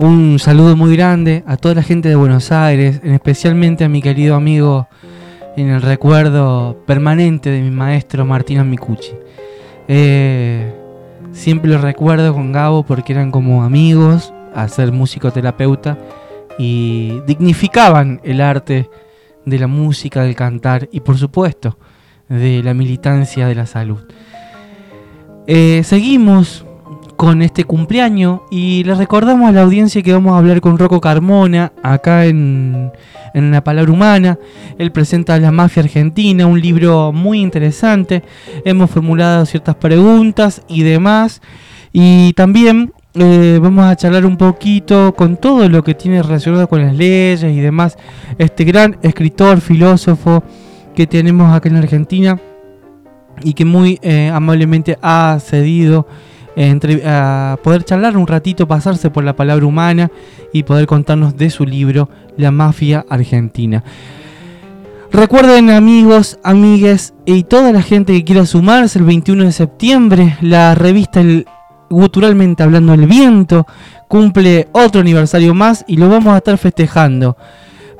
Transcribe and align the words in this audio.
Un 0.00 0.38
saludo 0.38 0.76
muy 0.76 0.94
grande 0.94 1.42
a 1.44 1.56
toda 1.56 1.74
la 1.74 1.82
gente 1.82 2.08
de 2.08 2.14
Buenos 2.14 2.52
Aires, 2.52 3.00
especialmente 3.02 3.82
a 3.82 3.88
mi 3.88 4.00
querido 4.00 4.36
amigo 4.36 4.86
en 5.56 5.70
el 5.70 5.82
recuerdo 5.82 6.84
permanente 6.86 7.50
de 7.50 7.60
mi 7.62 7.72
maestro 7.72 8.24
Martino 8.24 8.64
Micucci. 8.64 9.10
Eh, 9.88 10.72
siempre 11.32 11.68
lo 11.68 11.78
recuerdo 11.78 12.32
con 12.32 12.52
Gabo 12.52 12.84
porque 12.84 13.12
eran 13.12 13.32
como 13.32 13.64
amigos, 13.64 14.32
a 14.54 14.68
ser 14.68 14.92
musicoterapeuta 14.92 15.98
y 16.60 17.20
dignificaban 17.26 18.20
el 18.22 18.40
arte 18.40 18.88
de 19.46 19.58
la 19.58 19.66
música, 19.66 20.22
del 20.22 20.36
cantar 20.36 20.88
y 20.92 21.00
por 21.00 21.18
supuesto 21.18 21.76
de 22.28 22.62
la 22.62 22.72
militancia 22.72 23.48
de 23.48 23.54
la 23.56 23.66
salud. 23.66 24.06
Eh, 25.48 25.82
seguimos 25.82 26.64
con 27.18 27.42
este 27.42 27.64
cumpleaños 27.64 28.42
y 28.48 28.84
le 28.84 28.94
recordamos 28.94 29.48
a 29.48 29.52
la 29.52 29.62
audiencia 29.62 30.02
que 30.02 30.12
vamos 30.12 30.34
a 30.34 30.38
hablar 30.38 30.60
con 30.60 30.78
Rocco 30.78 31.00
Carmona 31.00 31.72
acá 31.82 32.26
en, 32.26 32.92
en 33.34 33.50
La 33.50 33.64
Palabra 33.64 33.90
Humana. 33.90 34.38
Él 34.78 34.92
presenta 34.92 35.36
La 35.40 35.50
Mafia 35.50 35.82
Argentina, 35.82 36.46
un 36.46 36.60
libro 36.60 37.10
muy 37.12 37.40
interesante. 37.40 38.22
Hemos 38.64 38.92
formulado 38.92 39.44
ciertas 39.46 39.74
preguntas 39.74 40.62
y 40.68 40.84
demás. 40.84 41.42
Y 41.92 42.34
también 42.34 42.92
eh, 43.14 43.58
vamos 43.60 43.84
a 43.86 43.96
charlar 43.96 44.24
un 44.24 44.36
poquito 44.36 45.12
con 45.16 45.38
todo 45.38 45.68
lo 45.68 45.82
que 45.82 45.94
tiene 45.94 46.22
relacionado 46.22 46.68
con 46.68 46.82
las 46.82 46.94
leyes 46.94 47.42
y 47.42 47.60
demás. 47.60 47.98
Este 48.38 48.62
gran 48.62 48.96
escritor, 49.02 49.60
filósofo 49.60 50.44
que 50.94 51.08
tenemos 51.08 51.52
acá 51.52 51.68
en 51.68 51.76
Argentina 51.78 52.38
y 53.42 53.54
que 53.54 53.64
muy 53.64 53.98
eh, 54.02 54.30
amablemente 54.32 54.98
ha 55.02 55.36
cedido 55.40 56.06
a 57.04 57.58
poder 57.62 57.84
charlar 57.84 58.16
un 58.16 58.26
ratito, 58.26 58.66
pasarse 58.66 59.10
por 59.10 59.24
la 59.24 59.36
palabra 59.36 59.66
humana 59.66 60.10
y 60.52 60.64
poder 60.64 60.86
contarnos 60.86 61.36
de 61.36 61.50
su 61.50 61.64
libro 61.64 62.08
La 62.36 62.50
Mafia 62.50 63.04
Argentina. 63.08 63.84
Recuerden 65.10 65.70
amigos, 65.70 66.38
amigues 66.42 67.14
y 67.24 67.44
toda 67.44 67.72
la 67.72 67.82
gente 67.82 68.12
que 68.12 68.24
quiera 68.24 68.44
sumarse 68.44 68.98
el 68.98 69.04
21 69.04 69.44
de 69.44 69.52
septiembre, 69.52 70.36
la 70.40 70.74
revista 70.74 71.20
el, 71.20 71.46
Guturalmente 71.90 72.62
Hablando 72.62 72.92
el 72.92 73.06
Viento 73.06 73.66
cumple 74.08 74.68
otro 74.72 75.00
aniversario 75.00 75.54
más 75.54 75.84
y 75.86 75.96
lo 75.96 76.08
vamos 76.08 76.34
a 76.34 76.38
estar 76.38 76.58
festejando. 76.58 77.36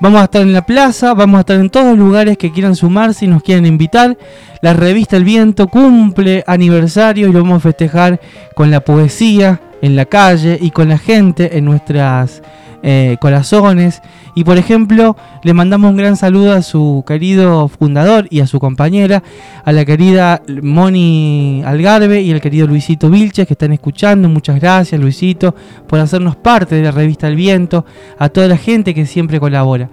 Vamos 0.01 0.21
a 0.21 0.25
estar 0.25 0.43
en 0.43 0.53
la 0.53 0.65
plaza, 0.65 1.13
vamos 1.13 1.39
a 1.39 1.41
estar 1.41 1.59
en 1.59 1.71
todos 1.71 1.87
los 1.87 1.99
lugares 1.99 2.39
que 2.39 2.53
quieran 2.53 2.77
sumarse 2.77 3.25
y 3.25 3.29
nos 3.29 3.43
quieran 3.43 3.67
invitar. 3.67 4.17
La 4.63 4.73
revista 4.73 5.17
El 5.17 5.25
Viento 5.25 5.67
cumple 5.67 6.45
aniversario 6.47 7.29
y 7.29 7.33
lo 7.33 7.43
vamos 7.43 7.57
a 7.57 7.69
festejar 7.69 8.21
con 8.55 8.71
la 8.71 8.81
poesía 8.81 9.61
en 9.83 9.97
la 9.97 10.05
calle 10.05 10.57
y 10.61 10.71
con 10.71 10.89
la 10.89 10.99
gente 10.99 11.59
en 11.59 11.65
nuestras 11.65 12.43
eh, 12.83 13.17
corazones. 13.21 14.03
Y 14.35 14.45
por 14.45 14.57
ejemplo, 14.57 15.17
le 15.43 15.53
mandamos 15.53 15.91
un 15.91 15.97
gran 15.97 16.17
saludo 16.17 16.53
a 16.53 16.63
su 16.63 17.05
querido 17.07 17.69
fundador 17.69 18.29
y 18.31 18.41
a 18.41 18.47
su 18.47 18.61
compañera, 18.61 19.23
a 19.65 19.73
la 19.73 19.85
querida 19.85 20.43
Moni 20.63 21.63
Algarve 21.65 22.21
y 22.21 22.31
al 22.31 22.41
querido 22.41 22.69
Luisito 22.69 23.11
Vilches 23.11 23.49
que 23.49 23.55
están 23.55 23.73
escuchando. 23.73 24.29
Muchas 24.29 24.61
gracias, 24.61 25.01
Luisito, 25.01 25.55
por 25.89 25.99
hacernos 25.99 26.37
parte 26.37 26.77
de 26.77 26.83
la 26.83 26.93
revista 26.93 27.27
El 27.27 27.35
Viento, 27.35 27.85
a 28.17 28.29
toda 28.29 28.47
la 28.47 28.57
gente 28.57 28.95
que 28.95 29.07
siempre 29.07 29.41
colabora. 29.41 29.91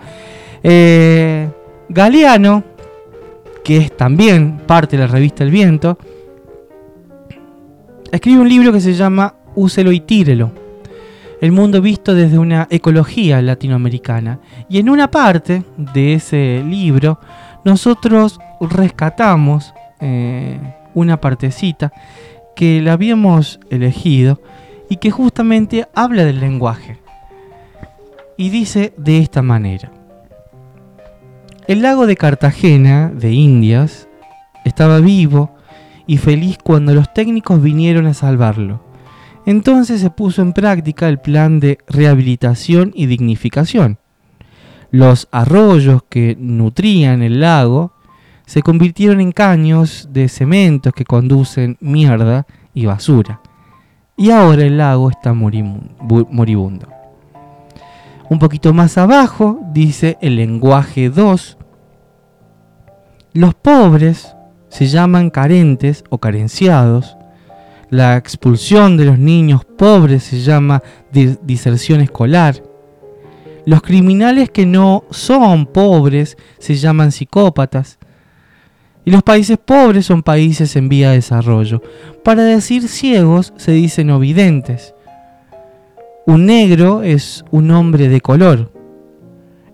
Eh, 0.62 1.50
Galeano, 1.90 2.64
que 3.64 3.78
es 3.78 3.98
también 3.98 4.60
parte 4.68 4.96
de 4.96 5.08
la 5.08 5.12
revista 5.12 5.44
El 5.44 5.50
Viento, 5.50 5.98
escribe 8.12 8.42
un 8.42 8.50
libro 8.50 8.72
que 8.72 8.82
se 8.82 8.94
llama 8.94 9.34
Úselo 9.56 9.92
y 9.92 10.02
tírelo 10.02 10.65
el 11.42 11.52
mundo 11.52 11.82
visto 11.82 12.14
desde 12.14 12.38
una 12.38 12.68
ecología 12.70 13.42
latinoamericana. 13.42 14.40
Y 14.70 14.80
en 14.80 14.90
una 14.90 15.12
parte 15.12 15.64
de 15.78 16.14
ese 16.14 16.64
libro 16.66 17.20
nosotros 17.64 18.40
rescatamos 18.62 19.74
eh, 20.00 20.60
una 20.94 21.20
partecita 21.20 21.92
que 22.56 22.82
la 22.82 22.94
habíamos 22.94 23.60
elegido 23.70 24.42
y 24.90 24.98
que 24.98 25.12
justamente 25.12 25.88
habla 25.94 26.24
del 26.24 26.40
lenguaje. 26.40 27.00
Y 28.38 28.50
dice 28.50 28.94
de 28.98 29.20
esta 29.20 29.42
manera. 29.42 29.92
El 31.68 31.82
lago 31.82 32.06
de 32.06 32.16
Cartagena, 32.16 33.12
de 33.14 33.32
Indias, 33.32 34.08
estaba 34.64 35.00
vivo 35.00 35.56
y 36.06 36.18
feliz 36.18 36.60
cuando 36.62 36.94
los 36.94 37.12
técnicos 37.14 37.62
vinieron 37.62 38.06
a 38.06 38.14
salvarlo. 38.14 38.85
Entonces 39.46 40.02
se 40.02 40.10
puso 40.10 40.42
en 40.42 40.54
práctica 40.54 41.08
el 41.08 41.20
plan 41.20 41.60
de 41.60 41.78
rehabilitación 41.88 42.92
y 42.96 43.06
dignificación. 43.06 44.00
Los 44.92 45.28
arroyos 45.32 46.04
que 46.10 46.36
nutrían 46.40 47.22
el 47.22 47.40
lago 47.42 47.94
se 48.46 48.62
convirtieron 48.62 49.22
en 49.22 49.32
caños 49.32 50.10
de 50.12 50.30
cementos 50.30 50.94
que 50.94 51.06
conducen 51.06 51.78
mierda 51.80 52.46
y 52.74 52.86
basura. 52.86 53.42
Y 54.18 54.32
ahora 54.32 54.64
el 54.64 54.78
lago 54.78 55.10
está 55.10 55.34
moribundo. 55.34 56.88
Un 58.30 58.40
poquito 58.40 58.74
más 58.74 58.98
abajo 58.98 59.60
dice 59.74 60.18
el 60.22 60.38
lenguaje 60.38 61.10
2. 61.10 61.58
Los 63.34 63.54
pobres 63.54 64.36
se 64.70 64.88
llaman 64.88 65.30
carentes 65.30 66.04
o 66.10 66.18
carenciados 66.18 67.18
la 67.90 68.18
expulsión 68.18 68.98
de 68.98 69.06
los 69.06 69.20
niños 69.20 69.64
pobres 69.66 70.24
se 70.24 70.42
llama 70.42 70.82
diserción 71.12 72.02
escolar. 72.02 72.62
Los 73.66 73.82
criminales 73.82 74.50
que 74.50 74.66
no 74.66 75.04
son 75.10 75.66
pobres 75.66 76.38
se 76.60 76.76
llaman 76.76 77.12
psicópatas. 77.12 77.98
Y 79.06 79.12
los 79.12 79.24
países 79.24 79.58
pobres 79.58 80.06
son 80.08 80.24
países 80.24 80.76
en 80.76 80.90
vía 80.90 81.10
de 81.10 81.18
desarrollo. 81.18 81.82
Para 82.24 82.44
decir 82.44 82.88
ciegos 82.88 83.54
se 83.56 83.72
dice 83.72 84.04
no 84.04 84.20
videntes. 84.20 84.94
Un 86.26 86.48
negro 86.48 87.04
es 87.04 87.46
un 87.52 87.70
hombre 87.70 88.08
de 88.08 88.20
color. 88.22 88.72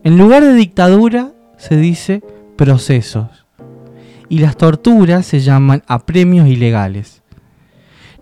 En 0.04 0.18
lugar 0.18 0.44
de 0.44 0.54
dictadura 0.54 1.32
se 1.58 1.78
dice 1.78 2.22
procesos. 2.58 3.46
Y 4.28 4.40
las 4.40 4.58
torturas 4.58 5.26
se 5.26 5.40
llaman 5.40 5.84
apremios 5.88 6.48
ilegales. 6.48 7.21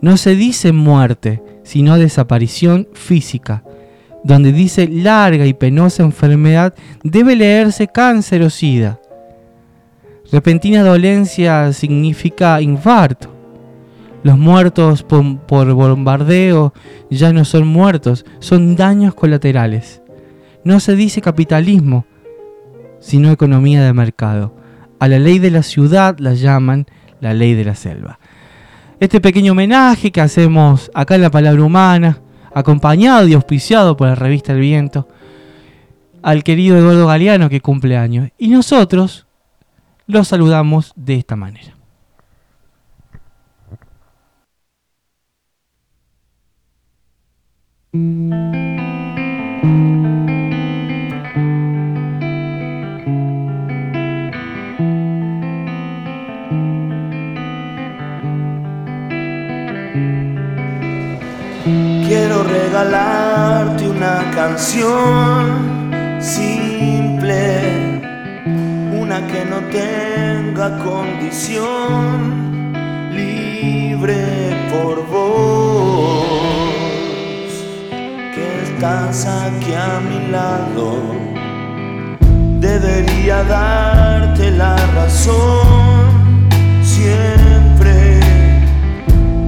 No 0.01 0.15
se 0.15 0.35
dice 0.35 0.71
muerte, 0.71 1.43
sino 1.63 1.97
desaparición 1.97 2.87
física. 2.93 3.63
Donde 4.23 4.53
dice 4.53 4.87
larga 4.87 5.45
y 5.45 5.53
penosa 5.53 6.03
enfermedad, 6.03 6.73
debe 7.03 7.35
leerse 7.35 7.87
cáncer 7.87 8.41
o 8.43 8.49
sida. 8.49 8.99
Repentina 10.31 10.83
dolencia 10.83 11.73
significa 11.73 12.61
infarto. 12.61 13.35
Los 14.23 14.37
muertos 14.37 15.03
por, 15.03 15.73
bombardeo 15.73 16.73
ya 17.09 17.33
no 17.33 17.43
son 17.45 17.67
muertos, 17.67 18.25
son 18.39 18.75
daños 18.75 19.15
colaterales. 19.15 20.01
No 20.63 20.79
se 20.79 20.95
dice 20.95 21.21
capitalismo, 21.21 22.05
sino 22.99 23.31
economía 23.31 23.83
de 23.83 23.93
mercado. 23.93 24.55
A 24.99 25.07
la 25.07 25.19
ley 25.19 25.39
de 25.39 25.51
la 25.51 25.63
ciudad 25.63 26.19
la 26.19 26.33
llaman 26.33 26.85
la 27.21 27.33
ley 27.33 27.53
de 27.53 27.65
la 27.65 27.75
selva 27.75 28.19
este 28.99 29.21
pequeño 29.21 29.53
homenaje 29.53 30.11
que 30.11 30.21
hacemos 30.21 30.91
acá 30.93 31.15
en 31.15 31.21
la 31.21 31.31
Palabra 31.31 31.63
Humana, 31.63 32.19
acompañado 32.53 33.27
y 33.27 33.33
auspiciado 33.33 33.95
por 33.95 34.07
la 34.07 34.15
revista 34.15 34.53
El 34.53 34.59
Viento, 34.59 35.07
al 36.21 36.43
querido 36.43 36.77
Eduardo 36.77 37.07
Galeano 37.07 37.49
que 37.49 37.61
cumple 37.61 37.95
años. 37.97 38.29
Y 38.37 38.49
nosotros 38.49 39.25
lo 40.07 40.23
saludamos 40.23 40.91
de 40.95 41.15
esta 41.15 41.35
manera. 41.35 41.75
Regalarte 62.79 63.89
una 63.89 64.31
canción 64.33 65.91
simple, 66.19 67.99
una 68.97 69.27
que 69.27 69.43
no 69.45 69.57
tenga 69.69 70.77
condición, 70.79 72.71
libre 73.11 74.55
por 74.71 75.05
vos, 75.07 76.25
que 78.33 78.63
estás 78.63 79.25
aquí 79.25 79.73
a 79.73 79.99
mi 79.99 80.31
lado. 80.31 81.01
Debería 82.59 83.43
darte 83.43 84.51
la 84.51 84.75
razón 84.95 86.47
siempre, 86.81 88.21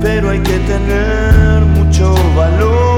pero 0.02 0.32
hay 0.32 0.40
que 0.40 0.60
tener 0.60 1.62
mucho 1.62 2.14
valor. 2.36 2.91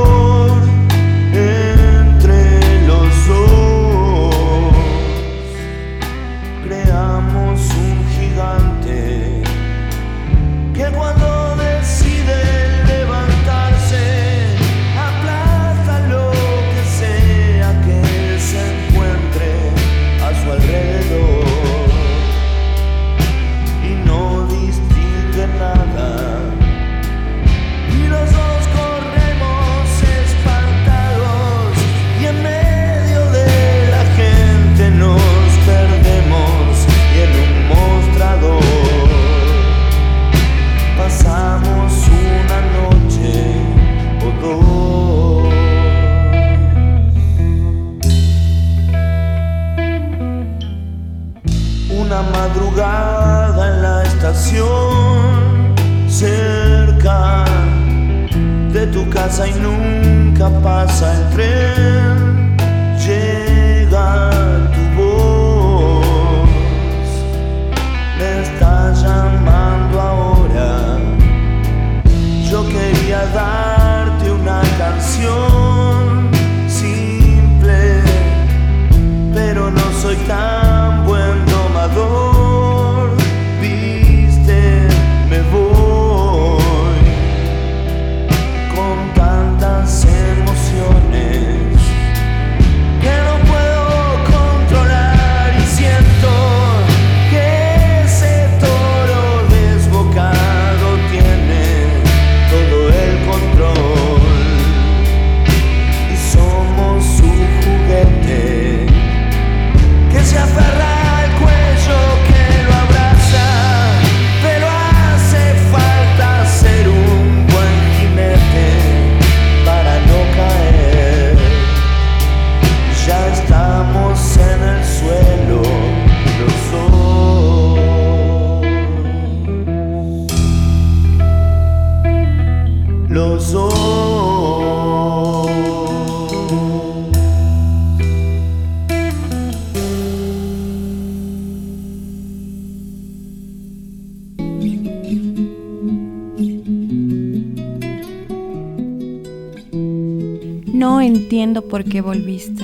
Por 151.74 151.86
qué 151.86 152.02
volviste. 152.02 152.64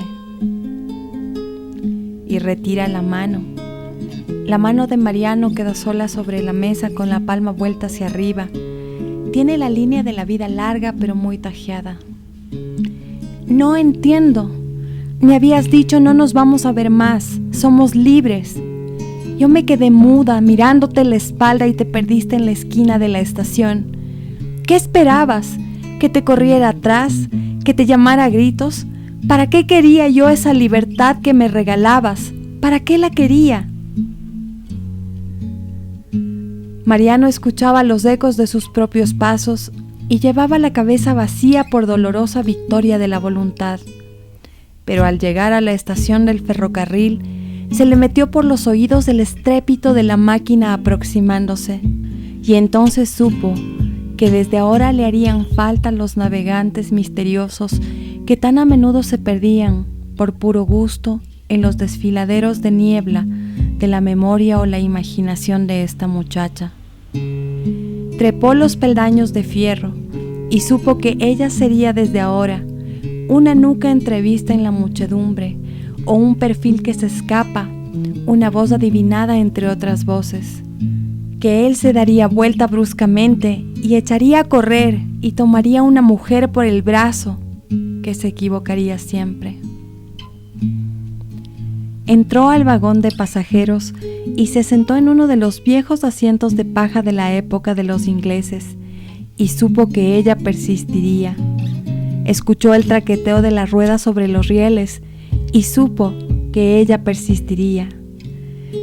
Y 2.27 2.37
retira 2.37 2.87
la 2.87 3.01
mano. 3.01 3.41
La 4.45 4.59
mano 4.59 4.85
de 4.85 4.97
Mariano 4.97 5.55
queda 5.55 5.73
sola 5.73 6.07
sobre 6.07 6.43
la 6.43 6.53
mesa 6.53 6.91
con 6.91 7.09
la 7.09 7.19
palma 7.19 7.49
vuelta 7.49 7.87
hacia 7.87 8.05
arriba. 8.05 8.49
Tiene 9.33 9.57
la 9.57 9.71
línea 9.71 10.03
de 10.03 10.13
la 10.13 10.25
vida 10.25 10.47
larga 10.47 10.93
pero 10.93 11.15
muy 11.15 11.39
tajeada. 11.39 11.97
No 13.47 13.75
entiendo. 13.77 14.51
Me 15.19 15.33
habías 15.33 15.71
dicho 15.71 15.99
no 15.99 16.13
nos 16.13 16.33
vamos 16.33 16.67
a 16.67 16.71
ver 16.71 16.91
más. 16.91 17.39
Somos 17.49 17.95
libres. 17.95 18.61
Yo 19.39 19.49
me 19.49 19.65
quedé 19.65 19.89
muda 19.89 20.39
mirándote 20.39 21.03
la 21.03 21.15
espalda 21.15 21.65
y 21.65 21.73
te 21.73 21.85
perdiste 21.85 22.35
en 22.35 22.45
la 22.45 22.51
esquina 22.51 22.99
de 22.99 23.07
la 23.07 23.21
estación. 23.21 23.87
¿Qué 24.67 24.75
esperabas? 24.75 25.57
¿Que 25.99 26.09
te 26.09 26.23
corriera 26.23 26.69
atrás? 26.69 27.27
¿Que 27.65 27.73
te 27.73 27.87
llamara 27.87 28.25
a 28.25 28.29
gritos? 28.29 28.85
¿Para 29.27 29.49
qué 29.49 29.67
quería 29.67 30.07
yo 30.07 30.29
esa 30.29 30.53
libertad 30.53 31.17
que 31.21 31.33
me 31.33 31.47
regalabas? 31.47 32.33
¿Para 32.61 32.79
qué 32.79 32.97
la 32.97 33.09
quería? 33.09 33.67
Mariano 36.85 37.27
escuchaba 37.27 37.83
los 37.83 38.05
ecos 38.05 38.37
de 38.37 38.47
sus 38.47 38.69
propios 38.69 39.13
pasos 39.13 39.71
y 40.07 40.19
llevaba 40.19 40.57
la 40.57 40.73
cabeza 40.73 41.13
vacía 41.13 41.65
por 41.65 41.85
dolorosa 41.85 42.41
victoria 42.41 42.97
de 42.97 43.07
la 43.07 43.19
voluntad. 43.19 43.79
Pero 44.85 45.05
al 45.05 45.19
llegar 45.19 45.53
a 45.53 45.61
la 45.61 45.73
estación 45.73 46.25
del 46.25 46.39
ferrocarril, 46.39 47.67
se 47.71 47.85
le 47.85 47.95
metió 47.95 48.31
por 48.31 48.45
los 48.45 48.65
oídos 48.65 49.07
el 49.07 49.19
estrépito 49.19 49.93
de 49.93 50.01
la 50.01 50.17
máquina 50.17 50.73
aproximándose, 50.73 51.81
y 52.41 52.55
entonces 52.55 53.09
supo 53.09 53.53
que 54.17 54.31
desde 54.31 54.57
ahora 54.57 54.91
le 54.91 55.05
harían 55.05 55.45
falta 55.45 55.91
los 55.91 56.17
navegantes 56.17 56.91
misteriosos 56.91 57.79
que 58.29 58.37
tan 58.37 58.59
a 58.59 58.65
menudo 58.65 59.01
se 59.01 59.17
perdían, 59.17 59.87
por 60.15 60.33
puro 60.33 60.61
gusto, 60.61 61.19
en 61.47 61.63
los 61.63 61.77
desfiladeros 61.77 62.61
de 62.61 62.69
niebla 62.69 63.25
de 63.25 63.87
la 63.87 64.01
memoria 64.01 64.59
o 64.59 64.67
la 64.67 64.77
imaginación 64.77 65.65
de 65.65 65.81
esta 65.81 66.05
muchacha. 66.05 66.71
Trepó 68.19 68.53
los 68.53 68.75
peldaños 68.75 69.33
de 69.33 69.41
fierro 69.41 69.95
y 70.51 70.59
supo 70.59 70.99
que 70.99 71.17
ella 71.19 71.49
sería 71.49 71.91
desde 71.91 72.19
ahora 72.19 72.63
una 73.29 73.55
nuca 73.55 73.89
entrevista 73.89 74.53
en 74.53 74.61
la 74.61 74.69
muchedumbre 74.69 75.57
o 76.05 76.13
un 76.13 76.35
perfil 76.35 76.83
que 76.83 76.93
se 76.93 77.07
escapa, 77.07 77.67
una 78.27 78.51
voz 78.51 78.71
adivinada 78.71 79.39
entre 79.39 79.67
otras 79.67 80.05
voces. 80.05 80.61
Que 81.39 81.65
él 81.65 81.75
se 81.75 81.93
daría 81.93 82.27
vuelta 82.27 82.67
bruscamente 82.67 83.65
y 83.81 83.95
echaría 83.95 84.41
a 84.41 84.43
correr 84.43 84.99
y 85.19 85.31
tomaría 85.31 85.81
una 85.81 86.03
mujer 86.03 86.51
por 86.51 86.65
el 86.65 86.83
brazo, 86.83 87.39
que 88.09 88.15
se 88.15 88.27
equivocaría 88.27 88.97
siempre. 88.97 89.59
Entró 92.07 92.49
al 92.49 92.63
vagón 92.63 93.01
de 93.01 93.11
pasajeros 93.11 93.93
y 94.35 94.47
se 94.47 94.63
sentó 94.63 94.95
en 94.95 95.09
uno 95.09 95.27
de 95.27 95.35
los 95.35 95.63
viejos 95.63 96.03
asientos 96.03 96.55
de 96.55 96.65
paja 96.65 97.03
de 97.03 97.11
la 97.11 97.35
época 97.35 97.75
de 97.75 97.83
los 97.83 98.07
ingleses 98.07 98.77
y 99.37 99.49
supo 99.49 99.89
que 99.89 100.15
ella 100.15 100.35
persistiría. 100.35 101.35
Escuchó 102.25 102.73
el 102.73 102.85
traqueteo 102.85 103.43
de 103.43 103.51
las 103.51 103.69
ruedas 103.69 104.01
sobre 104.01 104.27
los 104.27 104.47
rieles 104.47 105.03
y 105.53 105.61
supo 105.61 106.11
que 106.51 106.79
ella 106.79 107.03
persistiría. 107.03 107.89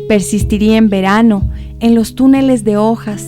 Persistiría 0.09 0.77
en 0.77 0.89
verano, 0.89 1.51
en 1.81 1.97
los 1.97 2.15
túneles 2.15 2.63
de 2.63 2.77
hojas, 2.77 3.27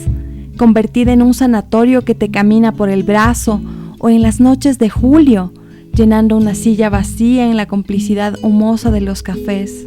convertida 0.57 1.13
en 1.13 1.23
un 1.23 1.35
sanatorio 1.35 2.05
que 2.05 2.15
te 2.15 2.31
camina 2.31 2.71
por 2.71 2.89
el 2.89 3.03
brazo 3.03 3.61
o 3.99 4.09
en 4.09 4.23
las 4.23 4.39
noches 4.39 4.79
de 4.79 4.91
julio, 4.91 5.53
llenando 5.99 6.37
una 6.37 6.55
silla 6.55 6.91
vacía 6.91 7.51
en 7.51 7.57
la 7.57 7.67
complicidad 7.67 8.39
humosa 8.43 8.93
de 8.93 9.01
los 9.01 9.25
cafés. 9.25 9.85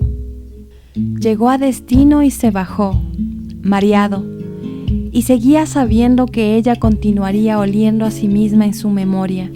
Llegó 0.94 1.50
a 1.50 1.58
destino 1.58 2.22
y 2.22 2.32
se 2.32 2.52
bajó, 2.52 3.02
mareado, 3.62 4.26
y 5.14 5.22
seguía 5.22 5.66
sabiendo 5.66 6.26
que 6.26 6.58
ella 6.58 6.76
continuaría 6.76 7.58
oliendo 7.58 8.04
a 8.04 8.12
sí 8.12 8.28
misma 8.28 8.66
en 8.66 8.74
su 8.74 8.90
memoria, 8.90 9.50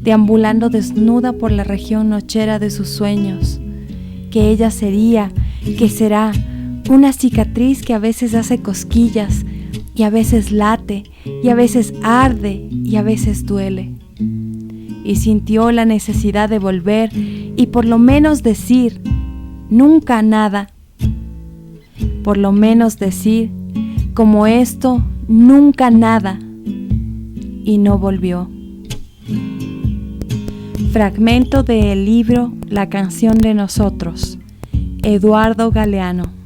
deambulando 0.00 0.70
desnuda 0.70 1.34
por 1.34 1.52
la 1.52 1.64
región 1.64 2.08
nochera 2.08 2.58
de 2.58 2.70
sus 2.70 2.88
sueños, 2.88 3.60
que 4.30 4.48
ella 4.48 4.70
sería, 4.70 5.32
que 5.76 5.90
será, 5.90 6.32
una 6.88 7.12
cicatriz 7.12 7.82
que 7.82 7.92
a 7.92 7.98
veces 7.98 8.34
hace 8.34 8.62
cosquillas 8.62 9.44
y 9.94 10.04
a 10.04 10.08
veces 10.08 10.50
late 10.50 11.04
y 11.42 11.50
a 11.50 11.54
veces 11.54 11.92
arde 12.02 12.70
y 12.72 12.96
a 12.96 13.02
veces 13.02 13.44
duele. 13.44 13.92
Y 15.04 15.16
sintió 15.16 15.70
la 15.70 15.84
necesidad 15.84 16.48
de 16.48 16.58
volver 16.58 17.10
y 17.14 17.66
por 17.66 17.84
lo 17.84 17.98
menos 17.98 18.42
decir, 18.42 19.00
nunca 19.70 20.22
nada. 20.22 20.70
Por 22.22 22.38
lo 22.38 22.52
menos 22.52 22.98
decir, 22.98 23.50
como 24.14 24.46
esto, 24.46 25.04
nunca 25.28 25.90
nada. 25.90 26.38
Y 27.64 27.78
no 27.78 27.98
volvió. 27.98 28.50
Fragmento 30.92 31.64
del 31.64 32.04
libro 32.04 32.52
La 32.68 32.88
canción 32.88 33.36
de 33.38 33.52
nosotros, 33.52 34.38
Eduardo 35.02 35.70
Galeano. 35.70 36.43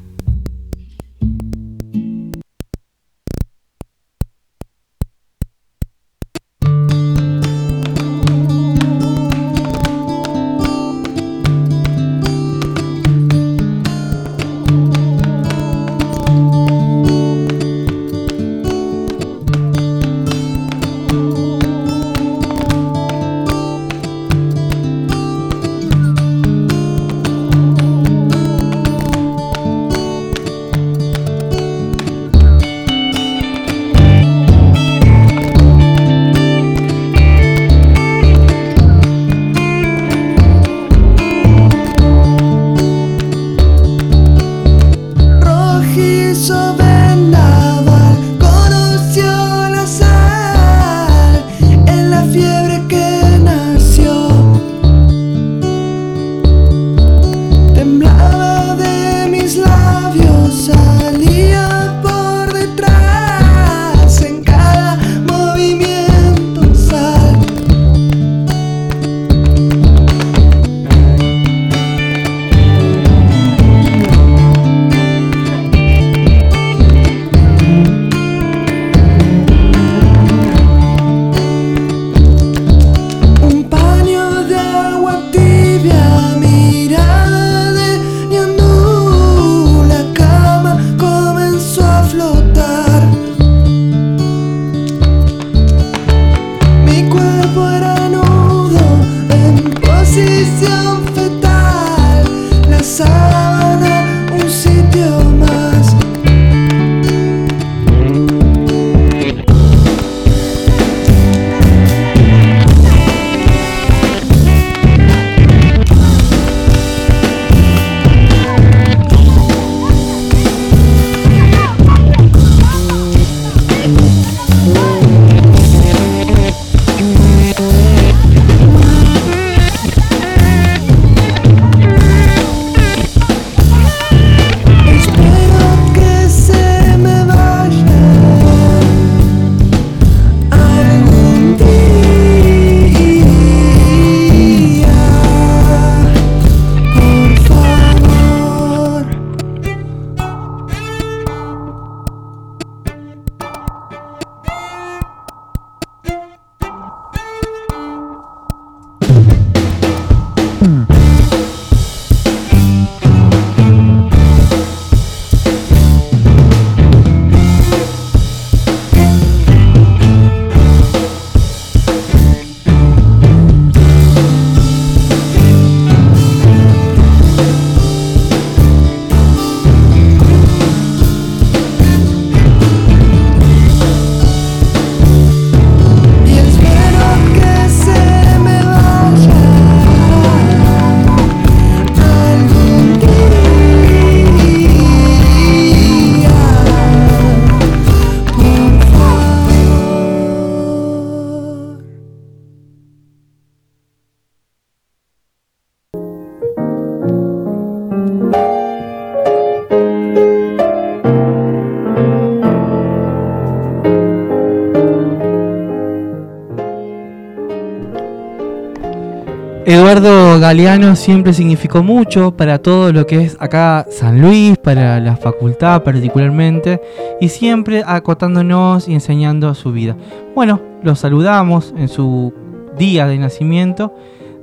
Eduardo 219.69 220.39
Galeano 220.39 220.95
siempre 220.95 221.31
significó 221.31 221.83
mucho 221.83 222.35
para 222.35 222.57
todo 222.57 222.91
lo 222.91 223.05
que 223.05 223.25
es 223.25 223.37
acá 223.39 223.85
San 223.91 224.19
Luis, 224.19 224.57
para 224.57 224.99
la 224.99 225.15
facultad 225.15 225.83
particularmente, 225.83 226.81
y 227.21 227.29
siempre 227.29 227.83
acotándonos 227.85 228.87
y 228.87 228.95
enseñando 228.95 229.53
su 229.53 229.71
vida. 229.71 229.95
Bueno, 230.33 230.59
lo 230.81 230.95
saludamos 230.95 231.71
en 231.77 231.87
su 231.87 232.33
día 232.79 233.05
de 233.05 233.19
nacimiento 233.19 233.93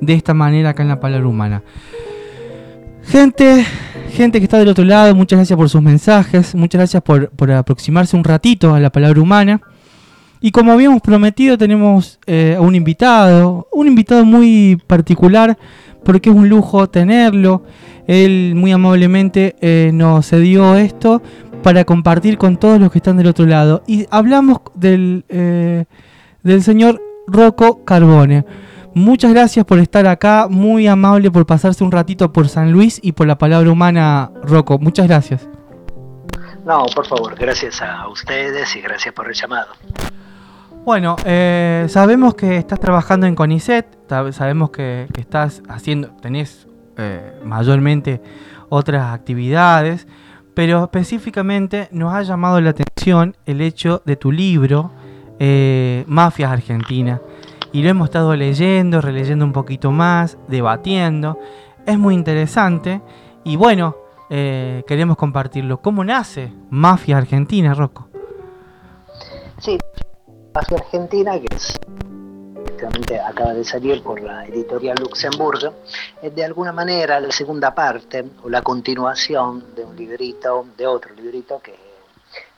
de 0.00 0.14
esta 0.14 0.32
manera 0.32 0.70
acá 0.70 0.84
en 0.84 0.90
la 0.90 1.00
palabra 1.00 1.26
humana. 1.26 1.64
Gente, 3.02 3.66
gente 4.12 4.38
que 4.38 4.44
está 4.44 4.58
del 4.58 4.68
otro 4.68 4.84
lado, 4.84 5.12
muchas 5.16 5.38
gracias 5.38 5.56
por 5.56 5.68
sus 5.68 5.82
mensajes, 5.82 6.54
muchas 6.54 6.78
gracias 6.78 7.02
por, 7.02 7.30
por 7.30 7.50
aproximarse 7.50 8.16
un 8.16 8.22
ratito 8.22 8.74
a 8.74 8.78
la 8.78 8.90
palabra 8.90 9.20
humana. 9.20 9.60
Y 10.46 10.52
como 10.52 10.70
habíamos 10.70 11.02
prometido, 11.02 11.58
tenemos 11.58 12.20
eh, 12.24 12.56
un 12.60 12.76
invitado, 12.76 13.66
un 13.72 13.88
invitado 13.88 14.24
muy 14.24 14.80
particular, 14.86 15.58
porque 16.04 16.30
es 16.30 16.36
un 16.36 16.48
lujo 16.48 16.88
tenerlo. 16.88 17.64
Él 18.06 18.52
muy 18.54 18.70
amablemente 18.70 19.56
eh, 19.60 19.90
nos 19.92 20.28
cedió 20.28 20.76
esto 20.76 21.20
para 21.64 21.84
compartir 21.84 22.38
con 22.38 22.58
todos 22.58 22.78
los 22.78 22.92
que 22.92 22.98
están 22.98 23.16
del 23.16 23.26
otro 23.26 23.44
lado. 23.44 23.82
Y 23.88 24.06
hablamos 24.08 24.60
del, 24.76 25.24
eh, 25.30 25.86
del 26.44 26.62
señor 26.62 27.02
Rocco 27.26 27.84
Carbone. 27.84 28.44
Muchas 28.94 29.32
gracias 29.32 29.64
por 29.64 29.80
estar 29.80 30.06
acá, 30.06 30.46
muy 30.48 30.86
amable 30.86 31.28
por 31.32 31.44
pasarse 31.44 31.82
un 31.82 31.90
ratito 31.90 32.32
por 32.32 32.48
San 32.48 32.70
Luis 32.70 33.00
y 33.02 33.10
por 33.10 33.26
la 33.26 33.36
palabra 33.36 33.68
humana, 33.68 34.30
Rocco. 34.44 34.78
Muchas 34.78 35.08
gracias. 35.08 35.48
No, 36.64 36.86
por 36.94 37.04
favor, 37.04 37.34
gracias 37.34 37.82
a 37.82 38.06
ustedes 38.06 38.76
y 38.76 38.80
gracias 38.80 39.12
por 39.12 39.26
el 39.26 39.34
llamado. 39.34 39.72
Bueno, 40.86 41.16
eh, 41.24 41.86
sabemos 41.88 42.36
que 42.36 42.58
estás 42.58 42.78
trabajando 42.78 43.26
en 43.26 43.34
CONICET, 43.34 44.08
sabemos 44.30 44.70
que, 44.70 45.08
estás 45.18 45.60
haciendo, 45.68 46.10
tenés 46.22 46.68
eh, 46.96 47.40
mayormente 47.44 48.22
otras 48.68 49.12
actividades, 49.12 50.06
pero 50.54 50.84
específicamente 50.84 51.88
nos 51.90 52.14
ha 52.14 52.22
llamado 52.22 52.60
la 52.60 52.70
atención 52.70 53.36
el 53.46 53.62
hecho 53.62 54.00
de 54.04 54.14
tu 54.14 54.30
libro, 54.30 54.92
eh, 55.40 56.04
Mafias 56.06 56.52
Argentina, 56.52 57.20
y 57.72 57.82
lo 57.82 57.88
hemos 57.88 58.04
estado 58.04 58.36
leyendo, 58.36 59.00
releyendo 59.00 59.44
un 59.44 59.52
poquito 59.52 59.90
más, 59.90 60.38
debatiendo, 60.46 61.36
es 61.84 61.98
muy 61.98 62.14
interesante, 62.14 63.02
y 63.42 63.56
bueno, 63.56 63.96
queremos 64.28 65.16
compartirlo. 65.16 65.80
¿Cómo 65.80 66.04
nace 66.04 66.52
Mafias 66.70 67.18
Argentina, 67.18 67.74
Rocco? 67.74 68.08
Sí, 69.58 69.78
Mafia 70.56 70.78
Argentina, 70.78 71.38
que 71.38 71.54
es 71.54 71.74
acaba 73.22 73.52
de 73.52 73.62
salir 73.62 74.02
por 74.02 74.22
la 74.22 74.46
editorial 74.46 74.96
Luxemburgo, 74.98 75.74
es 76.22 76.34
de 76.34 76.44
alguna 76.46 76.72
manera 76.72 77.20
la 77.20 77.30
segunda 77.30 77.74
parte 77.74 78.24
o 78.42 78.48
la 78.48 78.62
continuación 78.62 79.74
de 79.74 79.84
un 79.84 79.94
librito, 79.94 80.66
de 80.78 80.86
otro 80.86 81.14
librito 81.14 81.60
que 81.60 81.74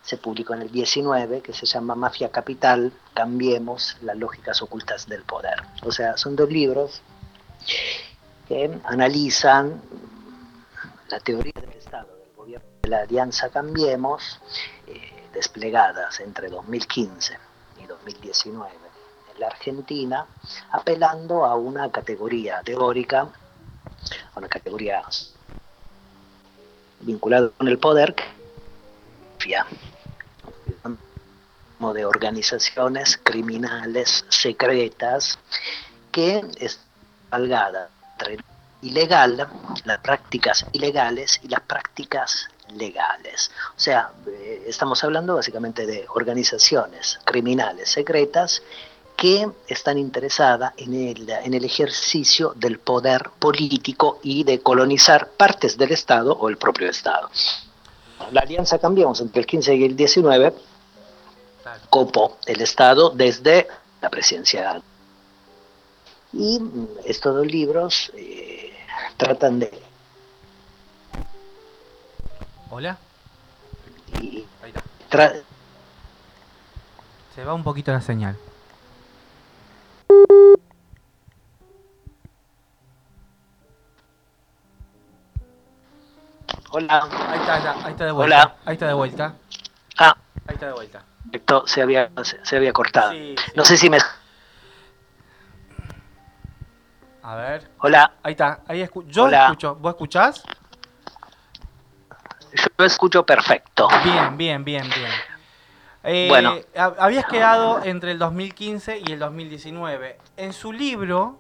se 0.01 0.17
publicó 0.17 0.55
en 0.55 0.63
el 0.63 0.71
19, 0.71 1.41
que 1.41 1.53
se 1.53 1.67
llama 1.67 1.97
Mafia 1.97 2.31
Capital, 2.31 2.93
Cambiemos 3.15 3.97
las 4.03 4.17
lógicas 4.17 4.63
ocultas 4.63 5.09
del 5.09 5.25
poder. 5.25 5.61
O 5.83 5.91
sea, 5.91 6.17
son 6.17 6.37
dos 6.37 6.49
libros 6.49 7.03
que 8.47 8.79
analizan 8.85 9.83
la 11.11 11.19
teoría 11.19 11.61
del 11.61 11.73
Estado, 11.73 12.07
del 12.17 12.37
gobierno 12.37 12.69
de 12.81 12.91
la 12.91 13.01
Alianza 13.01 13.49
Cambiemos, 13.49 14.39
eh, 14.87 15.01
desplegadas 15.35 16.21
entre 16.21 16.49
2015 16.49 17.48
2019 18.09 18.71
en 19.35 19.41
la 19.41 19.47
Argentina, 19.49 20.27
apelando 20.73 21.45
a 21.45 21.55
una 21.55 21.91
categoría 21.91 22.63
teórica, 22.63 23.21
a 24.35 24.39
una 24.39 24.49
categoría 24.49 25.03
vinculada 27.01 27.51
con 27.51 27.69
el 27.69 27.79
poder, 27.79 28.15
de 31.95 32.05
organizaciones 32.05 33.19
criminales 33.23 34.25
secretas 34.29 35.39
que 36.11 36.43
es 36.59 36.81
valgada 37.31 37.89
ilegal, 38.83 39.49
las 39.85 39.99
prácticas 39.99 40.67
ilegales 40.73 41.41
y 41.43 41.49
las 41.49 41.61
prácticas 41.61 42.49
legales. 42.77 43.51
O 43.77 43.81
sea, 43.81 44.11
eh, 44.27 44.65
estamos 44.67 45.03
hablando 45.05 45.35
básicamente 45.35 45.87
de 45.87 46.07
organizaciones 46.15 47.19
criminales 47.25 47.89
secretas 47.91 48.63
que 49.17 49.51
están 49.67 49.99
interesadas 49.99 50.73
en 50.77 50.95
el, 50.95 51.29
en 51.29 51.53
el 51.53 51.65
ejercicio 51.65 52.53
del 52.55 52.79
poder 52.79 53.31
político 53.39 54.21
y 54.23 54.45
de 54.45 54.61
colonizar 54.61 55.31
partes 55.31 55.77
del 55.77 55.91
Estado 55.91 56.33
o 56.33 56.49
el 56.49 56.57
propio 56.57 56.89
Estado. 56.89 57.29
La 58.31 58.43
alianza 58.43 58.79
cambiamos 58.79 59.21
entre 59.21 59.41
el 59.41 59.47
15 59.47 59.75
y 59.75 59.85
el 59.85 59.97
19, 59.97 60.55
copó 61.91 62.39
el 62.47 62.61
Estado 62.61 63.11
desde 63.11 63.67
la 64.01 64.09
presidencia. 64.09 64.81
Y 66.33 66.61
estos 67.05 67.35
dos 67.35 67.47
libros 67.47 68.13
eh, 68.15 68.73
tratan 69.17 69.59
de 69.59 69.88
Hola. 72.71 72.99
Ahí 74.15 74.47
está. 75.11 75.33
Se 77.35 77.45
va 77.45 77.55
un 77.55 77.65
poquito 77.65 77.93
la 77.93 78.03
señal. 78.03 78.37
Hola. 86.71 87.09
Ahí 87.31 87.41
está, 87.41 87.85
ahí 87.87 87.93
está, 87.93 88.05
de 88.05 88.13
vuelta. 88.13 88.37
Hola. 88.37 88.57
Ahí 88.67 88.75
está 88.75 88.87
de 88.87 88.93
vuelta. 88.93 89.35
Ah. 89.99 90.17
Ahí 90.47 90.55
está 90.55 90.67
de 90.67 90.73
vuelta. 90.73 91.05
Esto 91.33 91.67
se 91.67 91.81
había, 91.81 92.11
se, 92.43 92.57
había 92.57 92.73
cortado. 92.75 93.13
No 93.55 93.65
sé 93.65 93.79
si 93.79 93.89
me... 93.89 93.99
A 97.23 97.35
ver. 97.35 97.71
Hola. 97.79 98.13
Ahí 98.23 98.33
está. 98.33 98.61
Ahí 98.69 98.87
Yo 99.07 99.29
escucho. 99.29 99.75
¿Vos 99.77 99.91
escuchás? 99.91 100.45
Yo 102.53 102.85
escucho 102.85 103.25
perfecto. 103.25 103.89
Bien, 104.05 104.37
bien, 104.37 104.65
bien, 104.65 104.89
bien. 104.89 105.11
Eh, 106.05 106.27
bueno. 106.29 106.57
Habías 106.75 107.27
quedado 107.27 107.83
entre 107.85 108.13
el 108.13 108.19
2015 108.19 109.03
y 109.07 109.13
el 109.13 109.19
2019. 109.19 110.19
En 110.37 110.53
su 110.53 110.73
libro 110.73 111.39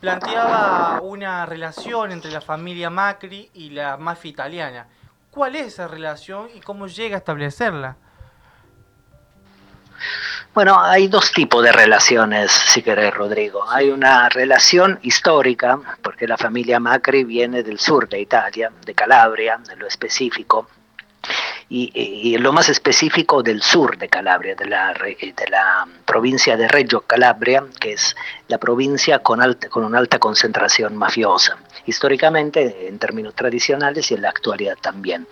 planteaba 0.00 1.00
una 1.02 1.44
relación 1.46 2.12
entre 2.12 2.30
la 2.30 2.40
familia 2.40 2.90
Macri 2.90 3.50
y 3.54 3.70
la 3.70 3.96
mafia 3.96 4.30
italiana. 4.30 4.86
¿Cuál 5.30 5.56
es 5.56 5.68
esa 5.68 5.88
relación 5.88 6.48
y 6.54 6.60
cómo 6.60 6.86
llega 6.86 7.16
a 7.16 7.18
establecerla? 7.18 7.96
Bueno, 10.58 10.82
hay 10.82 11.06
dos 11.06 11.30
tipos 11.30 11.62
de 11.62 11.70
relaciones, 11.70 12.50
si 12.50 12.82
querés, 12.82 13.14
Rodrigo. 13.14 13.62
Hay 13.70 13.90
una 13.90 14.28
relación 14.28 14.98
histórica, 15.02 15.78
porque 16.02 16.26
la 16.26 16.36
familia 16.36 16.80
Macri 16.80 17.22
viene 17.22 17.62
del 17.62 17.78
sur 17.78 18.08
de 18.08 18.18
Italia, 18.20 18.72
de 18.84 18.92
Calabria, 18.92 19.60
en 19.70 19.78
lo 19.78 19.86
específico, 19.86 20.66
y, 21.68 22.36
lo 22.38 22.52
más 22.52 22.68
específico 22.70 23.40
del 23.40 23.62
sur 23.62 23.98
de 23.98 24.08
Calabria, 24.08 24.56
de 24.56 24.66
la, 24.66 24.94
de 24.94 25.48
la 25.48 25.86
provincia 26.04 26.56
de 26.56 26.66
Reggio 26.66 27.02
Calabria, 27.02 27.64
que 27.78 27.92
es 27.92 28.16
la 28.48 28.58
provincia 28.58 29.20
con, 29.20 29.40
alta, 29.40 29.68
con 29.68 29.84
una 29.84 30.00
alta 30.00 30.18
concentración 30.18 30.96
mafiosa, 30.96 31.56
históricamente 31.86 32.88
en 32.88 32.98
términos 32.98 33.36
tradicionales 33.36 34.10
y 34.10 34.14
en 34.14 34.22
la 34.22 34.30
actualidad 34.30 34.74
también. 34.80 35.28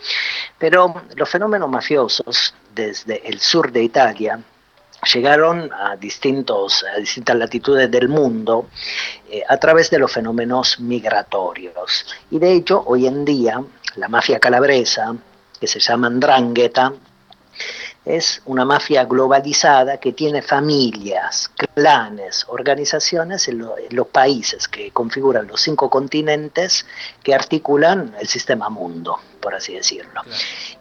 Pero 0.57 1.03
los 1.17 1.29
fenómenos 1.29 1.69
mafiosos 1.69 2.55
desde 2.73 3.27
el 3.27 3.41
sur 3.41 3.73
de 3.73 3.83
Italia, 3.83 4.39
llegaron 5.13 5.71
a, 5.73 5.97
distintos, 5.97 6.85
a 6.85 6.99
distintas 6.99 7.37
latitudes 7.37 7.91
del 7.91 8.09
mundo 8.09 8.69
eh, 9.31 9.43
a 9.49 9.57
través 9.57 9.91
de 9.91 9.99
los 9.99 10.13
fenómenos 10.13 10.81
migratorios. 10.81 12.07
Y 12.31 12.39
de 12.39 12.53
hecho, 12.53 12.83
hoy 12.87 13.07
en 13.07 13.25
día, 13.25 13.63
la 13.97 14.09
mafia 14.09 14.39
calabresa, 14.39 15.15
que 15.59 15.67
se 15.67 15.81
llama 15.81 16.11
Ndrangheta, 16.11 16.93
es 18.07 18.41
una 18.45 18.65
mafia 18.65 19.05
globalizada 19.05 19.99
que 19.99 20.13
tiene 20.13 20.41
familias, 20.41 21.51
clanes, 21.75 22.47
organizaciones 22.49 23.49
en, 23.49 23.67
los 23.91 24.07
países 24.07 24.69
que 24.69 24.93
configuran 24.93 25.49
los 25.49 25.61
cinco 25.61 25.91
continentes 25.91 26.87
que 27.25 27.35
articulan 27.35 28.15
el 28.21 28.29
sistema 28.29 28.69
mundo, 28.71 29.19
por 29.41 29.57
así 29.57 29.75
decirlo. 29.75 30.23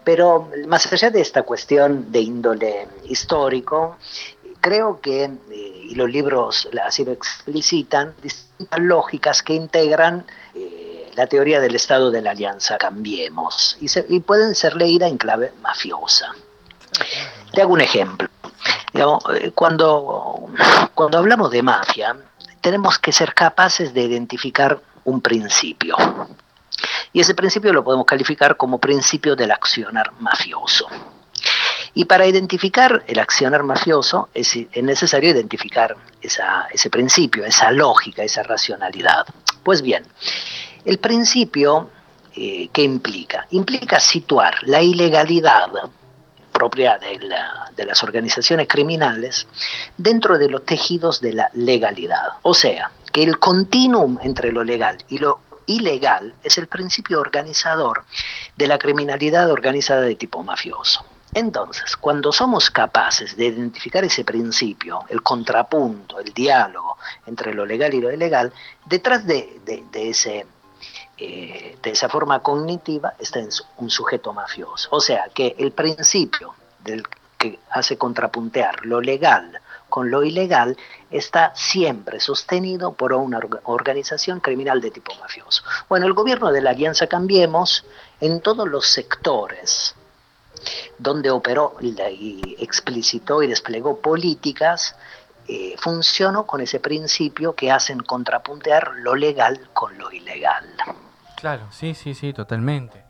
Pero 0.03 0.51
más 0.67 0.91
allá 0.93 1.09
de 1.09 1.21
esta 1.21 1.41
cuestión 1.41 2.11
de 2.11 2.19
índole 2.19 2.87
histórico, 3.05 3.97
creo 4.61 5.01
que, 5.01 5.23
eh, 5.23 5.39
y 5.49 5.95
los 5.95 6.09
libros 6.11 6.69
así 6.83 7.03
lo 7.03 7.11
explicitan, 7.11 8.13
distintas 8.21 8.79
lógicas 8.79 9.41
que 9.41 9.55
integran 9.55 10.27
eh, 10.53 11.11
la 11.15 11.25
teoría 11.25 11.59
del 11.59 11.75
estado 11.75 12.11
de 12.11 12.21
la 12.21 12.31
alianza 12.31 12.77
Cambiemos 12.77 13.77
y, 13.81 13.87
y 14.15 14.19
pueden 14.19 14.53
ser 14.53 14.75
leídas 14.75 15.09
en 15.09 15.17
clave 15.17 15.51
mafiosa. 15.63 16.35
Te 17.51 17.61
hago 17.61 17.73
un 17.73 17.81
ejemplo. 17.81 18.29
Eh, 18.93 19.51
cuando, 19.53 20.47
cuando 20.93 21.17
hablamos 21.17 21.51
de 21.51 21.61
mafia, 21.61 22.15
tenemos 22.61 22.97
que 22.99 23.11
ser 23.11 23.33
capaces 23.33 23.93
de 23.93 24.01
identificar 24.03 24.79
un 25.03 25.21
principio. 25.21 25.95
Y 27.13 27.19
ese 27.19 27.35
principio 27.35 27.73
lo 27.73 27.83
podemos 27.83 28.05
calificar 28.05 28.57
como 28.57 28.79
principio 28.79 29.35
del 29.35 29.51
accionar 29.51 30.11
mafioso. 30.19 30.87
Y 31.93 32.05
para 32.05 32.25
identificar 32.25 33.03
el 33.07 33.19
accionar 33.19 33.63
mafioso 33.63 34.29
es, 34.33 34.57
necesario 34.81 35.29
identificar 35.29 35.95
ese 36.21 36.89
principio, 36.89 37.45
esa 37.45 37.71
lógica, 37.71 38.23
esa 38.23 38.43
racionalidad. 38.43 39.25
Pues 39.63 39.81
bien, 39.81 40.05
el 40.83 40.99
principio, 40.99 41.89
eh, 42.35 42.69
¿qué 42.73 42.83
implica? 42.83 43.47
Implica 43.51 43.99
situar 43.99 44.55
la 44.63 44.81
ilegalidad 44.81 45.69
propia 46.55 46.97
de, 46.97 47.19
de, 47.75 47.85
las 47.85 48.01
organizaciones 48.01 48.67
criminales 48.69 49.45
dentro 49.97 50.37
de 50.37 50.49
los 50.49 50.65
tejidos 50.65 51.19
de 51.19 51.33
la 51.33 51.49
legalidad. 51.53 52.39
O 52.43 52.53
sea, 52.53 52.91
que 53.11 53.23
el 53.23 53.37
continuum 53.39 54.17
entre 54.23 54.53
lo 54.53 54.63
legal 54.63 54.97
y 55.09 55.17
lo 55.17 55.41
ilegal 55.65 56.33
es 56.43 56.57
el 56.57 56.67
principio 56.67 57.19
organizador 57.19 58.05
de 58.55 58.67
la 58.67 58.77
criminalidad 58.77 59.51
organizada 59.51 60.01
de 60.01 60.15
tipo 60.15 60.43
mafioso. 60.43 61.05
Entonces, 61.33 61.97
cuando 61.97 62.31
somos 62.31 62.71
capaces 62.71 63.35
de 63.35 63.47
identificar 63.47 64.05
ese 64.05 64.23
principio, 64.23 65.01
el 65.09 65.21
contrapunto, 65.21 66.17
el 66.21 66.33
diálogo 66.33 66.97
entre 67.25 67.53
lo 67.53 67.65
legal 67.65 67.93
y 67.93 67.99
lo 67.99 68.09
ilegal, 68.09 68.53
detrás 68.85 69.27
de, 69.27 69.59
ese, 69.93 70.45
eh, 71.17 71.77
de 71.81 71.89
esa 71.91 72.09
forma 72.09 72.39
cognitiva 72.39 73.13
está 73.19 73.39
un 73.77 73.89
sujeto 73.89 74.33
mafioso. 74.33 74.89
O 74.91 74.99
sea, 74.99 75.29
que 75.33 75.55
el 75.57 75.71
principio 75.71 76.55
del 76.83 77.03
que 77.37 77.59
hace 77.69 77.97
contrapuntear 77.97 78.85
lo 78.85 79.01
legal 79.01 79.59
con 79.89 80.09
lo 80.11 80.23
ilegal 80.23 80.77
está 81.11 81.53
siempre 81.55 82.19
sostenido 82.19 82.93
por 82.93 83.13
una 83.13 83.39
organización 83.63 84.39
criminal 84.39 84.81
de 84.81 84.91
tipo 84.91 85.13
mafioso. 85.15 85.63
Bueno, 85.87 86.05
el 86.05 86.13
gobierno 86.13 86.51
de 86.51 86.61
la 86.61 86.71
Alianza 86.71 87.07
Cambiemos, 87.07 87.85
en 88.19 88.41
todos 88.41 88.67
los 88.67 88.87
sectores 88.87 89.95
donde 90.97 91.29
operó 91.29 91.75
y 91.81 92.55
explicitó 92.59 93.43
y 93.43 93.47
desplegó 93.47 93.99
políticas, 93.99 94.95
eh, 95.47 95.75
funcionó 95.77 96.45
con 96.45 96.61
ese 96.61 96.79
principio 96.79 97.53
que 97.53 97.71
hacen 97.71 97.99
contrapuntear 97.99 98.91
lo 98.97 99.15
legal 99.15 99.69
con 99.73 99.97
lo 99.97 100.11
ilegal. 100.11 100.65
Claro, 101.35 101.67
sí, 101.71 101.93
sí, 101.93 102.13
sí, 102.13 102.33
totalmente. 102.33 103.03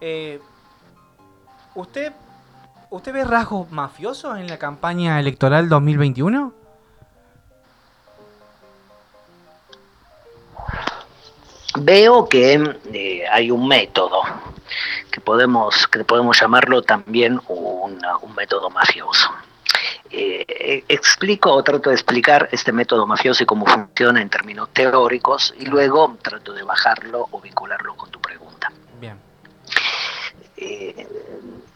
Eh, 0.00 0.40
¿Usted 1.74 2.12
¿Usted 2.90 3.12
ve 3.12 3.24
rasgos 3.24 3.70
mafiosos 3.70 4.36
en 4.36 4.48
la 4.48 4.58
campaña 4.58 5.20
electoral 5.20 5.68
2021? 5.68 6.52
Veo 11.78 12.28
que 12.28 12.54
eh, 12.92 13.22
hay 13.30 13.52
un 13.52 13.68
método 13.68 14.22
que 15.12 15.20
podemos, 15.20 15.86
que 15.86 16.02
podemos 16.02 16.40
llamarlo 16.40 16.82
también 16.82 17.40
un, 17.46 18.02
método 18.34 18.70
mafioso. 18.70 19.30
Eh, 20.12 20.84
explico 20.88 21.52
o 21.52 21.62
trato 21.62 21.90
de 21.90 21.94
explicar 21.94 22.48
este 22.50 22.72
método 22.72 23.06
mafioso 23.06 23.44
y 23.44 23.46
cómo 23.46 23.64
funciona 23.64 24.20
en 24.20 24.28
términos 24.28 24.68
teóricos 24.72 25.54
y 25.58 25.66
luego 25.66 26.16
trato 26.20 26.52
de 26.52 26.64
bajarlo 26.64 27.28
o 27.30 27.40
vincularlo 27.40 27.94
con 27.94 28.10
tu 28.10 28.20
pregunta. 28.20 28.72
Bien. 29.00 29.16
Eh, 30.56 31.06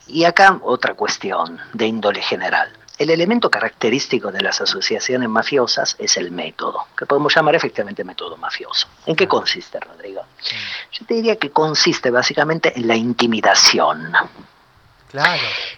y 0.08 0.24
acá 0.24 0.58
otra 0.62 0.94
cuestión 0.94 1.60
de 1.72 1.86
índole 1.86 2.22
general. 2.22 2.72
El 2.98 3.10
elemento 3.10 3.50
característico 3.50 4.30
de 4.30 4.40
las 4.40 4.60
asociaciones 4.60 5.28
mafiosas 5.28 5.96
es 5.98 6.16
el 6.16 6.30
método, 6.30 6.86
que 6.96 7.06
podemos 7.06 7.34
llamar 7.34 7.56
efectivamente 7.56 8.04
método 8.04 8.36
mafioso. 8.36 8.86
¿En 9.06 9.16
qué 9.16 9.26
consiste, 9.26 9.80
Rodrigo? 9.80 10.22
Yo 10.92 11.04
te 11.06 11.14
diría 11.14 11.36
que 11.36 11.50
consiste 11.50 12.10
básicamente 12.10 12.72
en 12.76 12.86
la 12.86 12.94
intimidación. 12.94 14.12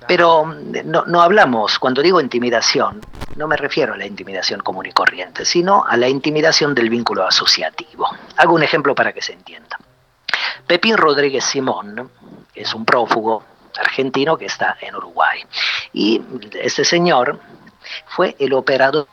Pero 0.07 0.47
no, 0.85 1.05
no, 1.07 1.23
hablamos, 1.23 1.79
cuando 1.79 2.03
digo 2.03 2.21
intimidación, 2.21 3.01
no 3.37 3.47
me 3.47 3.57
refiero 3.57 3.95
a 3.95 3.97
la 3.97 4.07
intimidación 4.07 4.61
común 4.61 4.87
y 4.87 4.93
corriente, 4.93 5.45
sino 5.45 5.85
a 5.85 5.97
la 5.97 6.09
intimidación 6.09 6.75
del 6.75 6.91
vínculo 6.91 7.27
asociativo. 7.27 8.09
Hago 8.37 8.55
un 8.55 8.63
ejemplo 8.63 8.95
para 8.95 9.13
que 9.13 9.23
se 9.23 9.33
entienda. 9.33 9.79
Pepín 10.67 10.97
Rodríguez 10.97 11.45
Simón 11.45 12.11
es 12.55 12.75
un 12.75 12.85
prófugo 12.85 13.45
argentino 13.79 14.37
que 14.37 14.47
está 14.47 14.77
en 14.81 14.97
Uruguay. 14.97 15.45
Y 15.93 16.23
este 16.55 16.85
señor 16.85 17.39
fue 18.07 18.35
el 18.39 18.53
operador 18.55 19.07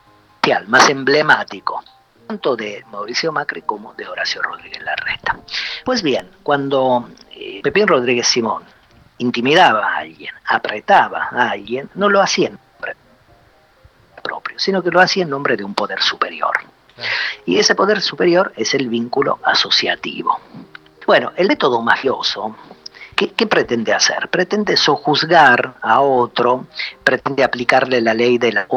más 0.67 0.89
emblemático 0.89 1.83
tanto 2.27 2.55
de 2.55 2.83
Mauricio 2.91 3.31
Macri 3.31 3.61
como 3.61 3.93
de 3.93 4.07
Horacio 4.07 4.41
Rodríguez 4.41 4.81
Larreta. 4.81 5.37
Pues 5.83 6.01
bien, 6.01 6.29
cuando 6.41 7.09
eh, 7.31 7.59
Pepín 7.61 7.87
Rodríguez 7.87 8.27
Simón 8.27 8.63
intimidaba 9.23 9.85
a 9.85 9.97
alguien, 9.97 10.33
apretaba 10.45 11.29
a 11.31 11.51
alguien, 11.51 11.89
no 11.95 12.09
lo 12.09 12.21
hacía 12.21 12.49
en 12.49 12.59
nombre 12.59 12.95
propio, 14.21 14.59
sino 14.59 14.83
que 14.83 14.91
lo 14.91 15.01
hacía 15.01 15.23
en 15.23 15.29
nombre 15.29 15.57
de 15.57 15.63
un 15.63 15.73
poder 15.73 16.01
superior. 16.01 16.53
Y 17.45 17.57
ese 17.57 17.75
poder 17.75 18.01
superior 18.01 18.53
es 18.55 18.73
el 18.73 18.87
vínculo 18.87 19.39
asociativo. 19.43 20.39
Bueno, 21.05 21.33
el 21.35 21.47
método 21.47 21.81
mafioso 21.81 22.55
¿Qué, 23.15 23.47
pretende 23.47 23.93
hacer? 23.93 24.27
Pretende 24.29 24.75
sojuzgar 24.75 25.75
a 25.81 26.01
otro, 26.01 26.65
pretende 27.03 27.43
aplicarle 27.43 28.01
la 28.01 28.13
ley 28.13 28.37
de 28.37 28.51
la... 28.51 28.67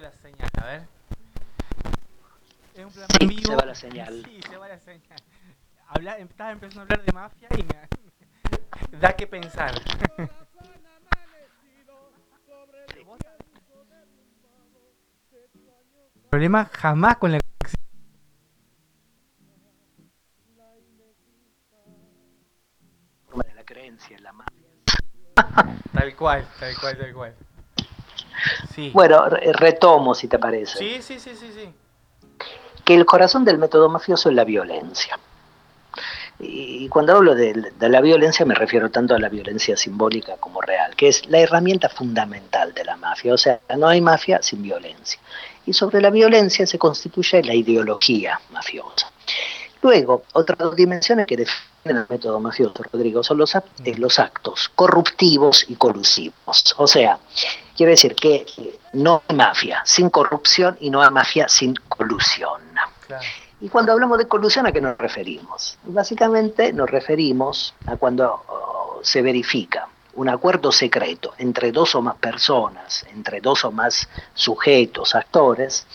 la 0.00 0.12
señal, 0.12 0.48
a 0.60 0.64
ver. 0.66 0.82
Es 2.74 2.84
un 2.84 2.92
plan 2.92 3.08
sí, 3.18 3.42
se 3.44 3.54
va 3.56 3.64
la 3.64 3.74
señal. 3.74 4.22
Sí, 4.24 4.40
se 4.48 4.56
va 4.56 4.68
la 4.68 4.78
señal. 4.78 5.18
Habla, 5.88 6.18
estaba 6.18 6.52
empezando 6.52 6.80
a 6.80 6.82
hablar 6.82 7.04
de 7.04 7.12
mafia 7.12 7.48
y 7.56 7.62
me 7.62 8.98
da 9.00 9.14
que 9.14 9.26
pensar. 9.26 9.72
problema 16.36 16.66
jamás 16.66 17.16
con 17.16 17.32
la 17.32 17.38
la 23.54 23.64
creencia 23.64 24.18
en 24.18 24.22
la 24.22 24.32
mafia. 24.34 24.68
tal 25.92 26.14
cual, 26.14 26.46
tal 26.60 26.78
cual, 26.78 26.98
tal 26.98 27.14
cual. 27.14 27.34
Sí. 28.74 28.90
Bueno, 28.92 29.26
retomo 29.28 30.14
si 30.14 30.28
te 30.28 30.38
parece. 30.38 30.78
Sí, 30.78 30.96
sí, 31.00 31.18
sí, 31.18 31.34
sí, 31.34 31.50
sí. 31.54 31.68
Que 32.84 32.94
el 32.94 33.04
corazón 33.04 33.44
del 33.44 33.58
método 33.58 33.88
mafioso 33.88 34.28
es 34.28 34.34
la 34.34 34.44
violencia. 34.44 35.18
Y 36.38 36.88
cuando 36.88 37.16
hablo 37.16 37.34
de, 37.34 37.72
la 37.80 38.00
violencia 38.00 38.44
me 38.44 38.54
refiero 38.54 38.90
tanto 38.90 39.14
a 39.14 39.18
la 39.18 39.28
violencia 39.30 39.76
simbólica 39.76 40.36
como 40.36 40.60
real, 40.60 40.94
que 40.94 41.08
es 41.08 41.26
la 41.28 41.38
herramienta 41.38 41.88
fundamental 41.88 42.74
de 42.74 42.84
la 42.84 42.96
mafia. 42.96 43.32
O 43.32 43.38
sea, 43.38 43.60
no 43.76 43.88
hay 43.88 44.00
mafia 44.00 44.42
sin 44.42 44.62
violencia. 44.62 45.18
Y 45.64 45.72
sobre 45.72 46.00
la 46.00 46.10
violencia 46.10 46.66
se 46.66 46.78
constituye 46.78 47.42
la 47.42 47.54
ideología 47.54 48.38
mafiosa. 48.50 49.10
Luego, 49.82 50.24
otras 50.32 50.58
dos 50.58 50.76
dimensiones 50.76 51.26
que 51.26 51.36
definen 51.36 51.98
el 51.98 52.06
método 52.08 52.38
mafioso, 52.40 52.82
Rodrigo, 52.92 53.22
son 53.22 53.38
los, 53.38 53.52
los 53.96 54.18
actos 54.18 54.70
corruptivos 54.74 55.64
y 55.68 55.76
colusivos. 55.76 56.74
O 56.76 56.86
sea, 56.86 57.18
quiere 57.76 57.90
decir 57.90 58.14
que 58.14 58.46
no 58.94 59.22
hay 59.28 59.36
mafia 59.36 59.82
sin 59.84 60.10
corrupción 60.10 60.76
y 60.80 60.90
no 60.90 61.02
hay 61.02 61.10
mafia 61.10 61.48
sin 61.48 61.74
colusión. 61.74 62.62
Claro. 63.06 63.24
Y 63.60 63.68
cuando 63.68 63.92
hablamos 63.92 64.18
de 64.18 64.28
colusión, 64.28 64.66
¿a 64.66 64.72
qué 64.72 64.80
nos 64.80 64.98
referimos? 64.98 65.78
Básicamente 65.84 66.72
nos 66.72 66.90
referimos 66.90 67.74
a 67.86 67.96
cuando 67.96 68.42
oh, 68.48 69.00
se 69.02 69.22
verifica 69.22 69.88
un 70.14 70.28
acuerdo 70.28 70.72
secreto 70.72 71.34
entre 71.38 71.72
dos 71.72 71.94
o 71.94 72.02
más 72.02 72.16
personas, 72.16 73.06
entre 73.14 73.40
dos 73.40 73.64
o 73.64 73.70
más 73.70 74.08
sujetos, 74.34 75.14
actores, 75.14 75.86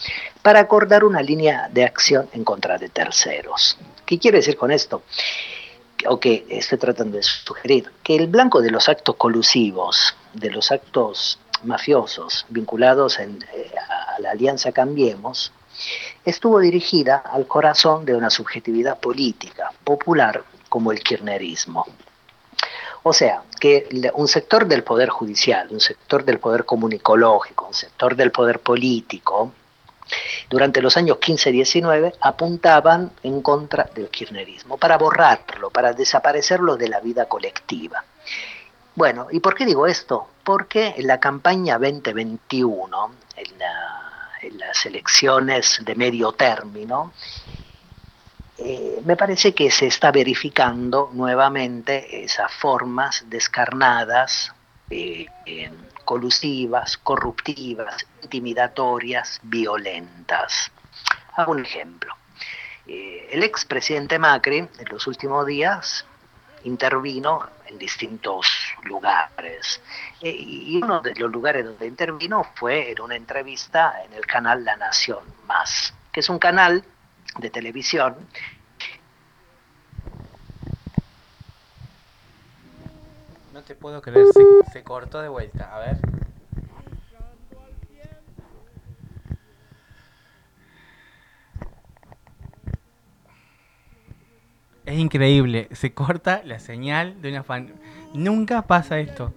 para 0.42 0.60
acordar 0.60 1.04
una 1.04 1.22
línea 1.22 1.70
de 1.72 1.84
acción 1.84 2.30
en 2.34 2.44
contra 2.44 2.78
de 2.78 2.90
terceros. 2.90 3.78
¿Qué 4.06 4.20
quiere 4.20 4.38
decir 4.38 4.58
con 4.58 4.72
esto? 4.72 5.04
O 6.08 6.20
que 6.20 6.46
estoy 6.50 6.78
tratando 6.78 7.18
de 7.18 7.24
sugerir, 7.24 7.92
que 8.04 8.16
el 8.16 8.28
blanco 8.28 8.62
de 8.62 8.72
los 8.72 8.90
actos 8.90 9.16
colusivos, 9.16 10.16
de 10.34 10.50
los 10.52 10.72
actos 10.72 11.40
mafiosos 11.64 12.46
vinculados 12.50 13.20
eh, 13.20 13.28
a 13.88 14.20
la 14.20 14.32
alianza 14.32 14.72
Cambiemos, 14.72 15.52
estuvo 16.26 16.60
dirigida 16.60 17.18
al 17.18 17.48
corazón 17.48 18.06
de 18.06 18.16
una 18.16 18.30
subjetividad 18.30 19.00
política 19.00 19.72
popular 19.84 20.44
como 20.70 20.92
el 20.92 21.02
kirchnerismo. 21.02 21.86
O 23.04 23.14
sea, 23.14 23.44
que 23.60 23.90
un 24.14 24.28
sector 24.28 24.68
del 24.68 24.84
poder 24.84 25.10
judicial, 25.10 25.68
un 25.72 25.80
sector 25.80 26.24
del 26.24 26.40
poder 26.40 26.66
comunicológico, 26.66 27.68
un 27.68 27.74
sector 27.74 28.16
del 28.16 28.32
poder 28.32 28.60
político, 28.60 29.52
durante 30.50 30.82
los 30.82 30.98
años 30.98 31.18
15-19 31.18 32.16
apuntaban 32.20 33.12
en 33.24 33.42
contra 33.42 33.90
del 33.96 34.10
kirchnerismo, 34.10 34.78
para 34.78 34.98
borrarlo, 34.98 35.70
para 35.70 35.94
desaparecerlo 35.94 36.78
de 36.78 36.90
la 36.90 37.00
vida 37.00 37.26
colectiva. 37.26 38.04
Bueno, 39.02 39.30
¿y 39.32 39.40
por 39.40 39.56
qué 39.56 39.66
digo 39.66 39.88
esto? 39.88 40.28
Porque 40.44 40.94
en 40.96 41.08
la 41.08 41.20
campaña 41.20 41.80
2021, 41.80 43.12
en, 43.36 44.60
las 44.60 44.86
elecciones 44.86 45.80
de 45.84 45.96
medio 45.96 46.34
término, 46.34 47.12
eh, 48.60 49.02
me 49.04 49.18
parece 49.18 49.56
que 49.56 49.72
se 49.72 49.88
está 49.88 50.12
verificando 50.12 51.10
nuevamente 51.14 52.24
esas 52.24 52.54
formas 52.54 53.26
descarnadas, 53.28 54.54
eh, 54.92 55.26
colusivas, 56.06 57.00
corruptivas, 57.00 58.06
intimidatorias, 58.22 59.40
violentas. 59.42 60.72
Hago 61.38 61.54
un 61.54 61.66
ejemplo. 61.66 62.14
Eh, 62.86 63.30
el 63.32 63.42
expresidente 63.42 64.20
Macri 64.20 64.60
en 64.60 64.86
los 64.92 65.08
últimos 65.08 65.48
días 65.48 66.06
intervino 66.64 67.50
en 67.66 67.78
distintos 67.78 68.48
lugares. 68.84 69.82
Eh, 70.22 70.36
y 70.38 70.78
uno 70.78 71.02
de 71.02 71.16
los 71.16 71.32
lugares 71.32 71.66
donde 71.66 71.88
intervino 71.88 72.46
fue 72.56 72.92
en 72.92 73.02
una 73.02 73.16
entrevista 73.16 74.04
en 74.04 74.14
el 74.14 74.26
canal 74.26 74.64
La 74.64 74.76
Nación 74.76 75.24
Más, 75.48 75.94
que 76.12 76.20
es 76.20 76.30
un 76.30 76.40
canal 76.40 76.84
de 77.38 77.50
televisión 77.50 78.16
No 83.54 83.62
te 83.64 83.76
puedo 83.76 84.02
creer, 84.02 84.28
se, 84.34 84.72
se 84.72 84.84
cortó 84.84 85.22
de 85.22 85.28
vuelta. 85.28 85.76
A 85.76 85.80
ver. 85.80 86.21
Es 94.92 95.00
increíble, 95.00 95.70
se 95.72 95.94
corta 95.94 96.42
la 96.44 96.60
señal 96.60 97.22
de 97.22 97.30
una 97.30 97.44
fan. 97.44 97.72
Nunca 98.14 98.64
pasa 98.64 99.00
esto. 99.00 99.34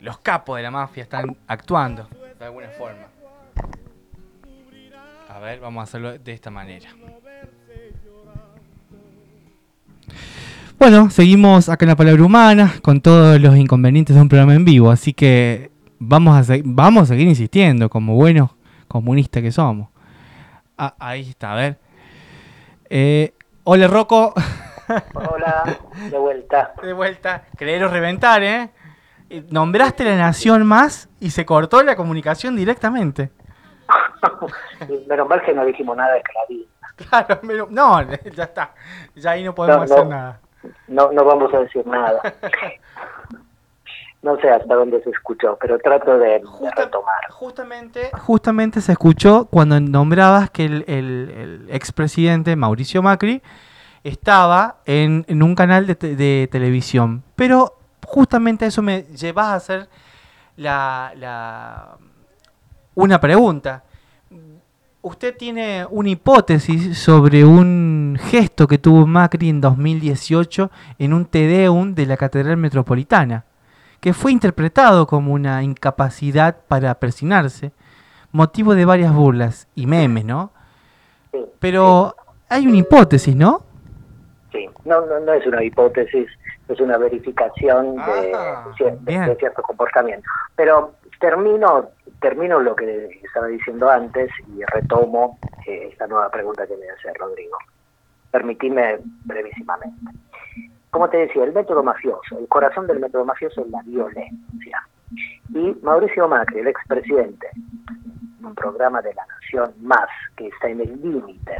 Los 0.00 0.18
capos 0.18 0.56
de 0.56 0.64
la 0.64 0.72
mafia 0.72 1.04
están 1.04 1.36
actuando 1.46 2.08
de 2.36 2.44
alguna 2.44 2.66
forma. 2.70 3.06
A 5.28 5.38
ver, 5.38 5.60
vamos 5.60 5.82
a 5.82 5.84
hacerlo 5.84 6.18
de 6.18 6.32
esta 6.32 6.50
manera. 6.50 6.88
Bueno, 10.80 11.10
seguimos 11.10 11.68
acá 11.68 11.84
en 11.84 11.90
la 11.90 11.96
palabra 11.96 12.24
humana 12.24 12.74
con 12.82 13.00
todos 13.00 13.40
los 13.40 13.56
inconvenientes 13.56 14.16
de 14.16 14.22
un 14.22 14.28
programa 14.28 14.56
en 14.56 14.64
vivo, 14.64 14.90
así 14.90 15.12
que 15.12 15.70
vamos 16.00 16.50
a, 16.50 16.56
vamos 16.64 17.04
a 17.04 17.06
seguir 17.06 17.28
insistiendo 17.28 17.88
como 17.88 18.16
buenos 18.16 18.50
comunistas 18.88 19.44
que 19.44 19.52
somos. 19.52 19.90
Ah, 20.76 20.96
ahí 20.98 21.20
está, 21.20 21.52
a 21.52 21.54
ver. 21.54 21.78
Eh, 22.90 23.32
Hola, 23.70 23.86
Rocco. 23.86 24.32
Hola, 25.12 25.78
de 26.10 26.16
vuelta. 26.16 26.72
De 26.80 26.94
vuelta. 26.94 27.42
Creeros 27.54 27.92
reventar, 27.92 28.42
¿eh? 28.42 28.70
Nombraste 29.50 30.04
la 30.04 30.16
nación 30.16 30.66
más 30.66 31.10
y 31.20 31.32
se 31.32 31.44
cortó 31.44 31.82
la 31.82 31.94
comunicación 31.94 32.56
directamente. 32.56 33.30
menos 35.06 35.28
mal 35.28 35.42
que 35.42 35.52
no 35.52 35.66
dijimos 35.66 35.98
nada 35.98 36.14
de 36.14 36.20
esclavismo. 36.20 36.72
Claro, 36.96 37.68
no, 37.68 38.10
ya 38.34 38.44
está. 38.44 38.72
Ya 39.14 39.32
ahí 39.32 39.44
no 39.44 39.54
podemos 39.54 39.90
hacer 39.90 40.06
nada. 40.06 40.40
No, 40.86 41.12
no 41.12 41.26
vamos 41.26 41.52
a 41.52 41.58
decir 41.58 41.86
nada. 41.86 42.22
no 44.22 44.36
sé 44.40 44.50
hasta 44.50 44.74
dónde 44.74 45.02
se 45.02 45.10
escuchó, 45.10 45.56
pero 45.60 45.78
trato 45.78 46.18
de, 46.18 46.42
retomar. 46.76 47.30
Justamente, 47.30 48.10
justamente 48.18 48.80
se 48.80 48.92
escuchó 48.92 49.46
cuando 49.46 49.78
nombrabas 49.80 50.50
que 50.50 50.64
el, 50.64 50.84
el, 50.88 51.66
expresidente 51.70 52.56
Mauricio 52.56 53.00
Macri 53.00 53.42
estaba 54.02 54.78
en, 54.86 55.24
un 55.28 55.54
canal 55.54 55.86
de, 55.86 56.48
televisión. 56.50 57.22
Pero 57.36 57.78
justamente 58.06 58.66
eso 58.66 58.82
me 58.82 59.02
lleva 59.02 59.52
a 59.52 59.54
hacer 59.54 59.88
la, 60.56 61.12
la, 61.16 61.96
una 62.96 63.20
pregunta. 63.20 63.84
¿Usted 65.00 65.36
tiene 65.36 65.86
una 65.88 66.08
hipótesis 66.08 66.98
sobre 66.98 67.44
un 67.44 68.18
gesto 68.20 68.66
que 68.66 68.78
tuvo 68.78 69.06
Macri 69.06 69.48
en 69.48 69.60
2018 69.60 70.70
en 70.98 71.12
un 71.12 71.24
Tedeum 71.24 71.94
de 71.94 72.04
la 72.04 72.16
Catedral 72.16 72.56
Metropolitana? 72.56 73.44
Que 74.00 74.12
fue 74.12 74.32
interpretado 74.32 75.06
como 75.06 75.32
una 75.32 75.62
incapacidad 75.62 76.56
para 76.68 76.94
persinarse, 76.94 77.72
motivo 78.32 78.74
de 78.74 78.84
varias 78.84 79.14
burlas 79.14 79.68
y 79.74 79.86
memes, 79.86 80.24
¿no? 80.24 80.52
Pero 81.58 82.14
hay 82.48 82.66
una 82.66 82.78
hipótesis, 82.78 83.34
¿no? 83.34 83.62
Sí, 84.52 84.68
no, 84.84 85.04
no, 85.04 85.32
es 85.32 85.46
una 85.46 85.62
hipótesis, 85.62 86.28
es 86.68 86.80
una 86.80 86.96
verificación 86.96 87.96
de, 87.96 88.32
ah, 88.34 89.34
cierto 89.38 89.62
comportamiento. 89.62 90.28
Pero 90.56 90.94
termino, 91.20 91.90
termino 92.20 92.60
lo 92.60 92.76
que 92.76 93.20
estaba 93.22 93.48
diciendo 93.48 93.90
antes 93.90 94.30
y 94.54 94.64
retomo 94.64 95.38
eh, 95.66 95.88
esta 95.90 96.06
nueva 96.06 96.30
pregunta 96.30 96.66
que 96.66 96.76
me 96.76 96.88
hace 96.88 97.12
Rodrigo. 97.18 97.58
Permitime 98.30 98.98
brevísimamente 99.24 99.96
como 100.90 101.08
te 101.08 101.18
decía, 101.18 101.44
el 101.44 101.52
método 101.52 101.82
mafioso, 101.82 102.38
el 102.38 102.48
corazón 102.48 102.86
del 102.86 103.00
método 103.00 103.24
mafioso 103.24 103.62
es 103.62 103.68
la 103.68 103.82
violencia. 103.82 104.86
Y 105.54 105.76
Mauricio 105.82 106.28
Macri, 106.28 106.60
el 106.60 106.68
expresidente, 106.68 107.48
un 108.42 108.54
programa 108.54 109.02
de 109.02 109.14
la 109.14 109.26
Nación 109.26 109.74
Más, 109.80 110.08
que 110.36 110.48
está 110.48 110.68
en 110.68 110.80
el 110.80 111.00
límite 111.00 111.56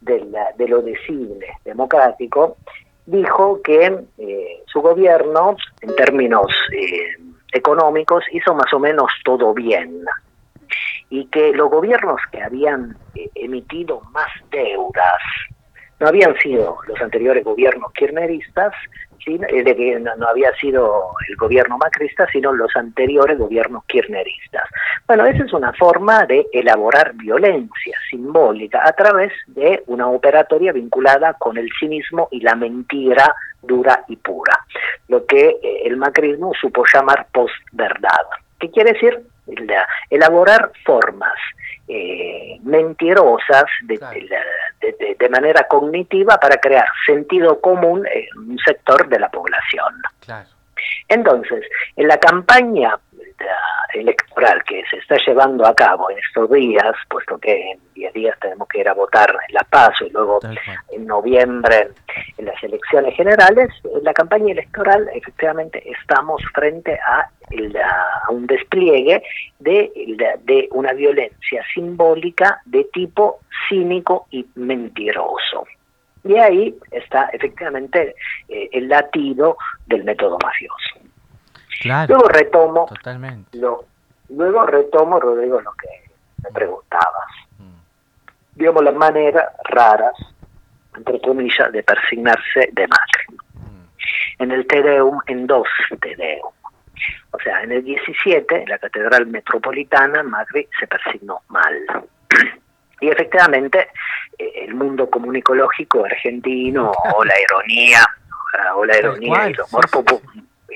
de 0.00 0.68
lo 0.68 0.82
decible 0.82 1.46
democrático, 1.64 2.56
dijo 3.06 3.60
que 3.62 4.04
eh, 4.18 4.62
su 4.66 4.80
gobierno, 4.80 5.56
en 5.80 5.94
términos 5.96 6.46
eh, 6.72 7.16
económicos, 7.52 8.24
hizo 8.32 8.54
más 8.54 8.72
o 8.72 8.78
menos 8.78 9.10
todo 9.24 9.52
bien 9.52 10.04
y 11.08 11.26
que 11.26 11.52
los 11.52 11.70
gobiernos 11.70 12.20
que 12.32 12.42
habían 12.42 12.96
eh, 13.14 13.30
emitido 13.34 14.00
más 14.12 14.28
deudas 14.50 15.22
no 16.00 16.08
habían 16.08 16.36
sido 16.38 16.78
los 16.86 17.00
anteriores 17.00 17.44
gobiernos 17.44 17.92
kirchneristas, 17.92 18.72
eh, 19.26 19.62
de 19.64 19.74
que 19.74 19.98
no, 19.98 20.28
había 20.28 20.54
sido 20.54 21.10
el 21.28 21.36
gobierno 21.36 21.76
macrista, 21.78 22.28
sino 22.30 22.52
los 22.52 22.70
anteriores 22.76 23.36
gobiernos 23.36 23.84
kirchneristas. 23.86 24.68
Bueno, 25.04 25.26
esa 25.26 25.44
es 25.44 25.52
una 25.52 25.72
forma 25.72 26.24
de 26.26 26.46
elaborar 26.52 27.12
violencia 27.14 27.98
simbólica 28.08 28.82
a 28.86 28.92
través 28.92 29.32
de 29.48 29.82
una 29.88 30.06
operatoria 30.06 30.72
vinculada 30.72 31.34
con 31.34 31.58
el 31.58 31.68
cinismo 31.76 32.28
y 32.30 32.40
la 32.40 32.54
mentira 32.54 33.34
dura 33.62 34.04
y 34.06 34.14
pura, 34.14 34.56
lo 35.08 35.26
que 35.26 35.58
eh, 35.60 35.82
el 35.86 35.96
macrismo 35.96 36.52
supo 36.60 36.84
llamar 36.92 37.26
posverdad. 37.32 38.26
¿Qué 38.60 38.70
quiere 38.70 38.92
decir? 38.92 39.22
elaborar 40.10 40.72
formas 40.84 41.34
eh, 41.88 42.58
mentirosas 42.62 43.64
de, 43.84 43.98
de, 45.18 45.28
manera 45.28 45.66
cognitiva 45.68 46.38
para 46.38 46.56
crear 46.56 46.86
sentido 47.04 47.60
común 47.60 48.06
en 48.12 48.50
un 48.50 48.58
sector 48.58 49.08
de 49.08 49.18
la 49.18 49.28
población. 49.28 49.94
Entonces, 51.08 51.64
en 51.96 52.08
la 52.08 52.18
campaña 52.18 52.98
electoral 54.00 54.62
que 54.64 54.82
se 54.90 54.98
está 54.98 55.16
llevando 55.26 55.66
a 55.66 55.74
cabo 55.74 56.10
en 56.10 56.18
estos 56.18 56.50
días, 56.50 56.94
puesto 57.08 57.38
que 57.38 57.72
en 57.72 57.78
10 57.94 58.12
días 58.14 58.38
tenemos 58.40 58.68
que 58.68 58.80
ir 58.80 58.88
a 58.88 58.94
votar 58.94 59.30
en 59.48 59.54
La 59.54 59.64
Paz 59.64 59.92
y 60.00 60.10
luego 60.10 60.40
en 60.92 61.06
noviembre 61.06 61.88
en 62.38 62.44
las 62.44 62.62
elecciones 62.62 63.14
generales, 63.14 63.68
en 63.84 64.04
la 64.04 64.12
campaña 64.12 64.52
electoral 64.52 65.08
efectivamente 65.14 65.82
estamos 65.90 66.42
frente 66.54 66.98
a, 67.06 67.30
a 68.26 68.30
un 68.30 68.46
despliegue 68.46 69.22
de, 69.58 69.90
de 70.44 70.68
una 70.72 70.92
violencia 70.92 71.64
simbólica 71.74 72.60
de 72.64 72.84
tipo 72.92 73.40
cínico 73.68 74.26
y 74.30 74.46
mentiroso. 74.54 75.66
Y 76.24 76.36
ahí 76.36 76.74
está 76.90 77.30
efectivamente 77.32 78.16
eh, 78.48 78.68
el 78.72 78.88
latido 78.88 79.56
del 79.86 80.02
método 80.02 80.38
mafioso 80.42 81.05
luego 81.84 82.28
retomo, 82.28 82.88
Lo, 83.52 83.84
luego 84.30 84.66
retomo, 84.66 85.20
Rodrigo, 85.20 85.60
lo 85.60 85.72
que 85.72 85.88
me 86.42 86.50
preguntabas. 86.50 87.28
Mm. 87.58 87.78
Digamos 88.54 88.84
las 88.84 88.94
maneras 88.94 89.52
raras, 89.64 90.14
entre 90.96 91.20
comillas, 91.20 91.72
de 91.72 91.82
persignarse 91.82 92.70
de 92.72 92.88
Macri. 92.88 93.36
Mm. 93.54 94.42
En 94.42 94.50
el 94.52 94.66
Tedeum, 94.66 95.20
en 95.26 95.46
dos 95.46 95.68
Tedeum. 96.00 96.52
O 97.32 97.38
sea, 97.40 97.62
en 97.62 97.72
el 97.72 97.84
17, 97.84 98.62
en 98.62 98.68
la 98.68 98.78
Catedral 98.78 99.26
Metropolitana, 99.26 100.22
Macri 100.22 100.68
se 100.78 100.86
persignó 100.86 101.40
mal. 101.48 101.74
Y 102.98 103.10
efectivamente, 103.10 103.90
eh, 104.38 104.64
el 104.64 104.74
mundo 104.74 105.10
comunicológico 105.10 106.06
argentino, 106.06 106.92
o 107.14 107.24
la 107.26 107.34
ironía, 107.38 108.00
o 108.74 108.86
la 108.86 108.98
ironía 108.98 109.48
y 109.48 109.52
el 109.52 109.60
humor, 109.60 109.86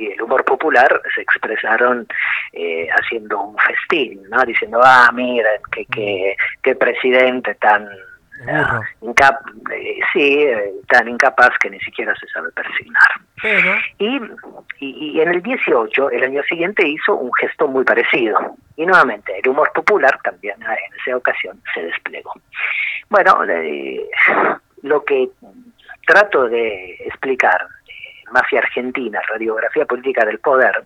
y 0.01 0.13
el 0.13 0.23
humor 0.23 0.45
popular 0.45 1.01
se 1.15 1.23
expresaron 1.23 2.07
eh, 2.53 2.89
haciendo 2.91 3.41
un 3.43 3.57
festín, 3.59 4.23
¿no? 4.31 4.43
Diciendo, 4.45 4.81
ah, 4.83 5.11
miren, 5.13 5.61
qué, 5.71 5.85
qué, 5.87 6.37
qué 6.63 6.75
presidente 6.75 7.55
tan 7.57 7.89
Burro. 8.41 8.81
incap 9.03 9.37
eh, 9.71 9.99
sí, 10.13 10.43
eh, 10.45 10.73
tan 10.89 11.09
incapaz 11.09 11.51
que 11.61 11.69
ni 11.71 11.79
siquiera 11.81 12.15
se 12.17 12.27
sabe 12.29 12.51
persignar. 12.53 13.11
Pero, 13.43 13.75
Y, 13.99 14.17
y, 14.79 15.13
y 15.13 15.21
en 15.21 15.29
el 15.29 15.43
18, 15.43 16.11
el 16.11 16.25
año 16.25 16.43
siguiente, 16.45 16.87
hizo 16.87 17.15
un 17.15 17.31
gesto 17.39 17.69
muy 17.69 17.85
parecido. 17.85 18.57
Y 18.77 18.87
nuevamente, 18.87 19.39
el 19.39 19.49
humor 19.49 19.71
popular 19.75 20.19
también 20.23 20.57
ah, 20.67 20.75
en 20.75 21.01
esa 21.01 21.17
ocasión 21.17 21.61
se 21.75 21.83
desplegó. 21.83 22.33
Bueno, 23.11 23.45
eh, 23.49 24.09
lo 24.83 25.05
que 25.05 25.29
trato 26.07 26.49
de 26.49 26.95
explicar, 27.05 27.67
Mafia 28.31 28.61
Argentina, 28.61 29.21
Radiografía 29.29 29.87
Política 29.87 30.25
del 30.25 30.39
Poder, 30.39 30.85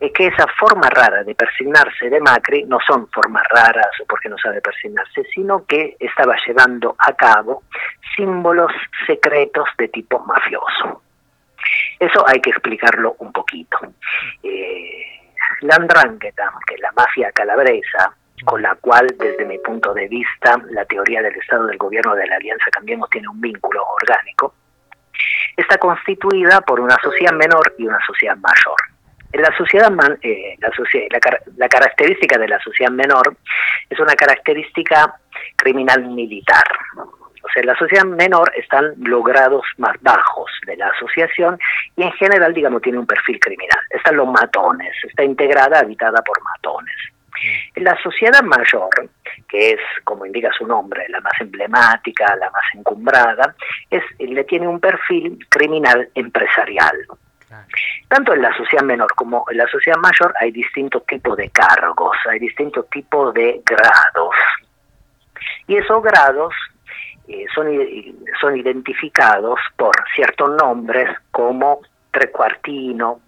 es 0.00 0.12
que 0.12 0.26
esa 0.26 0.46
forma 0.58 0.88
rara 0.90 1.22
de 1.22 1.34
persignarse 1.34 2.10
de 2.10 2.20
Macri 2.20 2.64
no 2.64 2.78
son 2.86 3.08
formas 3.08 3.44
raras 3.50 3.90
o 4.02 4.06
porque 4.06 4.28
no 4.28 4.38
sabe 4.38 4.60
persignarse, 4.60 5.24
sino 5.34 5.64
que 5.66 5.96
estaba 5.98 6.36
llevando 6.46 6.94
a 6.98 7.12
cabo 7.14 7.62
símbolos 8.16 8.72
secretos 9.06 9.68
de 9.78 9.88
tipo 9.88 10.18
mafioso. 10.20 11.02
Eso 11.98 12.24
hay 12.26 12.40
que 12.40 12.50
explicarlo 12.50 13.16
un 13.18 13.32
poquito. 13.32 13.78
Eh, 14.42 15.04
la 15.62 15.76
andrangheta, 15.76 16.52
que 16.66 16.74
es 16.74 16.80
la 16.80 16.92
mafia 16.92 17.32
calabresa, 17.32 18.14
con 18.44 18.60
la 18.60 18.74
cual, 18.74 19.06
desde 19.18 19.44
mi 19.44 19.58
punto 19.58 19.94
de 19.94 20.08
vista, 20.08 20.60
la 20.70 20.84
teoría 20.84 21.22
del 21.22 21.34
Estado 21.36 21.66
del 21.66 21.78
Gobierno 21.78 22.14
de 22.14 22.26
la 22.26 22.36
Alianza 22.36 22.70
Cambiemos 22.70 23.08
tiene 23.10 23.28
un 23.28 23.40
vínculo 23.40 23.82
orgánico, 24.02 24.54
está 25.56 25.78
constituida 25.78 26.60
por 26.62 26.80
una 26.80 26.96
sociedad 27.02 27.32
menor 27.32 27.74
y 27.78 27.86
una 27.86 27.98
sociedad 28.06 28.36
mayor. 28.36 28.76
La 29.32 29.56
sociedad, 29.56 29.90
man- 29.90 30.16
eh, 30.22 30.54
la, 30.60 30.70
socie- 30.70 31.08
la 31.10 31.18
car- 31.18 31.42
la 31.56 31.68
característica 31.68 32.38
de 32.38 32.46
la 32.48 32.60
sociedad 32.60 32.92
menor 32.92 33.36
es 33.90 33.98
una 33.98 34.14
característica 34.14 35.16
criminal 35.56 36.04
militar. 36.10 36.62
O 36.96 37.48
sea, 37.52 37.60
en 37.60 37.66
la 37.66 37.76
sociedad 37.76 38.04
menor 38.04 38.52
están 38.56 38.94
los 38.98 39.22
grados 39.24 39.64
más 39.78 39.96
bajos 40.02 40.50
de 40.66 40.76
la 40.76 40.86
asociación 40.86 41.58
y 41.96 42.04
en 42.04 42.12
general, 42.12 42.54
digamos, 42.54 42.80
tiene 42.80 42.98
un 42.98 43.06
perfil 43.06 43.38
criminal. 43.40 43.78
Están 43.90 44.16
los 44.16 44.26
matones, 44.28 44.94
está 45.02 45.24
integrada, 45.24 45.80
habitada 45.80 46.22
por 46.22 46.40
matones. 46.42 46.94
En 47.74 47.84
la 47.84 47.96
sociedad 48.02 48.42
mayor, 48.42 48.88
que 49.48 49.70
es, 49.72 49.80
como 50.04 50.24
indica 50.26 50.50
su 50.56 50.66
nombre, 50.66 51.06
la 51.08 51.20
más 51.20 51.32
emblemática, 51.40 52.24
la 52.36 52.50
más 52.50 52.62
encumbrada, 52.74 53.54
es, 53.90 54.02
le 54.18 54.44
tiene 54.44 54.68
un 54.68 54.80
perfil 54.80 55.38
criminal 55.48 56.08
empresarial. 56.14 56.96
Tanto 58.08 58.34
en 58.34 58.42
la 58.42 58.56
sociedad 58.56 58.82
menor 58.84 59.14
como 59.14 59.44
en 59.50 59.58
la 59.58 59.66
sociedad 59.68 59.98
mayor 59.98 60.34
hay 60.40 60.50
distintos 60.50 61.06
tipos 61.06 61.36
de 61.36 61.50
cargos, 61.50 62.16
hay 62.28 62.38
distintos 62.40 62.88
tipos 62.90 63.32
de 63.34 63.62
grados. 63.64 64.34
Y 65.66 65.76
esos 65.76 66.02
grados 66.02 66.52
eh, 67.28 67.46
son, 67.54 67.72
i- 67.72 68.14
son 68.40 68.56
identificados 68.56 69.58
por 69.76 69.94
ciertos 70.14 70.50
nombres 70.60 71.08
como 71.30 71.80
trecuartino, 72.14 73.20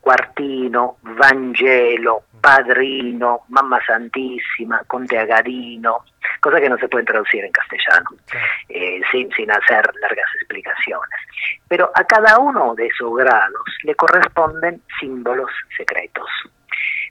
cuartino, 0.00 0.96
Vangelo, 1.02 2.22
Padrino, 2.40 3.40
Mamma 3.48 3.84
Santísima, 3.84 4.82
Conte 4.86 5.18
Agarino, 5.18 6.04
cosa 6.40 6.60
que 6.60 6.68
no 6.68 6.78
se 6.78 6.88
pueden 6.88 7.06
traducir 7.06 7.44
en 7.44 7.52
castellano 7.52 8.10
eh, 8.68 9.00
sin, 9.10 9.30
sin 9.32 9.50
hacer 9.50 9.90
largas 10.00 10.28
explicaciones. 10.36 11.20
Pero 11.66 11.90
a 11.94 12.04
cada 12.04 12.38
uno 12.38 12.74
de 12.74 12.86
esos 12.86 13.14
grados 13.16 13.64
le 13.82 13.94
corresponden 13.94 14.80
símbolos 15.00 15.50
secretos. 15.76 16.28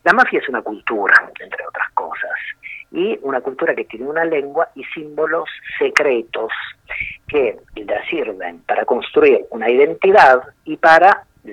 La 0.03 0.13
mafia 0.13 0.39
es 0.39 0.47
una 0.47 0.61
cultura, 0.61 1.29
entre 1.39 1.67
otras 1.67 1.91
cosas, 1.91 2.39
y 2.91 3.19
una 3.21 3.41
cultura 3.41 3.75
que 3.75 3.83
tiene 3.83 4.07
una 4.07 4.23
lengua 4.23 4.69
y 4.75 4.83
símbolos 4.85 5.49
secretos 5.77 6.51
que 7.27 7.57
le 7.75 8.05
sirven 8.09 8.59
para 8.63 8.85
construir 8.85 9.45
una 9.49 9.69
identidad 9.69 10.41
y 10.65 10.77
para 10.77 11.25
mm, 11.43 11.51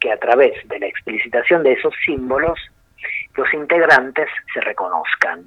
que 0.00 0.12
a 0.12 0.18
través 0.18 0.66
de 0.68 0.78
la 0.78 0.86
explicitación 0.86 1.62
de 1.62 1.72
esos 1.72 1.94
símbolos 2.04 2.58
los 3.36 3.52
integrantes 3.52 4.28
se 4.54 4.60
reconozcan. 4.62 5.44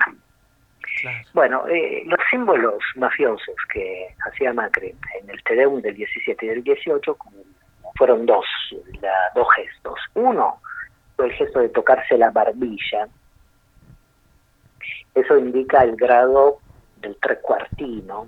claro. 1.02 1.18
Bueno, 1.34 1.68
eh, 1.68 2.04
los 2.06 2.20
símbolos 2.30 2.84
mafiosos 2.96 3.56
que 3.74 4.08
hacía 4.28 4.54
Macri 4.54 4.94
en 5.20 5.30
el 5.30 5.42
TDUM 5.44 5.82
del 5.82 5.96
17 5.96 6.46
y 6.46 6.50
del 6.50 6.64
18 6.64 7.18
fueron 7.98 8.26
dos, 8.26 8.46
la- 9.02 9.32
dos 9.34 9.48
gestos. 9.56 10.00
Uno 10.14 10.62
fue 11.16 11.26
el 11.28 11.34
gesto 11.34 11.60
de 11.60 11.70
tocarse 11.70 12.18
la 12.18 12.30
barbilla. 12.30 13.08
Eso 15.16 15.38
indica 15.38 15.84
el 15.84 15.96
grado 15.96 16.60
del 16.98 17.16
trecuartino. 17.18 18.28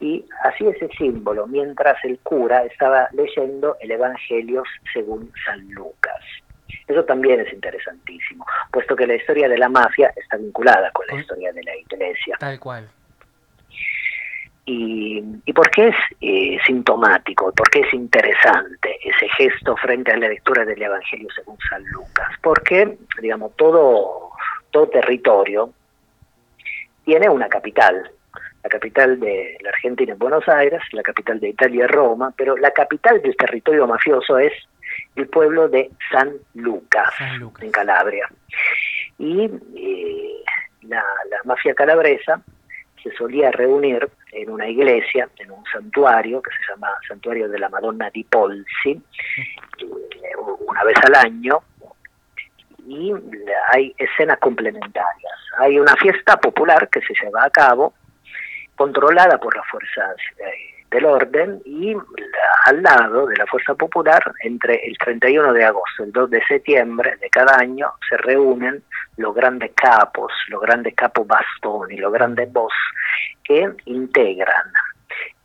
Y 0.00 0.24
así 0.44 0.66
ese 0.66 0.88
símbolo, 0.96 1.46
mientras 1.46 2.02
el 2.04 2.18
cura 2.20 2.64
estaba 2.64 3.08
leyendo 3.12 3.76
el 3.80 3.90
Evangelio 3.90 4.62
según 4.92 5.30
San 5.44 5.70
Lucas. 5.72 6.24
Eso 6.88 7.04
también 7.04 7.40
es 7.40 7.52
interesantísimo, 7.52 8.46
puesto 8.72 8.96
que 8.96 9.06
la 9.06 9.14
historia 9.14 9.48
de 9.48 9.58
la 9.58 9.68
mafia 9.68 10.12
está 10.16 10.36
vinculada 10.36 10.90
con 10.92 11.06
la 11.06 11.20
historia 11.20 11.52
de 11.52 11.62
la 11.62 11.76
iglesia. 11.76 12.36
Tal 12.38 12.58
cual. 12.58 12.88
¿Y, 14.64 15.22
y 15.44 15.52
por 15.52 15.70
qué 15.70 15.88
es 15.88 15.96
eh, 16.20 16.58
sintomático? 16.64 17.52
¿Por 17.52 17.68
qué 17.70 17.80
es 17.80 17.92
interesante 17.94 18.98
ese 19.02 19.28
gesto 19.30 19.76
frente 19.76 20.12
a 20.12 20.16
la 20.16 20.28
lectura 20.28 20.64
del 20.64 20.80
Evangelio 20.80 21.28
según 21.34 21.58
San 21.68 21.84
Lucas? 21.86 22.28
Porque, 22.40 22.98
digamos, 23.20 23.56
todo, 23.56 24.30
todo 24.70 24.88
territorio 24.88 25.72
tiene 27.04 27.28
una 27.28 27.48
capital. 27.48 28.10
La 28.62 28.68
capital 28.68 29.18
de 29.18 29.56
la 29.60 29.70
Argentina 29.70 30.12
es 30.12 30.18
Buenos 30.18 30.46
Aires, 30.48 30.82
la 30.92 31.02
capital 31.02 31.40
de 31.40 31.48
Italia 31.48 31.86
es 31.86 31.90
Roma, 31.90 32.32
pero 32.36 32.56
la 32.56 32.70
capital 32.72 33.22
del 33.22 33.36
territorio 33.36 33.86
mafioso 33.86 34.38
es 34.38 34.52
el 35.16 35.28
pueblo 35.28 35.68
de 35.68 35.90
San 36.10 36.32
Lucas, 36.54 37.08
San 37.16 37.38
Lucas. 37.38 37.62
en 37.62 37.70
Calabria. 37.70 38.28
Y 39.18 39.50
eh, 39.76 40.44
la, 40.82 41.02
la 41.30 41.38
mafia 41.44 41.74
calabresa 41.74 42.42
se 43.02 43.10
solía 43.12 43.50
reunir 43.50 44.08
en 44.32 44.50
una 44.50 44.68
iglesia, 44.68 45.28
en 45.38 45.50
un 45.50 45.64
santuario 45.72 46.42
que 46.42 46.50
se 46.50 46.72
llama 46.72 46.88
Santuario 47.06 47.48
de 47.48 47.58
la 47.58 47.68
Madonna 47.68 48.10
di 48.10 48.24
Polsi, 48.24 48.90
eh, 48.90 50.36
una 50.66 50.84
vez 50.84 50.96
al 51.04 51.14
año, 51.14 51.60
y 52.86 53.12
hay 53.72 53.94
escenas 53.98 54.38
complementarias. 54.38 55.32
Hay 55.58 55.78
una 55.78 55.94
fiesta 55.96 56.36
popular 56.38 56.88
que 56.88 57.00
se 57.02 57.14
lleva 57.14 57.44
a 57.44 57.50
cabo, 57.50 57.94
controlada 58.80 59.36
por 59.36 59.54
las 59.54 59.66
fuerzas 59.66 60.16
eh, 60.38 60.86
del 60.90 61.04
orden, 61.04 61.60
y 61.66 61.94
al 62.64 62.82
lado 62.82 63.26
de 63.26 63.36
la 63.36 63.44
fuerza 63.44 63.74
popular, 63.74 64.22
entre 64.42 64.86
el 64.86 64.96
31 64.96 65.52
de 65.52 65.64
agosto 65.66 66.02
y 66.02 66.06
el 66.06 66.12
2 66.12 66.30
de 66.30 66.42
septiembre 66.46 67.14
de 67.20 67.28
cada 67.28 67.58
año, 67.58 67.92
se 68.08 68.16
reúnen 68.16 68.82
los 69.18 69.34
grandes 69.34 69.72
capos, 69.74 70.32
los 70.48 70.62
grandes 70.62 70.94
capos 70.94 71.26
bastoni, 71.26 71.98
los 71.98 72.10
grandes 72.10 72.50
boss 72.50 72.72
que 73.44 73.70
integran 73.84 74.72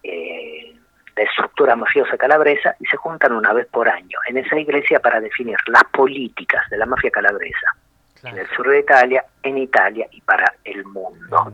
eh, 0.02 0.74
la 1.18 1.24
estructura 1.24 1.76
mafiosa 1.76 2.18
calabresa 2.18 2.78
y 2.80 2.86
se 2.86 2.96
juntan 2.96 3.34
una 3.34 3.52
vez 3.52 3.68
por 3.68 3.90
año 3.90 4.18
en 4.30 4.38
esa 4.38 4.58
iglesia 4.58 5.02
para 5.02 5.20
definir 5.20 5.58
las 5.68 5.84
políticas 5.92 6.70
de 6.70 6.78
la 6.78 6.86
mafia 6.86 7.12
calabresa 7.12 7.76
en 8.24 8.38
el 8.38 8.48
sur 8.56 8.70
de 8.70 8.80
Italia, 8.80 9.26
en 9.44 9.58
Italia 9.58 10.08
y 10.10 10.22
para 10.22 10.54
el 10.64 10.86
mundo. 10.86 11.52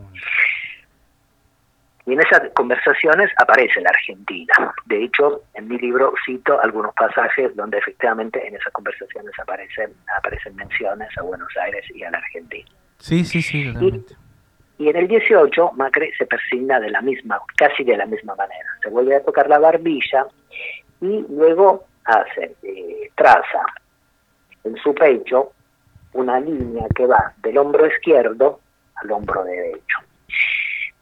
Y 2.04 2.14
en 2.14 2.20
esas 2.20 2.42
conversaciones 2.54 3.30
aparece 3.38 3.80
la 3.80 3.90
Argentina. 3.90 4.74
De 4.86 5.04
hecho, 5.04 5.42
en 5.54 5.68
mi 5.68 5.78
libro 5.78 6.12
cito 6.26 6.60
algunos 6.60 6.92
pasajes 6.94 7.54
donde 7.54 7.78
efectivamente 7.78 8.44
en 8.46 8.56
esas 8.56 8.72
conversaciones 8.72 9.32
aparecen, 9.38 9.92
aparecen 10.18 10.56
menciones 10.56 11.08
a 11.16 11.22
Buenos 11.22 11.48
Aires 11.62 11.84
y 11.94 12.02
a 12.02 12.10
la 12.10 12.18
Argentina. 12.18 12.68
Sí, 12.98 13.24
sí, 13.24 13.40
sí, 13.40 13.66
totalmente. 13.72 14.16
Y 14.78 14.88
en 14.88 14.96
el 14.96 15.06
18 15.06 15.72
Macri 15.76 16.12
se 16.18 16.26
persigna 16.26 16.80
de 16.80 16.90
la 16.90 17.00
misma, 17.02 17.40
casi 17.56 17.84
de 17.84 17.96
la 17.96 18.06
misma 18.06 18.34
manera. 18.34 18.66
Se 18.82 18.90
vuelve 18.90 19.14
a 19.14 19.22
tocar 19.22 19.48
la 19.48 19.60
barbilla 19.60 20.26
y 21.00 21.24
luego 21.28 21.84
hace, 22.04 22.56
eh, 22.62 23.10
traza 23.14 23.62
en 24.64 24.76
su 24.76 24.92
pecho 24.94 25.52
una 26.14 26.40
línea 26.40 26.86
que 26.94 27.06
va 27.06 27.32
del 27.38 27.58
hombro 27.58 27.86
izquierdo 27.86 28.60
al 28.96 29.12
hombro 29.12 29.44
derecho. 29.44 29.98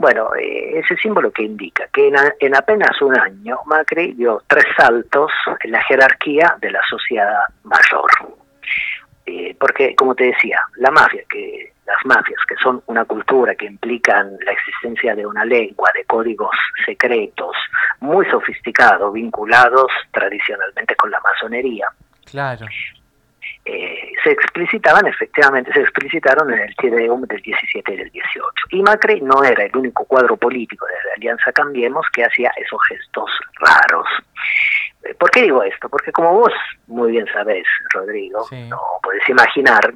Bueno, 0.01 0.31
eh, 0.35 0.79
ese 0.79 0.97
símbolo 0.97 1.31
que 1.31 1.43
indica 1.43 1.87
que 1.93 2.09
en, 2.09 2.17
a- 2.17 2.33
en 2.41 2.57
apenas 2.57 3.03
un 3.03 3.15
año 3.19 3.59
Macri 3.67 4.15
dio 4.15 4.43
tres 4.47 4.65
saltos 4.75 5.31
en 5.63 5.73
la 5.73 5.83
jerarquía 5.83 6.57
de 6.59 6.71
la 6.71 6.81
sociedad 6.89 7.41
mayor. 7.65 8.11
Eh, 9.27 9.55
porque, 9.61 9.95
como 9.95 10.15
te 10.15 10.25
decía, 10.25 10.59
la 10.77 10.91
mafia, 10.91 11.23
que 11.29 11.75
las 11.85 11.99
mafias, 12.07 12.41
que 12.49 12.55
son 12.57 12.83
una 12.87 13.05
cultura 13.05 13.55
que 13.55 13.67
implican 13.67 14.39
la 14.47 14.53
existencia 14.53 15.15
de 15.15 15.27
una 15.27 15.45
lengua, 15.45 15.91
de 15.95 16.05
códigos 16.07 16.57
secretos, 16.87 17.55
muy 18.01 18.25
sofisticados, 18.31 19.13
vinculados 19.13 19.93
tradicionalmente 20.13 20.97
con 20.97 21.11
la 21.11 21.21
masonería, 21.21 21.89
Claro. 22.25 22.65
Eh, 23.73 24.13
se 24.25 24.33
explicitaban 24.33 25.07
efectivamente, 25.07 25.73
se 25.73 25.83
explicitaron 25.83 26.53
en 26.53 26.59
el 26.59 26.75
TDUM 26.75 27.23
del 27.23 27.41
17 27.41 27.95
y 27.95 27.97
del 27.99 28.11
18. 28.11 28.53
Y 28.71 28.83
Macri 28.83 29.21
no 29.21 29.45
era 29.45 29.63
el 29.63 29.77
único 29.77 30.05
cuadro 30.07 30.37
político 30.37 30.87
de 30.87 30.95
la 30.95 31.15
Alianza 31.17 31.53
Cambiemos 31.53 32.05
que 32.13 32.25
hacía 32.25 32.51
esos 32.57 32.81
gestos 32.89 33.31
raros. 33.61 34.09
Eh, 35.05 35.15
¿Por 35.15 35.31
qué 35.31 35.43
digo 35.43 35.63
esto? 35.63 35.89
Porque 35.89 36.11
como 36.11 36.35
vos 36.35 36.53
muy 36.89 37.13
bien 37.13 37.27
sabés, 37.33 37.65
Rodrigo, 37.95 38.45
no 38.51 38.81
podés 39.05 39.29
imaginar, 39.29 39.95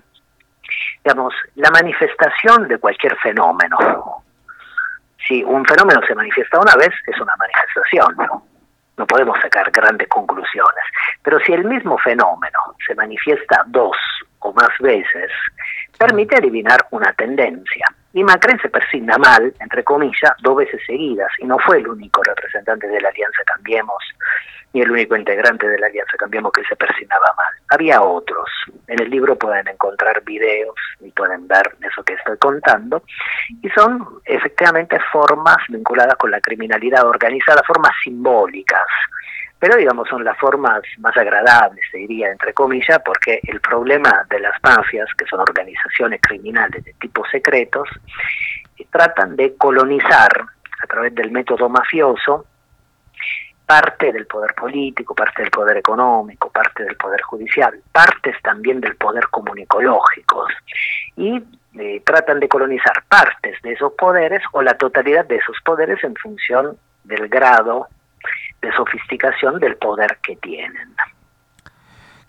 digamos, 1.02 1.34
la 1.56 1.72
manifestación 1.72 2.68
de 2.68 2.78
cualquier 2.78 3.16
fenómeno. 3.16 4.22
Si 5.26 5.42
un 5.42 5.64
fenómeno 5.64 6.00
se 6.06 6.14
manifiesta 6.14 6.60
una 6.60 6.76
vez, 6.76 6.94
es 7.08 7.20
una 7.20 7.34
manifestación, 7.36 8.14
¿no? 8.18 8.53
No 8.96 9.06
podemos 9.06 9.38
sacar 9.40 9.70
grandes 9.70 10.08
conclusiones. 10.08 10.84
Pero 11.22 11.38
si 11.40 11.52
el 11.52 11.64
mismo 11.64 11.98
fenómeno 11.98 12.58
se 12.86 12.94
manifiesta 12.94 13.64
dos 13.66 13.96
o 14.40 14.52
más 14.52 14.70
veces, 14.80 15.30
permite 15.98 16.36
adivinar 16.36 16.86
una 16.90 17.12
tendencia. 17.12 17.86
Y 18.12 18.22
Macri 18.22 18.58
se 18.60 18.68
persigna 18.68 19.16
mal, 19.18 19.52
entre 19.58 19.82
comillas, 19.82 20.32
dos 20.42 20.56
veces 20.56 20.80
seguidas, 20.86 21.30
y 21.38 21.46
no 21.46 21.58
fue 21.58 21.78
el 21.78 21.88
único 21.88 22.22
representante 22.22 22.86
de 22.86 23.00
la 23.00 23.08
Alianza 23.08 23.42
Cambiemos 23.44 24.02
ni 24.74 24.82
el 24.82 24.90
único 24.90 25.16
integrante 25.16 25.68
de 25.68 25.78
la 25.78 25.86
Alianza 25.86 26.16
Cambiemos 26.18 26.52
que 26.52 26.64
se 26.64 26.76
persignaba 26.76 27.26
mal. 27.36 27.54
Había 27.70 28.02
otros. 28.02 28.50
En 28.88 29.00
el 29.00 29.08
libro 29.08 29.38
pueden 29.38 29.68
encontrar 29.68 30.22
videos 30.24 30.74
y 31.00 31.10
pueden 31.12 31.46
ver 31.46 31.76
eso 31.80 32.02
que 32.02 32.14
estoy 32.14 32.36
contando. 32.38 33.02
Y 33.62 33.68
son 33.70 34.20
efectivamente 34.24 34.98
formas 35.12 35.58
vinculadas 35.68 36.16
con 36.16 36.30
la 36.30 36.40
criminalidad 36.40 37.06
organizada, 37.06 37.62
formas 37.66 37.92
simbólicas. 38.02 38.82
Pero 39.60 39.76
digamos 39.76 40.08
son 40.08 40.24
las 40.24 40.36
formas 40.38 40.82
más 40.98 41.16
agradables, 41.16 41.82
se 41.90 41.98
diría, 41.98 42.30
entre 42.30 42.52
comillas, 42.52 43.00
porque 43.04 43.40
el 43.44 43.60
problema 43.60 44.26
de 44.28 44.40
las 44.40 44.54
mafias, 44.62 45.08
que 45.16 45.24
son 45.24 45.40
organizaciones 45.40 46.20
criminales 46.20 46.84
de 46.84 46.92
tipo 46.94 47.24
secretos, 47.30 47.88
tratan 48.90 49.36
de 49.36 49.56
colonizar 49.56 50.44
a 50.82 50.86
través 50.86 51.14
del 51.14 51.30
método 51.30 51.68
mafioso 51.68 52.46
parte 53.66 54.12
del 54.12 54.26
poder 54.26 54.54
político, 54.54 55.14
parte 55.14 55.42
del 55.42 55.50
poder 55.50 55.78
económico, 55.78 56.50
parte 56.50 56.84
del 56.84 56.96
poder 56.96 57.22
judicial, 57.22 57.80
partes 57.90 58.36
también 58.42 58.80
del 58.80 58.96
poder 58.96 59.28
comunicológico 59.30 60.46
y 61.16 61.42
eh, 61.78 62.02
tratan 62.04 62.40
de 62.40 62.48
colonizar 62.48 63.04
partes 63.08 63.60
de 63.62 63.72
esos 63.72 63.92
poderes 63.94 64.42
o 64.52 64.62
la 64.62 64.76
totalidad 64.76 65.24
de 65.24 65.36
esos 65.36 65.56
poderes 65.64 66.02
en 66.04 66.14
función 66.16 66.76
del 67.04 67.28
grado 67.28 67.88
de 68.60 68.72
sofisticación 68.72 69.58
del 69.58 69.76
poder 69.76 70.18
que 70.22 70.36
tienen. 70.36 70.94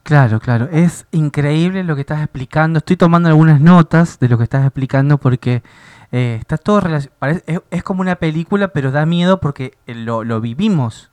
Claro, 0.03 0.39
claro, 0.39 0.67
es 0.71 1.07
increíble 1.11 1.83
lo 1.83 1.95
que 1.95 2.01
estás 2.01 2.21
explicando. 2.21 2.77
Estoy 2.77 2.95
tomando 2.95 3.27
algunas 3.27 3.59
notas 3.59 4.19
de 4.19 4.29
lo 4.29 4.38
que 4.38 4.43
estás 4.43 4.63
explicando 4.63 5.17
porque 5.17 5.63
eh, 6.11 6.38
está 6.39 6.57
todo 6.57 6.81
relacionado. 6.81 7.63
Es, 7.71 7.83
como 7.83 8.01
una 8.01 8.15
película, 8.15 8.67
pero 8.67 8.91
da 8.91 9.05
miedo 9.07 9.39
porque 9.39 9.73
lo, 9.88 10.23
lo 10.23 10.41
vivimos 10.41 11.11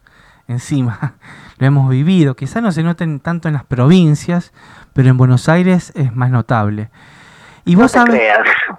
encima, 0.53 1.15
lo 1.59 1.67
hemos 1.67 1.91
vivido. 1.91 2.37
Quizá 2.37 2.61
no 2.61 2.73
se 2.73 2.83
noten 2.83 3.21
tanto 3.21 3.49
en 3.49 3.55
las 3.55 3.65
provincias, 3.65 4.53
pero 4.93 5.09
en 5.09 5.17
Buenos 5.17 5.49
Aires 5.49 5.93
es 5.97 6.15
más 6.15 6.31
notable. 6.31 6.91
Y 7.65 7.77
vos 7.77 7.95
no 7.95 8.05
sabes, 8.05 8.21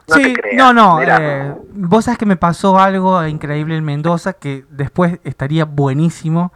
no, 0.09 0.15
sí, 0.15 0.34
no, 0.57 0.74
no, 0.74 1.01
eh, 1.01 1.53
vos 1.74 2.05
sabes 2.05 2.17
que 2.17 2.26
me 2.26 2.36
pasó 2.36 2.80
algo 2.80 3.26
increíble 3.26 3.78
en 3.78 3.86
Mendoza 3.86 4.34
que 4.34 4.65
después 4.69 5.19
estaría 5.24 5.63
buenísimo 5.63 6.51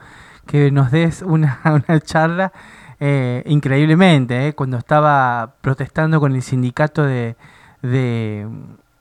que 0.46 0.72
nos 0.72 0.92
des 0.92 1.22
una, 1.22 1.62
una 1.88 2.00
charla 2.02 2.52
eh, 3.00 3.44
increíblemente, 3.46 4.48
eh, 4.48 4.54
cuando 4.54 4.78
estaba 4.78 5.54
protestando 5.62 6.20
con 6.20 6.36
el 6.36 6.42
sindicato 6.42 7.04
de, 7.04 7.36
de 7.82 8.48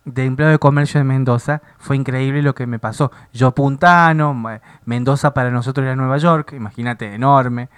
de 0.06 0.24
empleo 0.24 0.48
de 0.48 0.58
comercio 0.58 0.98
de 0.98 1.04
Mendoza, 1.04 1.60
fue 1.78 1.96
increíble 1.96 2.40
lo 2.40 2.54
que 2.54 2.66
me 2.66 2.78
pasó. 2.78 3.10
Yo 3.32 3.52
puntano, 3.52 4.34
Mendoza 4.84 5.34
para 5.34 5.50
nosotros 5.50 5.84
era 5.84 5.96
Nueva 5.96 6.16
York, 6.16 6.54
imagínate, 6.54 7.12
enorme. 7.12 7.68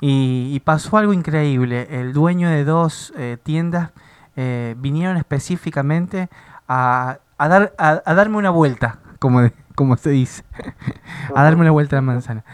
Y, 0.00 0.60
pasó 0.60 0.98
algo 0.98 1.12
increíble. 1.12 1.88
El 1.90 2.12
dueño 2.12 2.48
de 2.48 2.64
dos 2.64 3.12
eh, 3.16 3.38
tiendas 3.42 3.90
eh, 4.36 4.74
vinieron 4.78 5.16
específicamente 5.16 6.28
a, 6.68 7.18
dar, 7.38 7.74
a, 7.78 8.14
darme 8.14 8.36
una 8.36 8.50
vuelta, 8.50 8.98
como, 9.18 9.50
como 9.74 9.96
se 9.96 10.10
dice, 10.10 10.44
a 11.34 11.42
darme 11.42 11.62
una 11.62 11.70
vuelta 11.70 11.96
a 11.96 11.98
la 11.98 12.02
manzana. 12.02 12.44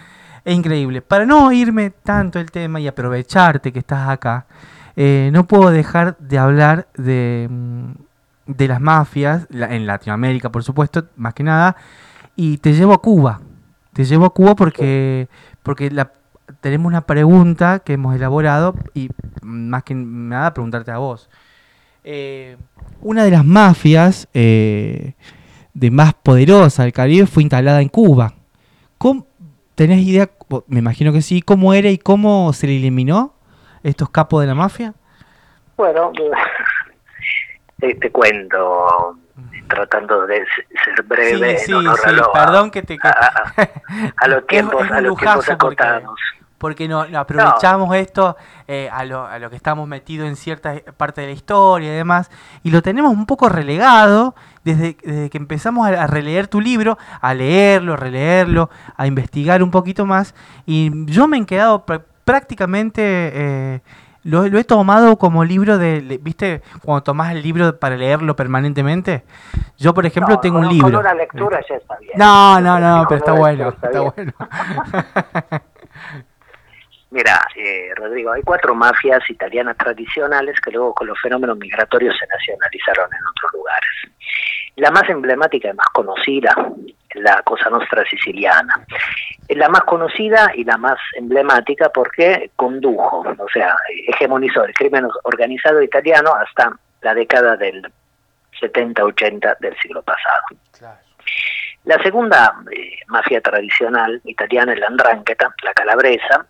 Es 0.45 0.55
increíble. 0.55 1.03
Para 1.03 1.27
no 1.27 1.53
irme 1.53 1.91
tanto 1.91 2.39
el 2.39 2.51
tema 2.51 2.81
y 2.81 2.89
aprovecharte 2.89 3.73
que 3.73 3.81
estás 3.81 4.09
acá, 4.09 4.47
eh, 4.97 5.31
no 5.33 5.47
puedo 5.47 5.71
dejar 5.71 6.17
de 6.19 6.39
hablar 6.39 6.89
de 6.97 7.49
mm, 7.51 7.91
de 8.57 8.69
las 8.69 8.81
mafias, 8.81 9.47
en 9.51 9.87
Latinoamérica 9.87 10.51
por 10.51 10.65
supuesto, 10.65 11.07
más 11.17 11.35
que 11.35 11.43
nada, 11.43 11.77
y 12.37 12.59
te 12.59 12.73
llevo 12.73 12.93
a 12.93 13.03
Cuba. 13.03 13.41
Te 13.93 14.05
llevo 14.05 14.27
a 14.27 14.35
Cuba 14.35 14.55
porque, 14.55 15.29
porque 15.63 15.91
tenemos 16.61 16.87
una 16.87 17.03
pregunta 17.03 17.81
que 17.81 17.95
hemos 17.95 18.15
elaborado 18.15 18.75
y 18.95 19.11
más 19.43 19.83
que 19.83 19.95
nada 19.95 20.55
preguntarte 20.55 20.91
a 20.91 20.99
vos. 20.99 21.29
Eh, 22.03 22.57
una 23.03 23.25
de 23.25 23.31
las 23.31 23.45
mafias 23.45 24.29
eh, 24.33 25.15
de 25.75 25.91
más 25.91 26.15
poderosa 26.15 26.85
del 26.85 26.93
Caribe 26.93 27.27
fue 27.27 27.43
instalada 27.43 27.83
en 27.83 27.89
Cuba. 27.89 28.35
¿Cómo, 28.99 29.27
¿Tenés 29.75 30.07
idea, 30.07 30.31
me 30.67 30.81
imagino 30.81 31.13
que 31.13 31.23
sí, 31.23 31.43
cómo 31.43 31.73
era 31.73 31.91
y 31.91 31.99
cómo 31.99 32.53
se 32.53 32.67
le 32.67 32.77
eliminó 32.77 33.35
estos 33.83 34.11
capos 34.11 34.43
de 34.43 34.47
la 34.47 34.55
mafia? 34.55 34.95
Bueno, 35.77 36.13
te, 37.81 38.11
cuento, 38.11 39.17
tratando 39.69 40.27
de 40.27 40.45
ser 40.85 41.03
breve, 41.05 41.59
sí, 41.59 41.73
sí, 41.73 41.73
sí, 41.73 42.21
perdón 42.33 42.71
que 42.71 42.83
te... 42.83 42.99
A, 43.03 44.29
los 44.29 44.47
tiempos, 44.47 44.91
a 44.91 45.01
los 45.01 45.17
tiempos 45.17 45.49
acotados. 45.49 46.19
Porque, 46.59 46.89
no, 46.89 47.01
aprovechamos 47.01 47.97
esto 47.97 48.37
eh, 48.69 48.91
a, 48.93 49.07
lo, 49.07 49.25
a 49.25 49.39
lo 49.39 49.49
que 49.49 49.57
estamos 49.57 49.89
metidos 49.89 50.29
en 50.29 50.37
cierta 50.37 50.75
parte 50.99 51.23
de 51.23 51.29
la 51.29 51.33
historia 51.33 51.91
y 51.91 51.97
demás, 51.97 52.31
y 52.63 52.71
lo 52.71 52.83
tenemos 52.83 53.13
un 53.13 53.25
poco 53.25 53.49
relegado 53.49 54.35
desde, 54.63 54.95
que 54.95 55.39
empezamos 55.39 55.89
a, 55.89 56.07
releer 56.07 56.49
tu 56.49 56.61
libro, 56.61 56.99
a 57.23 57.33
leerlo, 57.33 57.97
releerlo, 57.97 58.69
a 58.95 59.07
investigar 59.07 59.63
un 59.63 59.71
poquito 59.71 60.05
más, 60.05 60.35
y 60.67 60.91
yo 61.07 61.27
me 61.29 61.39
he 61.39 61.47
quedado 61.47 61.87
prácticamente... 62.25 63.03
Eh, 63.05 63.81
lo, 64.25 64.45
he 64.45 64.65
tomado 64.65 65.17
como 65.17 65.45
libro 65.45 65.79
de, 65.79 66.19
¿viste? 66.21 66.63
Cuando 66.83 67.03
tomás 67.03 67.33
el 67.33 67.43
libro 67.43 67.79
para 67.79 67.97
leerlo 67.97 68.37
permanentemente. 68.37 69.25
Yo, 69.79 69.95
por 69.95 70.05
ejemplo, 70.05 70.39
tengo 70.41 70.59
un 70.59 70.69
libro. 70.69 70.91
Con 70.91 70.97
una 70.97 71.15
lectura 71.15 71.61
ya 71.69 71.77
está 71.77 71.97
bien. 71.99 72.13
No, 72.17 72.61
no, 72.61 72.79
no, 72.79 73.07
pero 73.09 73.19
está 73.19 73.33
bueno, 73.33 73.69
está, 73.71 74.01
bueno. 74.01 74.33
Mira, 77.11 77.41
eh, 77.57 77.91
Rodrigo, 77.97 78.31
hay 78.31 78.43
cuatro 78.43 78.73
mafias 78.75 79.29
italianas 79.29 79.77
tradicionales 79.77 80.61
que 80.61 80.71
luego 80.71 80.95
con 80.95 81.09
los 81.09 81.21
fenómenos 81.21 81.59
migratorios 81.59 82.15
se 82.17 82.27
nacionalizaron 82.27 83.11
en 83.13 83.27
otros 83.27 83.53
lugares. 83.53 83.91
La 84.81 84.91
más 84.91 85.07
emblemática 85.11 85.69
y 85.69 85.75
más 85.75 85.89
conocida 85.93 86.55
la 87.15 87.43
Cosa 87.43 87.69
Nostra 87.69 88.03
siciliana. 88.09 88.83
Es 89.47 89.57
la 89.57 89.69
más 89.69 89.83
conocida 89.83 90.53
y 90.55 90.65
la 90.65 90.79
más 90.79 90.99
emblemática 91.17 91.91
porque 91.91 92.51
condujo, 92.57 93.27
o 93.39 93.49
sea, 93.53 93.77
hegemonizó 94.09 94.65
el 94.65 94.73
crimen 94.73 95.07
organizado 95.25 95.83
italiano 95.83 96.33
hasta 96.35 96.73
la 97.03 97.13
década 97.13 97.59
del 97.59 97.93
70-80 98.59 99.59
del 99.59 99.77
siglo 99.81 100.03
pasado. 100.03 100.97
La 101.85 102.03
segunda 102.03 102.55
eh, 102.73 103.01
mafia 103.09 103.43
tradicional 103.43 104.23
italiana 104.25 104.73
es 104.73 104.81
la 104.81 104.87
andrangheta, 104.87 105.55
la 105.63 105.75
calabresa. 105.75 106.47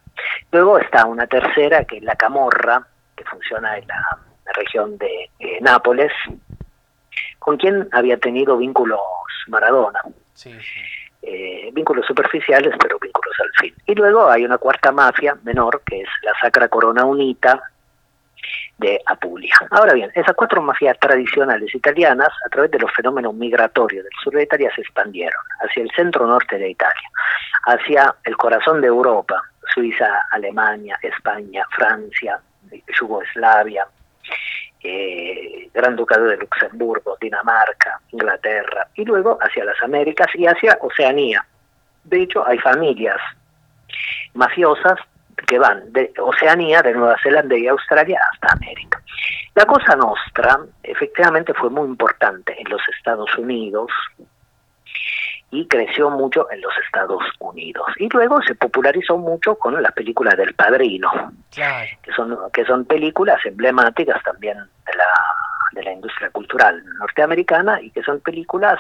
Luego 0.53 0.79
está 0.79 1.05
una 1.05 1.27
tercera 1.27 1.85
que 1.85 1.97
es 1.97 2.03
la 2.05 2.15
camorra, 2.15 2.87
que 3.17 3.25
funciona 3.25 3.77
en 3.77 3.89
la, 3.89 4.19
región 4.53 4.99
de 4.99 5.31
eh, 5.39 5.59
Nápoles, 5.61 6.13
con 7.41 7.57
quien 7.57 7.89
había 7.91 8.19
tenido 8.19 8.57
vínculos 8.57 9.01
Maradona. 9.49 10.01
Eh, 11.23 11.71
vínculos 11.73 12.07
superficiales, 12.07 12.73
pero 12.81 12.99
vínculos 12.99 13.37
al 13.41 13.51
fin. 13.61 13.75
Y 13.87 13.95
luego 13.95 14.31
hay 14.31 14.45
una 14.45 14.59
cuarta 14.59 14.93
mafia 14.93 15.37
menor, 15.43 15.83
que 15.85 16.03
es 16.03 16.09
la 16.23 16.33
Sacra 16.41 16.69
Corona 16.69 17.05
Unita 17.05 17.61
de 18.79 18.99
Apulia. 19.05 19.55
Ahora 19.71 19.93
bien, 19.93 20.11
esas 20.15 20.35
cuatro 20.35 20.63
mafias 20.63 20.99
tradicionales 20.99 21.75
italianas, 21.75 22.31
a 22.47 22.49
través 22.49 22.71
de 22.71 22.79
los 22.79 22.91
fenómenos 22.93 23.35
migratorios 23.35 24.05
del 24.05 24.13
sur 24.23 24.35
de 24.35 24.45
Italia, 24.45 24.73
se 24.75 24.81
expandieron 24.81 25.43
hacia 25.61 25.83
el 25.83 25.91
centro-norte 25.91 26.57
de 26.57 26.71
Italia, 26.71 27.11
hacia 27.67 28.15
el 28.25 28.37
corazón 28.39 28.81
de 28.81 28.87
Europa, 28.87 29.43
Suiza, 29.75 30.27
Alemania, 30.31 30.99
España, 31.03 31.65
Francia, 31.77 32.41
Yugoslavia, 32.99 33.87
eh, 34.83 35.69
Gran 35.73 35.97
Ducado 35.97 36.25
de 36.27 36.37
Luxemburgo, 36.37 37.17
Dinamarca, 37.21 38.01
Inglaterra, 38.13 38.89
y 38.95 39.05
luego 39.05 39.39
hacia 39.41 39.65
las 39.65 39.81
Américas 39.83 40.29
y 40.35 40.47
hacia 40.47 40.79
Oceanía. 40.81 41.45
De 42.05 42.23
hecho, 42.23 42.47
hay 42.47 42.59
familias 42.59 43.19
mafiosas 44.35 44.99
que 45.47 45.59
van 45.59 45.93
de 45.93 46.13
Oceanía, 46.19 46.83
de 46.83 46.93
Nueva 46.93 47.17
Zelanda 47.23 47.57
y 47.57 47.67
Australia 47.67 48.21
hasta 48.33 48.55
América. 48.55 49.03
La 49.55 49.65
Cosa 49.65 49.97
Nostra 49.97 50.59
efectivamente 50.83 51.53
fue 51.55 51.71
muy 51.71 51.87
importante 51.87 52.55
en 52.61 52.69
los 52.71 52.81
Estados 52.97 53.37
Unidos, 53.37 53.91
y 55.51 55.67
creció 55.67 56.11
mucho 56.11 56.51
en 56.51 56.61
los 56.61 56.73
Estados 56.85 57.23
Unidos. 57.39 57.87
Y 57.99 58.09
luego 58.09 58.41
se 58.43 58.55
popularizó 58.55 59.17
mucho 59.17 59.57
con 59.57 59.81
las 59.83 59.93
películas 59.93 60.37
del 60.37 60.55
Padrino, 60.55 61.11
que, 61.51 62.13
son, 62.15 62.39
que 62.53 62.65
son 62.65 62.85
películas 62.85 63.45
emblemáticas 63.45 64.23
también 64.23 64.59
de 64.59 64.97
la, 64.97 65.07
de 65.73 65.83
la 65.83 65.93
industria 65.93 66.31
cultural 66.31 66.83
norteamericana 66.99 67.81
y 67.81 67.91
que 67.91 68.03
son 68.03 68.21
películas 68.21 68.79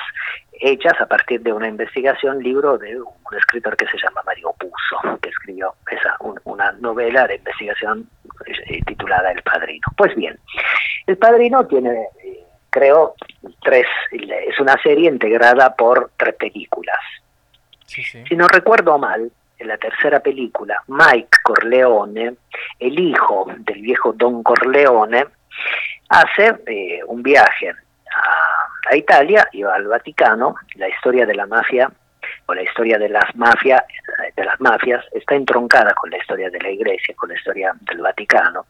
hechas 0.60 1.00
a 1.00 1.06
partir 1.06 1.40
de 1.42 1.52
una 1.52 1.68
investigación, 1.68 2.42
libro 2.42 2.78
de 2.78 3.00
un 3.00 3.36
escritor 3.36 3.76
que 3.76 3.86
se 3.86 3.98
llama 3.98 4.20
Mario 4.24 4.54
Puzo, 4.58 5.18
que 5.20 5.30
escribió 5.30 5.74
esa, 5.90 6.16
una 6.44 6.72
novela 6.72 7.26
de 7.26 7.36
investigación 7.36 8.08
eh, 8.46 8.80
titulada 8.86 9.32
El 9.32 9.42
Padrino. 9.42 9.86
Pues 9.96 10.14
bien, 10.14 10.38
El 11.06 11.16
Padrino 11.16 11.66
tiene... 11.66 12.06
Creo, 12.70 13.14
tres, 13.62 13.86
es 14.12 14.60
una 14.60 14.80
serie 14.82 15.08
integrada 15.08 15.74
por 15.74 16.12
tres 16.16 16.34
películas. 16.36 16.98
Si 17.86 18.36
no 18.36 18.46
recuerdo 18.46 18.96
mal, 18.98 19.30
en 19.58 19.68
la 19.68 19.76
tercera 19.76 20.20
película, 20.20 20.82
Mike 20.86 21.38
Corleone, 21.42 22.34
el 22.78 22.98
hijo 22.98 23.46
del 23.58 23.82
viejo 23.82 24.12
Don 24.12 24.42
Corleone, 24.42 25.26
hace 26.08 26.54
eh, 26.66 27.00
un 27.06 27.22
viaje 27.22 27.70
a, 27.70 28.90
a, 28.90 28.96
Italia 28.96 29.46
y 29.52 29.62
va 29.62 29.74
al 29.74 29.88
Vaticano. 29.88 30.54
La 30.76 30.88
historia 30.88 31.26
de 31.26 31.34
la 31.34 31.46
mafia 31.46 31.90
o 32.46 32.54
la 32.54 32.62
historia 32.62 32.98
de 32.98 33.08
las 33.08 33.34
mafias 33.34 33.82
de 34.36 34.44
las 34.44 34.60
mafias 34.60 35.04
está 35.12 35.34
entroncada 35.34 35.92
con 35.94 36.10
la 36.10 36.18
historia 36.18 36.48
de 36.48 36.60
la 36.60 36.70
Iglesia, 36.70 37.14
con 37.16 37.28
la 37.28 37.34
historia 37.34 37.72
del 37.82 37.98
Vaticano 37.98 38.64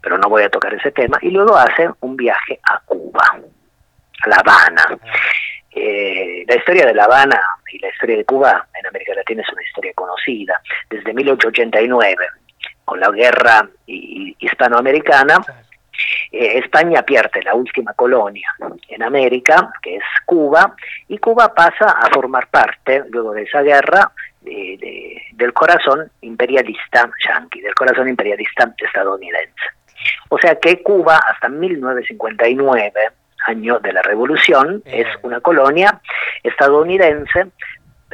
pero 0.00 0.18
no 0.18 0.28
voy 0.28 0.42
a 0.42 0.50
tocar 0.50 0.74
ese 0.74 0.90
tema, 0.92 1.18
y 1.22 1.30
luego 1.30 1.56
hace 1.56 1.88
un 2.00 2.16
viaje 2.16 2.58
a 2.70 2.80
Cuba, 2.80 3.40
a 4.22 4.28
La 4.28 4.36
Habana. 4.36 4.98
Eh, 5.74 6.44
la 6.46 6.56
historia 6.56 6.86
de 6.86 6.94
La 6.94 7.04
Habana 7.04 7.40
y 7.72 7.78
la 7.78 7.88
historia 7.88 8.16
de 8.16 8.24
Cuba 8.24 8.66
en 8.78 8.86
América 8.86 9.14
Latina 9.14 9.42
es 9.42 9.52
una 9.52 9.62
historia 9.62 9.92
conocida. 9.94 10.60
Desde 10.90 11.14
1889, 11.14 12.26
con 12.84 13.00
la 13.00 13.10
guerra 13.10 13.68
hispanoamericana, 13.86 15.40
eh, 16.30 16.58
España 16.58 17.02
pierde 17.02 17.42
la 17.42 17.54
última 17.54 17.92
colonia 17.94 18.54
en 18.88 19.02
América, 19.02 19.72
que 19.82 19.96
es 19.96 20.04
Cuba, 20.26 20.74
y 21.08 21.18
Cuba 21.18 21.54
pasa 21.54 21.90
a 21.90 22.10
formar 22.10 22.48
parte, 22.48 23.04
luego 23.10 23.32
de 23.32 23.42
esa 23.42 23.62
guerra, 23.62 24.10
del 24.42 25.52
corazón 25.52 26.10
imperialista 26.20 27.10
yanqui, 27.26 27.60
del 27.60 27.74
corazón 27.74 28.08
imperialista 28.08 28.72
estadounidense. 28.78 29.64
O 30.28 30.38
sea 30.38 30.54
que 30.56 30.82
Cuba 30.82 31.16
hasta 31.16 31.48
1959, 31.48 32.92
año 33.46 33.78
de 33.78 33.92
la 33.92 34.02
revolución, 34.02 34.82
es 34.84 35.06
una 35.22 35.40
colonia 35.40 36.00
estadounidense. 36.42 37.48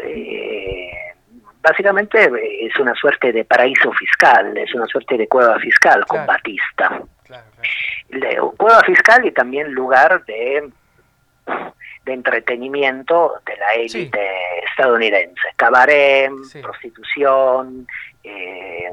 Eh, 0.02 0.90
básicamente 1.62 2.30
es 2.66 2.78
una 2.78 2.94
suerte 2.94 3.32
de 3.32 3.44
paraíso 3.44 3.92
fiscal, 3.92 4.56
es 4.56 4.74
una 4.74 4.86
suerte 4.86 5.16
de 5.16 5.28
cueva 5.28 5.58
fiscal 5.58 6.04
con 6.06 6.26
Batista. 6.26 7.02
cueva 8.56 8.80
fiscal 8.82 9.24
y 9.26 9.32
también 9.32 9.72
lugar 9.72 10.24
de 10.24 10.70
de 12.08 12.14
entretenimiento 12.14 13.34
de 13.44 13.56
la 13.56 13.74
élite 13.74 14.20
estadounidense, 14.70 15.48
cabaret, 15.56 16.30
prostitución 16.62 17.86
eh, 18.24 18.90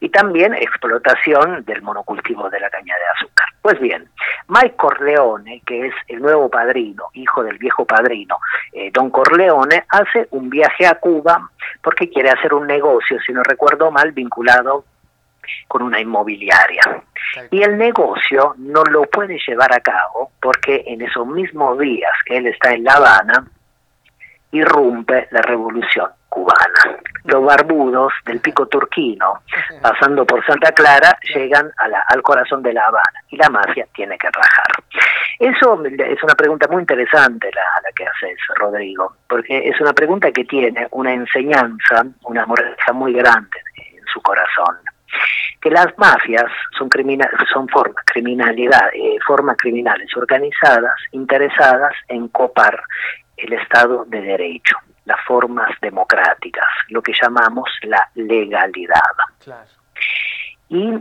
y, 0.00 0.08
también 0.10 0.54
explotación 0.54 1.64
del 1.64 1.82
monocultivo 1.82 2.50
de 2.50 2.58
la 2.58 2.68
caña 2.68 2.94
de 2.94 3.02
azúcar. 3.16 3.46
Pues 3.62 3.78
bien, 3.78 4.08
Mike 4.48 4.74
Corleone, 4.76 5.62
que 5.64 5.86
es 5.86 5.94
el 6.08 6.20
nuevo 6.20 6.50
padrino, 6.50 7.04
hijo 7.14 7.44
del 7.44 7.58
viejo 7.58 7.84
padrino, 7.84 8.38
eh, 8.72 8.90
Don 8.92 9.10
Corleone, 9.10 9.84
hace 9.88 10.26
un 10.32 10.50
viaje 10.50 10.84
a 10.86 10.96
Cuba 10.96 11.48
porque 11.80 12.10
quiere 12.10 12.30
hacer 12.30 12.52
un 12.52 12.66
negocio, 12.66 13.18
si 13.24 13.32
no 13.32 13.42
recuerdo 13.44 13.92
mal, 13.92 14.10
vinculado 14.10 14.84
con 15.68 15.82
una 15.82 16.00
inmobiliaria. 16.00 16.82
Y 17.50 17.62
el 17.62 17.78
negocio 17.78 18.54
no 18.58 18.82
lo 18.84 19.02
puede 19.02 19.38
llevar 19.46 19.72
a 19.72 19.80
cabo 19.80 20.32
porque 20.40 20.82
en 20.86 21.02
esos 21.02 21.26
mismos 21.26 21.78
días 21.78 22.12
que 22.24 22.38
él 22.38 22.46
está 22.46 22.72
en 22.72 22.84
La 22.84 22.94
Habana, 22.94 23.46
irrumpe 24.52 25.28
la 25.30 25.42
revolución 25.42 26.08
cubana. 26.28 26.98
Los 27.24 27.44
barbudos 27.44 28.12
del 28.24 28.40
pico 28.40 28.66
turquino, 28.66 29.42
pasando 29.82 30.24
por 30.24 30.44
Santa 30.46 30.72
Clara, 30.72 31.18
llegan 31.34 31.70
a 31.76 31.88
la, 31.88 32.02
al 32.08 32.22
corazón 32.22 32.62
de 32.62 32.72
La 32.72 32.82
Habana 32.82 33.20
y 33.28 33.36
la 33.36 33.48
mafia 33.48 33.86
tiene 33.94 34.16
que 34.18 34.28
rajar. 34.30 34.66
Eso 35.38 35.82
es 35.84 36.22
una 36.22 36.34
pregunta 36.34 36.66
muy 36.68 36.82
interesante 36.82 37.50
la, 37.54 37.62
la 37.82 37.92
que 37.92 38.04
haces, 38.04 38.38
Rodrigo, 38.56 39.16
porque 39.28 39.68
es 39.68 39.80
una 39.80 39.92
pregunta 39.92 40.30
que 40.32 40.44
tiene 40.44 40.86
una 40.90 41.12
enseñanza, 41.12 42.04
una 42.22 42.46
moraleja 42.46 42.92
muy 42.92 43.12
grande 43.12 43.58
en 43.76 44.04
su 44.12 44.20
corazón 44.20 44.76
que 45.60 45.70
las 45.70 45.86
mafias 45.98 46.50
son, 46.78 46.88
son 47.52 47.68
formas, 47.68 48.04
criminalidad, 48.06 48.88
eh, 48.94 49.16
formas 49.26 49.56
criminales 49.58 50.08
organizadas, 50.16 50.94
interesadas 51.12 51.92
en 52.08 52.28
copar 52.28 52.82
el 53.36 53.52
Estado 53.52 54.04
de 54.06 54.20
Derecho, 54.20 54.76
las 55.04 55.20
formas 55.26 55.70
democráticas, 55.80 56.66
lo 56.88 57.02
que 57.02 57.12
llamamos 57.20 57.68
la 57.82 58.08
legalidad. 58.14 59.00
Y 60.68 60.94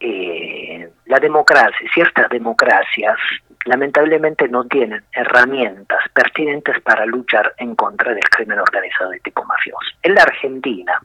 eh, 0.00 0.90
la 1.06 1.18
democracia, 1.18 1.90
ciertas 1.92 2.28
democracias 2.30 3.16
lamentablemente 3.64 4.48
no 4.48 4.64
tienen 4.64 5.02
herramientas 5.12 5.98
pertinentes 6.12 6.80
para 6.82 7.04
luchar 7.04 7.54
en 7.58 7.74
contra 7.74 8.14
del 8.14 8.28
crimen 8.28 8.58
organizado 8.60 9.10
de 9.10 9.20
tipo 9.20 9.44
mafioso. 9.44 9.90
En 10.02 10.14
la 10.14 10.22
Argentina, 10.22 11.00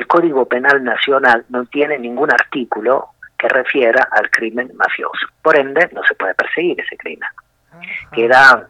el 0.00 0.06
Código 0.06 0.46
Penal 0.46 0.82
Nacional 0.82 1.44
no 1.50 1.66
tiene 1.66 1.98
ningún 1.98 2.32
artículo 2.32 3.10
que 3.36 3.48
refiera 3.50 4.08
al 4.10 4.30
crimen 4.30 4.70
mafioso. 4.74 5.26
Por 5.42 5.58
ende, 5.58 5.90
no 5.92 6.02
se 6.04 6.14
puede 6.14 6.34
perseguir 6.34 6.80
ese 6.80 6.96
crimen. 6.96 7.28
Queda, 8.10 8.66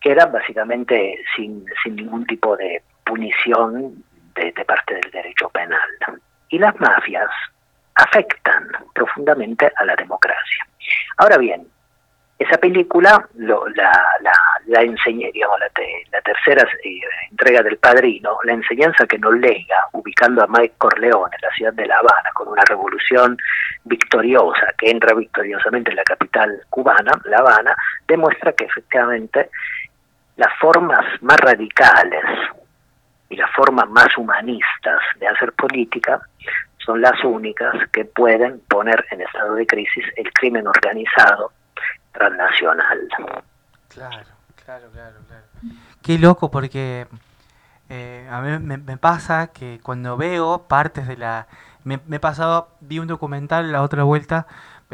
queda 0.00 0.26
básicamente 0.26 1.18
sin, 1.34 1.64
sin 1.82 1.96
ningún 1.96 2.24
tipo 2.26 2.56
de 2.56 2.82
punición 3.04 4.04
de, 4.36 4.52
de 4.52 4.64
parte 4.64 4.94
del 4.94 5.10
derecho 5.10 5.48
penal. 5.48 5.88
Y 6.50 6.58
las 6.60 6.78
mafias 6.78 7.30
afectan 7.96 8.68
profundamente 8.94 9.72
a 9.74 9.84
la 9.84 9.96
democracia. 9.96 10.66
Ahora 11.16 11.36
bien, 11.36 11.66
esa 12.42 12.58
película 12.58 13.28
la, 13.34 13.62
la, 14.66 14.82
enseñé, 14.82 15.30
digamos, 15.32 15.58
la 15.60 16.20
tercera 16.20 16.66
eh, 16.84 17.00
entrega 17.30 17.62
del 17.62 17.76
Padrino, 17.76 18.38
la 18.44 18.52
enseñanza 18.52 19.06
que 19.06 19.18
nos 19.18 19.34
lega, 19.34 19.76
ubicando 19.92 20.42
a 20.42 20.46
Mike 20.46 20.74
Corleone 20.78 21.34
en 21.36 21.48
la 21.48 21.54
ciudad 21.54 21.72
de 21.72 21.86
La 21.86 21.96
Habana, 21.96 22.30
con 22.34 22.48
una 22.48 22.62
revolución 22.64 23.36
victoriosa 23.84 24.72
que 24.78 24.90
entra 24.90 25.14
victoriosamente 25.14 25.90
en 25.90 25.96
la 25.96 26.04
capital 26.04 26.62
cubana, 26.70 27.12
La 27.24 27.38
Habana, 27.38 27.76
demuestra 28.06 28.52
que 28.52 28.64
efectivamente 28.64 29.50
las 30.36 30.52
formas 30.58 31.04
más 31.22 31.38
radicales 31.38 32.24
y 33.28 33.36
las 33.36 33.50
formas 33.52 33.88
más 33.88 34.16
humanistas 34.16 35.00
de 35.18 35.28
hacer 35.28 35.52
política 35.52 36.20
son 36.78 37.00
las 37.00 37.22
únicas 37.22 37.74
que 37.92 38.04
pueden 38.04 38.60
poner 38.68 39.04
en 39.10 39.20
estado 39.20 39.54
de 39.54 39.66
crisis 39.66 40.04
el 40.16 40.32
crimen 40.32 40.66
organizado 40.66 41.52
transnacional. 42.12 43.08
Claro, 43.88 44.28
claro, 44.64 44.90
claro, 44.92 45.16
claro. 45.26 45.44
Qué 46.02 46.18
loco 46.18 46.50
porque 46.50 47.06
eh, 47.88 48.28
a 48.30 48.40
mí 48.40 48.58
me, 48.58 48.96
pasa 48.96 49.48
que 49.48 49.80
cuando 49.82 50.16
veo 50.16 50.64
partes 50.68 51.06
de 51.06 51.16
la... 51.16 51.46
Me, 51.84 52.00
he 52.10 52.18
pasado, 52.20 52.68
vi 52.80 52.98
un 52.98 53.06
documental 53.08 53.72
la 53.72 53.82
otra 53.82 54.04
vuelta 54.04 54.46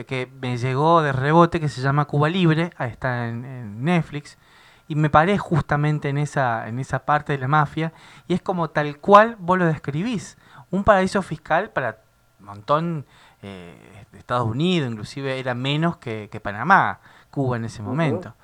que 0.05 0.31
me 0.41 0.57
llegó 0.57 1.03
de 1.03 1.13
rebote 1.13 1.61
que 1.61 1.69
se 1.69 1.81
llama 1.81 2.05
Cuba 2.05 2.29
Libre, 2.29 2.73
ahí 2.77 2.91
está 2.91 3.29
en, 3.29 3.85
Netflix, 3.85 4.39
y 4.87 4.95
me 4.95 5.11
paré 5.11 5.39
justamente 5.39 6.09
en 6.09 6.19
esa, 6.19 6.69
en 6.69 6.79
esa 6.79 7.01
parte 7.01 7.33
de 7.33 7.39
la 7.39 7.49
mafia, 7.49 7.93
y 8.27 8.35
es 8.35 8.43
como 8.43 8.71
tal 8.71 8.99
cual 8.99 9.37
vos 9.39 9.59
lo 9.59 9.67
describís, 9.67 10.39
un 10.71 10.85
paraíso 10.85 11.23
fiscal 11.23 11.71
para 11.71 11.99
un 12.41 12.47
montón 12.47 13.07
eh, 13.43 13.77
de 13.95 13.98
Estados 14.19 14.47
Unidos, 14.47 14.91
inclusive 14.91 15.39
era 15.39 15.55
menos 15.55 15.97
que, 15.97 16.29
Panamá, 16.43 17.01
Cuba 17.31 17.57
en 17.57 17.65
ese 17.65 17.83
momento. 17.83 18.35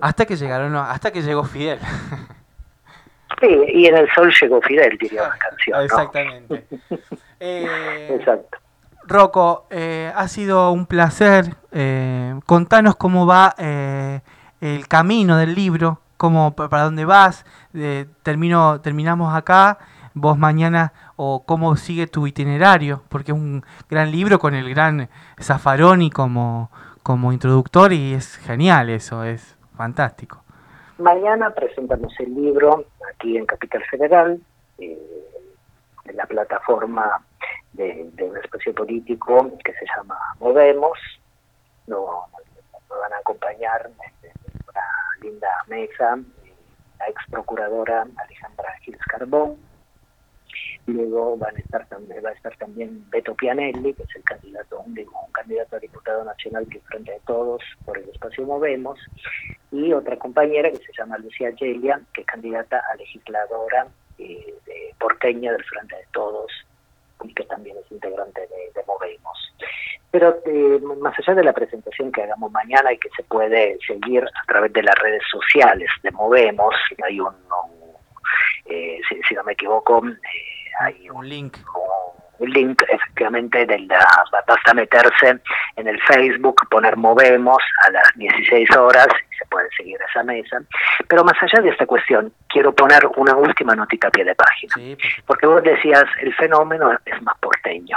Hasta 0.00 0.24
que 0.24 0.36
llegaron, 0.36 0.74
hasta 0.76 1.10
que 1.10 1.22
llegó 1.22 1.44
Fidel. 1.44 1.78
Sí, 3.40 3.46
y 3.72 3.86
en 3.86 3.96
el 3.96 4.10
sol 4.12 4.32
llegó 4.40 4.60
Fidel, 4.60 4.98
diría 4.98 5.22
la 5.22 5.38
canción. 5.38 5.82
Exactamente. 5.82 6.66
Eh, 7.42 8.18
Exacto. 8.18 8.58
Rocco, 9.06 9.66
eh, 9.70 10.12
ha 10.14 10.28
sido 10.28 10.72
un 10.72 10.84
placer. 10.84 11.54
Eh, 11.72 12.38
contanos 12.44 12.96
cómo 12.96 13.24
va 13.26 13.54
el 13.56 14.88
camino 14.88 15.38
del 15.38 15.54
libro, 15.54 16.02
cómo, 16.18 16.54
para 16.54 16.82
dónde 16.82 17.06
vas. 17.06 17.46
termino, 18.22 18.82
terminamos 18.82 19.34
acá 19.34 19.78
vos 20.14 20.38
mañana 20.38 20.92
o 21.16 21.44
cómo 21.44 21.76
sigue 21.76 22.06
tu 22.06 22.26
itinerario, 22.26 23.02
porque 23.08 23.32
es 23.32 23.38
un 23.38 23.64
gran 23.88 24.10
libro 24.10 24.38
con 24.38 24.54
el 24.54 24.68
gran 24.70 25.08
Zaffaroni 25.40 26.10
como, 26.10 26.70
como 27.02 27.32
introductor 27.32 27.92
y 27.92 28.14
es 28.14 28.36
genial 28.36 28.90
eso, 28.90 29.24
es 29.24 29.56
fantástico. 29.76 30.42
Mañana 30.98 31.50
presentamos 31.54 32.12
el 32.18 32.34
libro 32.34 32.84
aquí 33.14 33.38
en 33.38 33.46
Capital 33.46 33.82
Federal, 33.90 34.38
eh, 34.78 34.98
en 36.04 36.16
la 36.16 36.26
plataforma 36.26 37.22
de, 37.72 38.10
un 38.20 38.36
espacio 38.36 38.74
político 38.74 39.50
que 39.64 39.72
se 39.72 39.86
llama 39.96 40.18
Movemos. 40.38 40.98
Nos, 41.86 42.06
van 42.88 43.12
a 43.12 43.18
acompañar 43.18 43.90
en 44.22 44.32
una 44.68 44.82
linda 45.22 45.48
mesa 45.68 46.18
la 46.98 47.08
ex 47.08 47.22
procuradora 47.30 48.06
Alejandra 48.16 48.74
Giles 48.82 49.00
Carbón. 49.06 49.56
Luego 50.92 51.36
van 51.36 51.56
a 51.56 51.58
estar 51.60 51.86
también, 51.88 52.24
va 52.24 52.30
a 52.30 52.32
estar 52.32 52.56
también 52.56 53.08
Beto 53.10 53.34
Pianelli, 53.34 53.94
que 53.94 54.02
es 54.02 54.16
el 54.16 54.24
candidato, 54.24 54.80
un, 54.80 54.94
candidato 55.32 55.76
a 55.76 55.78
diputado 55.78 56.24
nacional 56.24 56.66
que 56.68 56.80
frente 56.80 57.14
a 57.14 57.18
todos 57.26 57.62
por 57.84 57.98
el 57.98 58.08
espacio 58.08 58.44
Movemos, 58.44 58.98
y 59.70 59.92
otra 59.92 60.16
compañera 60.16 60.70
que 60.70 60.78
se 60.78 60.92
llama 60.96 61.18
Lucía 61.18 61.52
Gelia, 61.56 62.00
que 62.12 62.22
es 62.22 62.26
candidata 62.26 62.82
a 62.92 62.96
legisladora 62.96 63.86
eh, 64.18 64.54
porteña 64.98 65.52
del 65.52 65.64
Frente 65.64 65.96
de 65.96 66.04
Todos 66.12 66.52
y 67.22 67.34
que 67.34 67.44
también 67.44 67.76
es 67.78 67.90
integrante 67.90 68.40
de, 68.40 68.82
Movemos. 68.86 69.54
Pero 70.10 70.40
eh, 70.44 70.80
más 70.98 71.16
allá 71.18 71.34
de 71.34 71.44
la 71.44 71.52
presentación 71.52 72.10
que 72.10 72.22
hagamos 72.22 72.50
mañana 72.50 72.92
y 72.92 72.98
que 72.98 73.08
se 73.16 73.22
puede 73.24 73.78
seguir 73.86 74.24
a 74.24 74.46
través 74.46 74.72
de 74.72 74.82
las 74.82 74.94
redes 74.96 75.22
sociales 75.30 75.88
de 76.02 76.10
Movemos, 76.10 76.74
un, 77.20 77.34
eh, 78.66 79.00
si, 79.08 79.34
no 79.34 79.44
me 79.44 79.52
equivoco, 79.52 80.02
hay 80.80 81.10
un, 81.10 81.28
link. 81.28 81.56
Un, 82.38 82.50
link 82.50 82.82
efectivamente 82.88 83.66
de 83.66 83.78
la, 83.80 84.06
basta 84.46 84.74
meterse 84.74 85.40
en 85.76 85.88
el 85.88 86.00
Facebook, 86.02 86.56
poner 86.70 86.96
Movemos 86.96 87.62
a 87.86 87.90
las 87.90 88.12
16 88.16 88.76
horas 88.76 89.08
se 89.40 89.46
puede 89.46 89.68
seguir 89.76 89.98
esa 90.08 90.22
mesa. 90.22 90.60
Pero 91.08 91.24
más 91.24 91.34
allá 91.42 91.62
de 91.62 91.70
esta 91.70 91.86
cuestión, 91.86 92.32
quiero 92.48 92.74
poner 92.74 93.06
una 93.16 93.34
última 93.34 93.74
notita 93.74 94.08
a 94.08 94.10
pie 94.10 94.24
de 94.24 94.34
página. 94.34 94.74
porque 95.26 95.46
vos 95.46 95.62
decías, 95.62 96.04
el 96.20 96.34
fenómeno 96.34 96.92
es 97.04 97.22
más 97.22 97.36
porteño. 97.38 97.96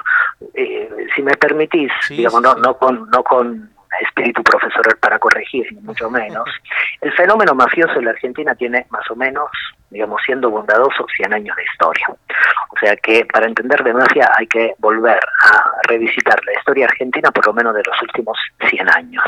Eh, 0.53 0.89
si 1.15 1.21
me 1.21 1.35
permitís, 1.35 1.91
digamos, 2.09 2.41
no, 2.41 2.55
no, 2.55 2.77
con, 2.77 3.09
no 3.09 3.23
con 3.23 3.72
espíritu 4.01 4.43
profesor 4.43 4.97
para 4.99 5.19
corregir, 5.19 5.67
ni 5.71 5.81
mucho 5.81 6.09
menos, 6.09 6.47
el 7.01 7.11
fenómeno 7.13 7.53
mafioso 7.53 7.99
en 7.99 8.05
la 8.05 8.11
Argentina 8.11 8.55
tiene 8.55 8.85
más 8.89 9.09
o 9.09 9.15
menos, 9.15 9.49
digamos, 9.89 10.21
siendo 10.25 10.49
bondadoso, 10.49 11.05
100 11.15 11.33
años 11.33 11.55
de 11.55 11.63
historia. 11.63 12.07
O 12.09 12.79
sea 12.79 12.95
que 12.97 13.25
para 13.25 13.45
entender 13.45 13.83
de 13.83 13.93
mafia 13.93 14.31
hay 14.37 14.47
que 14.47 14.73
volver 14.79 15.19
a 15.41 15.71
revisitar 15.87 16.39
la 16.45 16.53
historia 16.53 16.85
argentina 16.85 17.31
por 17.31 17.45
lo 17.47 17.53
menos 17.53 17.75
de 17.75 17.83
los 17.85 18.01
últimos 18.01 18.37
100 18.69 18.89
años. 18.89 19.23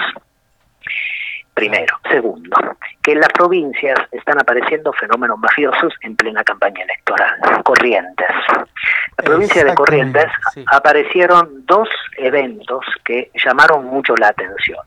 Primero. 1.56 1.98
Segundo, 2.12 2.58
que 3.02 3.14
en 3.14 3.22
las 3.22 3.30
provincias 3.30 3.98
están 4.12 4.38
apareciendo 4.42 4.92
fenómenos 4.92 5.40
mafiosos 5.40 5.94
en 6.02 6.18
plena 6.18 6.44
campaña 6.44 6.84
electoral. 6.84 7.64
Corrientes. 7.64 8.28
La 9.18 9.24
provincia 9.24 9.64
de 9.64 9.74
Corrientes 9.74 10.26
aparecieron 10.68 11.66
dos 11.66 11.88
eventos 12.18 12.86
que 13.06 13.32
llamaron 13.42 13.86
mucho 13.86 14.16
la 14.18 14.28
atención, 14.28 14.80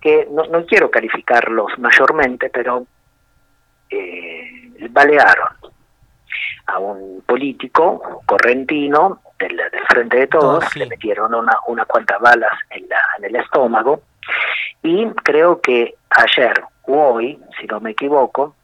que 0.00 0.26
no, 0.32 0.66
quiero 0.66 0.90
calificarlos 0.90 1.78
mayormente, 1.78 2.50
pero 2.50 2.84
eh, 3.88 4.88
balearon 4.90 5.48
a 6.66 6.78
un 6.80 7.22
político 7.22 8.22
correntino 8.26 9.20
del, 9.38 9.60
Frente 9.88 10.16
de 10.16 10.26
Todos, 10.26 10.74
le 10.74 10.86
metieron 10.86 11.34
una, 11.34 11.56
unas 11.68 11.86
cuantas 11.86 12.20
balas 12.20 12.52
en, 12.70 12.88
la, 12.88 13.00
en 13.18 13.26
el 13.26 13.36
estómago, 13.36 14.02
y 14.82 15.06
creo 15.22 15.60
que 15.60 15.94
ayer 16.10 16.62
o 16.82 17.14
hoy, 17.14 17.38
si 17.58 17.66
no 17.66 17.80
me 17.80 17.90
equivoco, 17.90 18.54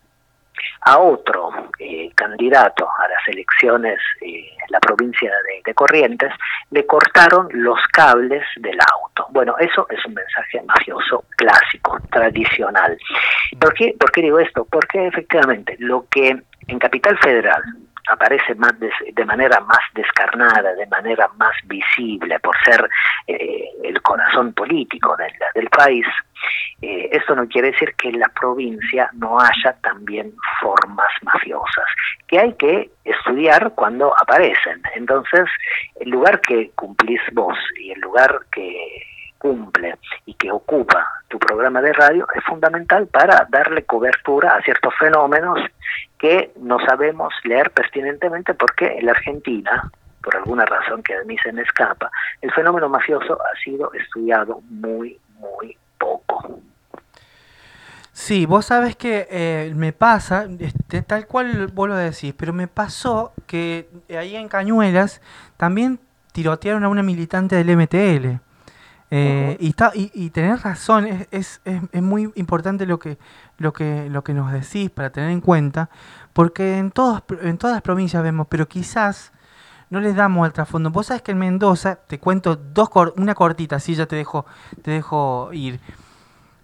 a 0.82 0.98
otro 0.98 1.50
eh, 1.78 2.10
candidato 2.14 2.88
a 2.88 3.08
las 3.08 3.28
elecciones 3.28 3.98
eh, 4.20 4.48
en 4.50 4.70
la 4.70 4.80
provincia 4.80 5.30
de, 5.64 5.74
Corrientes, 5.74 6.32
le 6.70 6.86
cortaron 6.86 7.48
los 7.52 7.78
cables 7.92 8.42
del 8.56 8.78
auto. 8.94 9.26
Bueno, 9.30 9.54
eso 9.58 9.86
es 9.90 10.04
un 10.06 10.14
mensaje 10.14 10.62
mafioso 10.62 11.24
clásico, 11.36 11.98
tradicional. 12.10 12.96
¿Por 13.60 13.74
qué, 13.74 13.94
¿Por 13.98 14.10
qué 14.10 14.22
digo 14.22 14.38
esto? 14.38 14.64
Porque 14.64 15.06
efectivamente 15.06 15.76
lo 15.78 16.06
que 16.08 16.40
en 16.68 16.78
Capital 16.78 17.18
Federal 17.18 17.62
aparece 18.08 18.54
más 18.54 18.72
de, 18.78 19.24
manera 19.24 19.60
más 19.60 19.80
descarnada, 19.94 20.74
de 20.74 20.86
manera 20.86 21.28
más 21.36 21.54
visible, 21.64 22.38
por 22.40 22.56
ser 22.64 22.88
eh, 23.26 23.64
el 23.84 24.00
corazón 24.02 24.52
político 24.52 25.16
del, 25.54 25.68
país, 25.68 26.06
eh, 26.80 27.08
esto 27.12 27.34
no 27.34 27.46
quiere 27.48 27.72
decir 27.72 27.94
que 27.96 28.08
en 28.08 28.20
la 28.20 28.28
provincia 28.28 29.10
no 29.14 29.38
haya 29.38 29.76
también 29.82 30.32
formas 30.60 31.10
mafiosas, 31.22 31.84
que 32.26 32.38
hay 32.38 32.54
que 32.54 32.90
estudiar 33.04 33.72
cuando 33.74 34.14
aparecen. 34.18 34.80
Entonces, 34.94 35.44
el 36.00 36.10
lugar 36.10 36.40
que 36.40 36.70
cumplís 36.74 37.20
vos 37.32 37.56
y 37.78 37.90
el 37.90 38.00
lugar 38.00 38.38
que 38.50 39.02
cumple 39.38 39.96
y 40.24 40.34
que 40.34 40.50
ocupa 40.50 41.06
tu 41.28 41.38
programa 41.38 41.80
de 41.82 41.92
radio 41.92 42.26
es 42.34 42.42
fundamental 42.44 43.06
para 43.08 43.46
darle 43.50 43.84
cobertura 43.84 44.56
a 44.56 44.62
ciertos 44.62 44.94
fenómenos 44.98 45.60
que 46.18 46.52
no 46.56 46.78
sabemos 46.86 47.32
leer 47.44 47.70
pertinentemente 47.70 48.54
porque 48.54 48.98
en 48.98 49.06
la 49.06 49.12
Argentina, 49.12 49.90
por 50.22 50.36
alguna 50.36 50.64
razón 50.64 51.02
que 51.02 51.14
a 51.14 51.24
mí 51.24 51.36
se 51.38 51.52
me 51.52 51.62
escapa, 51.62 52.10
el 52.40 52.52
fenómeno 52.52 52.88
mafioso 52.88 53.38
ha 53.40 53.56
sido 53.62 53.92
estudiado 53.92 54.60
muy, 54.68 55.18
muy 55.38 55.76
poco. 55.98 56.60
Sí, 58.12 58.46
vos 58.46 58.66
sabes 58.66 58.96
que 58.96 59.28
eh, 59.30 59.72
me 59.76 59.92
pasa, 59.92 60.48
este, 60.58 61.02
tal 61.02 61.26
cual 61.26 61.66
vos 61.66 61.88
lo 61.88 61.96
decís, 61.96 62.34
pero 62.36 62.54
me 62.54 62.66
pasó 62.66 63.34
que 63.46 63.90
ahí 64.18 64.36
en 64.36 64.48
Cañuelas 64.48 65.20
también 65.58 66.00
tirotearon 66.32 66.82
a 66.84 66.88
una 66.88 67.02
militante 67.02 67.56
del 67.56 67.76
MTL. 67.76 68.40
Eh, 69.10 69.56
y, 69.60 69.68
está, 69.68 69.92
y, 69.94 70.10
y, 70.14 70.30
tenés 70.30 70.62
razón, 70.62 71.06
es, 71.06 71.28
es, 71.30 71.60
es, 71.64 72.02
muy 72.02 72.32
importante 72.34 72.86
lo 72.86 72.98
que, 72.98 73.18
lo, 73.56 73.72
que, 73.72 74.10
lo 74.10 74.24
que 74.24 74.34
nos 74.34 74.50
decís 74.50 74.90
para 74.90 75.10
tener 75.10 75.30
en 75.30 75.40
cuenta, 75.40 75.90
porque 76.32 76.78
en, 76.78 76.90
todos, 76.90 77.22
en 77.42 77.56
todas 77.56 77.76
las 77.76 77.82
provincias 77.82 78.22
vemos, 78.22 78.48
pero 78.50 78.66
quizás 78.66 79.32
no 79.90 80.00
les 80.00 80.16
damos 80.16 80.44
al 80.44 80.52
trasfondo. 80.52 80.90
Vos 80.90 81.06
sabés 81.06 81.22
que 81.22 81.30
en 81.30 81.38
Mendoza, 81.38 81.96
te 81.96 82.18
cuento 82.18 82.56
dos 82.56 82.90
una 83.16 83.34
cortita, 83.36 83.76
así 83.76 83.94
ya 83.94 84.06
te 84.06 84.16
dejo, 84.16 84.44
te 84.82 84.90
dejo 84.90 85.50
ir. 85.52 85.80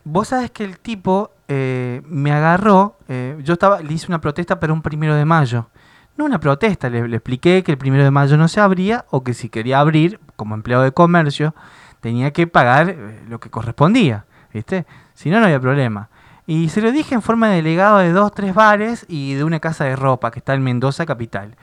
Vos 0.05 0.28
sabés 0.28 0.51
que 0.51 0.64
el 0.64 0.80
tipo 0.80 1.30
eh, 1.47 2.03
me 2.07 2.32
agarró, 2.32 2.97
eh, 3.09 3.38
yo 3.45 3.53
estaba, 3.53 3.80
le 3.80 3.93
hice 3.93 4.09
una 4.09 4.20
protesta 4.20 4.59
para 4.59 4.72
un 4.72 4.82
primero 4.82 5.14
de 5.14 5.24
mayo. 5.24 5.68
No 6.16 6.24
una 6.24 6.40
protesta, 6.40 6.90
le, 6.90 7.07
le 7.07 7.16
expliqué 7.16 7.62
que 7.62 7.70
el 7.70 7.78
primero 7.78 8.03
de 8.03 8.11
mayo 8.11 8.36
no 8.36 8.49
se 8.49 8.61
abría 8.61 9.07
o 9.11 9.22
que 9.22 9.32
si 9.32 9.49
quería 9.49 9.78
abrir 9.78 10.18
como 10.34 10.57
empleado 10.57 10.82
de 10.82 10.93
comercio 10.93 11.55
tenía 12.03 12.32
que 12.32 12.46
pagar 12.46 12.90
eh, 12.90 13.22
lo 13.28 13.40
que 13.40 13.48
correspondía, 13.48 14.26
¿viste? 14.53 14.84
Si 15.14 15.30
no, 15.30 15.38
no 15.38 15.46
había 15.46 15.61
problema. 15.61 16.11
Y 16.46 16.68
se 16.68 16.82
lo 16.82 16.90
dije 16.90 17.14
en 17.14 17.22
forma 17.22 17.48
de 17.48 17.57
delegado 17.57 17.98
de 17.98 18.12
dos, 18.12 18.32
tres 18.32 18.53
bares 18.53 19.07
y 19.09 19.34
de 19.34 19.44
una 19.44 19.61
casa 19.61 19.84
de 19.84 19.96
ropa 19.96 20.32
que 20.32 20.40
está 20.40 20.53
en 20.53 20.62
Mendoza 20.62 21.07
capital. 21.07 21.57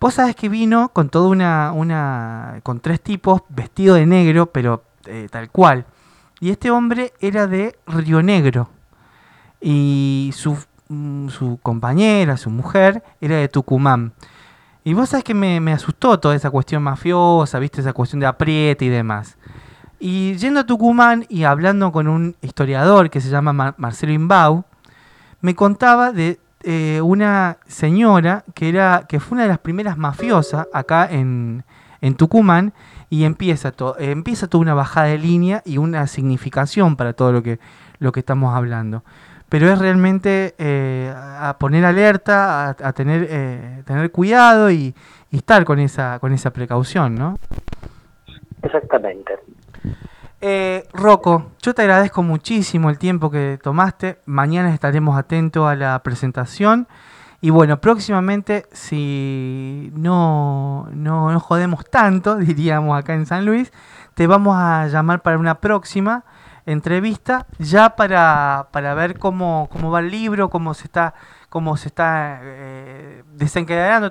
Vos 0.00 0.14
sabés 0.14 0.34
que 0.34 0.48
vino 0.48 0.88
con 0.88 1.10
toda 1.10 1.28
una, 1.28 1.72
una, 1.72 2.60
con 2.62 2.80
tres 2.80 3.02
tipos 3.02 3.42
vestido 3.50 3.94
de 3.96 4.06
negro, 4.06 4.46
pero 4.46 4.82
eh, 5.04 5.28
tal 5.30 5.50
cual. 5.50 5.84
Y 6.40 6.48
este 6.48 6.70
hombre 6.70 7.12
era 7.20 7.46
de 7.46 7.78
Río 7.86 8.22
Negro. 8.22 8.70
Y 9.60 10.30
su, 10.32 10.56
mm, 10.88 11.28
su 11.28 11.58
compañera, 11.62 12.38
su 12.38 12.48
mujer, 12.48 13.02
era 13.20 13.36
de 13.36 13.48
Tucumán. 13.48 14.14
Y 14.84 14.94
vos 14.94 15.10
sabés 15.10 15.24
que 15.24 15.34
me, 15.34 15.60
me, 15.60 15.74
asustó 15.74 16.18
toda 16.18 16.34
esa 16.34 16.50
cuestión 16.50 16.82
mafiosa, 16.82 17.58
viste, 17.58 17.82
esa 17.82 17.92
cuestión 17.92 18.20
de 18.20 18.26
apriete 18.26 18.86
y 18.86 18.88
demás. 18.88 19.36
Y 20.00 20.34
yendo 20.36 20.60
a 20.60 20.64
Tucumán 20.66 21.26
y 21.28 21.44
hablando 21.44 21.92
con 21.92 22.08
un 22.08 22.34
historiador 22.40 23.10
que 23.10 23.20
se 23.20 23.28
llama 23.28 23.74
Marcelo 23.76 24.12
Imbau, 24.12 24.64
me 25.42 25.54
contaba 25.54 26.10
de 26.10 26.40
eh, 26.62 27.02
una 27.02 27.58
señora 27.66 28.44
que, 28.54 28.70
era, 28.70 29.04
que 29.06 29.20
fue 29.20 29.36
una 29.36 29.42
de 29.42 29.48
las 29.48 29.58
primeras 29.58 29.98
mafiosas 29.98 30.66
acá 30.72 31.06
en, 31.10 31.64
en 32.00 32.14
Tucumán 32.14 32.72
y 33.10 33.24
empieza, 33.24 33.72
to, 33.72 33.94
empieza 33.98 34.46
toda 34.46 34.62
una 34.62 34.74
bajada 34.74 35.08
de 35.08 35.18
línea 35.18 35.62
y 35.66 35.76
una 35.76 36.06
significación 36.06 36.96
para 36.96 37.12
todo 37.12 37.32
lo 37.32 37.42
que, 37.42 37.58
lo 37.98 38.10
que 38.12 38.20
estamos 38.20 38.54
hablando. 38.54 39.04
Pero 39.50 39.70
es 39.70 39.78
realmente 39.78 40.54
eh, 40.58 41.12
a 41.14 41.56
poner 41.58 41.84
alerta, 41.84 42.70
a, 42.70 42.92
tener, 42.94 43.26
eh, 43.28 43.82
tener 43.84 44.10
cuidado 44.12 44.70
y, 44.70 44.94
y, 45.30 45.36
estar 45.36 45.64
con 45.64 45.78
esa, 45.78 46.20
con 46.20 46.32
esa 46.32 46.52
precaución, 46.52 47.16
¿no? 47.16 47.36
Exactamente. 48.62 49.32
Eh, 50.42 50.88
Rocco, 50.94 51.52
yo 51.60 51.74
te 51.74 51.82
agradezco 51.82 52.22
muchísimo 52.22 52.88
el 52.88 52.98
tiempo 52.98 53.30
que 53.30 53.58
tomaste. 53.62 54.20
Mañana 54.24 54.72
estaremos 54.72 55.18
atentos 55.18 55.68
a 55.68 55.74
la 55.74 56.02
presentación 56.02 56.88
Y 57.42 57.50
bueno, 57.50 57.80
próximamente, 57.80 58.66
si 58.72 59.90
no, 59.94 60.88
no 60.92 61.30
nos 61.32 61.42
jodemos 61.42 61.84
tanto, 61.90 62.36
diríamos 62.36 62.98
acá 62.98 63.14
en 63.14 63.26
San 63.26 63.46
Luis, 63.46 63.72
te 64.14 64.26
vamos 64.26 64.56
a 64.58 64.86
llamar 64.88 65.22
para 65.22 65.38
una 65.38 65.56
próxima 65.60 66.24
entrevista, 66.66 67.46
ya 67.58 67.96
para, 67.96 68.68
para 68.72 68.94
ver 68.94 69.18
cómo, 69.18 69.68
cómo 69.72 69.90
va 69.90 70.00
el 70.00 70.10
libro, 70.10 70.50
cómo 70.50 70.74
se 70.74 70.84
está, 70.84 71.14
cómo 71.48 71.76
se 71.76 71.88
está 71.88 72.40
eh, 72.42 73.24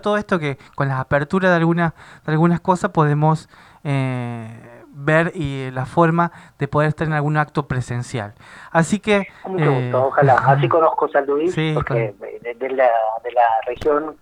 todo 0.02 0.18
esto, 0.18 0.40
que 0.40 0.58
con 0.76 0.88
las 0.88 1.00
aperturas 1.00 1.52
de, 1.52 1.58
algunas 1.58 1.94
de 2.26 2.32
algunas 2.32 2.60
cosas 2.60 2.92
podemos 2.92 3.50
eh, 3.84 4.69
ver 5.00 5.32
y 5.36 5.72
la 5.72 5.86
forma 5.86 6.32
de 6.58 6.68
poder 6.68 6.90
estar 6.90 7.08
en 7.08 7.14
algún 7.14 7.38
acto 7.38 7.68
presencial. 7.68 8.34
Así 8.72 9.00
que... 9.00 9.28
Mucho 9.46 9.72
gusto, 9.72 9.98
eh, 9.98 10.04
ojalá. 10.08 10.36
Así 10.36 10.68
conozco 10.68 11.08
San 11.10 11.26
Luis, 11.26 11.54
Sí, 11.54 11.72
porque 11.74 12.14
de, 12.20 12.54
de 12.56 12.70
la, 12.70 12.90
de 13.24 13.32
la 13.32 13.42
región 13.66 14.16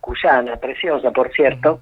cuyana, 0.00 0.56
preciosa, 0.56 1.10
por 1.10 1.30
cierto, 1.32 1.80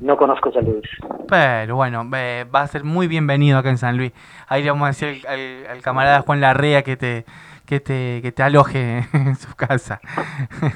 no 0.00 0.16
conozco 0.16 0.50
San 0.52 0.64
Luis. 0.64 0.88
Pero 1.28 1.76
bueno, 1.76 2.08
eh, 2.14 2.46
va 2.52 2.62
a 2.62 2.66
ser 2.66 2.82
muy 2.84 3.06
bienvenido 3.08 3.58
acá 3.58 3.68
en 3.70 3.78
San 3.78 3.96
Luis. 3.96 4.12
Ahí 4.48 4.62
le 4.62 4.70
vamos 4.70 4.84
a 4.84 4.88
decir 4.88 5.26
al, 5.28 5.34
al- 5.40 5.66
al 5.70 5.82
camarada 5.82 6.22
Juan 6.22 6.40
Larrea 6.40 6.82
que 6.82 6.96
te, 6.96 7.24
que 7.66 7.78
te, 7.80 8.20
que 8.22 8.32
te 8.32 8.42
aloje 8.42 9.04
en 9.12 9.36
su 9.36 9.54
casa. 9.54 10.00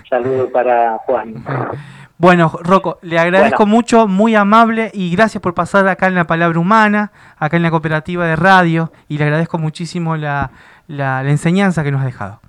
Saludo 0.09 0.51
para 0.51 0.99
Juan. 0.99 1.35
Bueno, 2.19 2.51
Rocco, 2.63 2.99
le 3.03 3.19
agradezco 3.19 3.67
mucho, 3.67 4.09
muy 4.09 4.35
amable 4.35 4.91
y 4.95 5.15
gracias 5.15 5.43
por 5.43 5.53
pasar 5.55 5.87
acá 5.87 6.07
en 6.07 6.15
la 6.15 6.27
palabra 6.27 6.59
humana, 6.59 7.13
acá 7.37 7.57
en 7.59 7.63
la 7.63 7.71
cooperativa 7.71 8.27
de 8.27 8.37
radio 8.37 8.91
y 9.09 9.19
le 9.19 9.25
agradezco 9.25 9.59
muchísimo 9.59 10.17
la, 10.17 10.51
la, 10.89 11.23
la 11.23 11.31
enseñanza 11.31 11.85
que 11.85 11.93
nos 11.93 12.01
ha 12.01 12.07
dejado. 12.07 12.41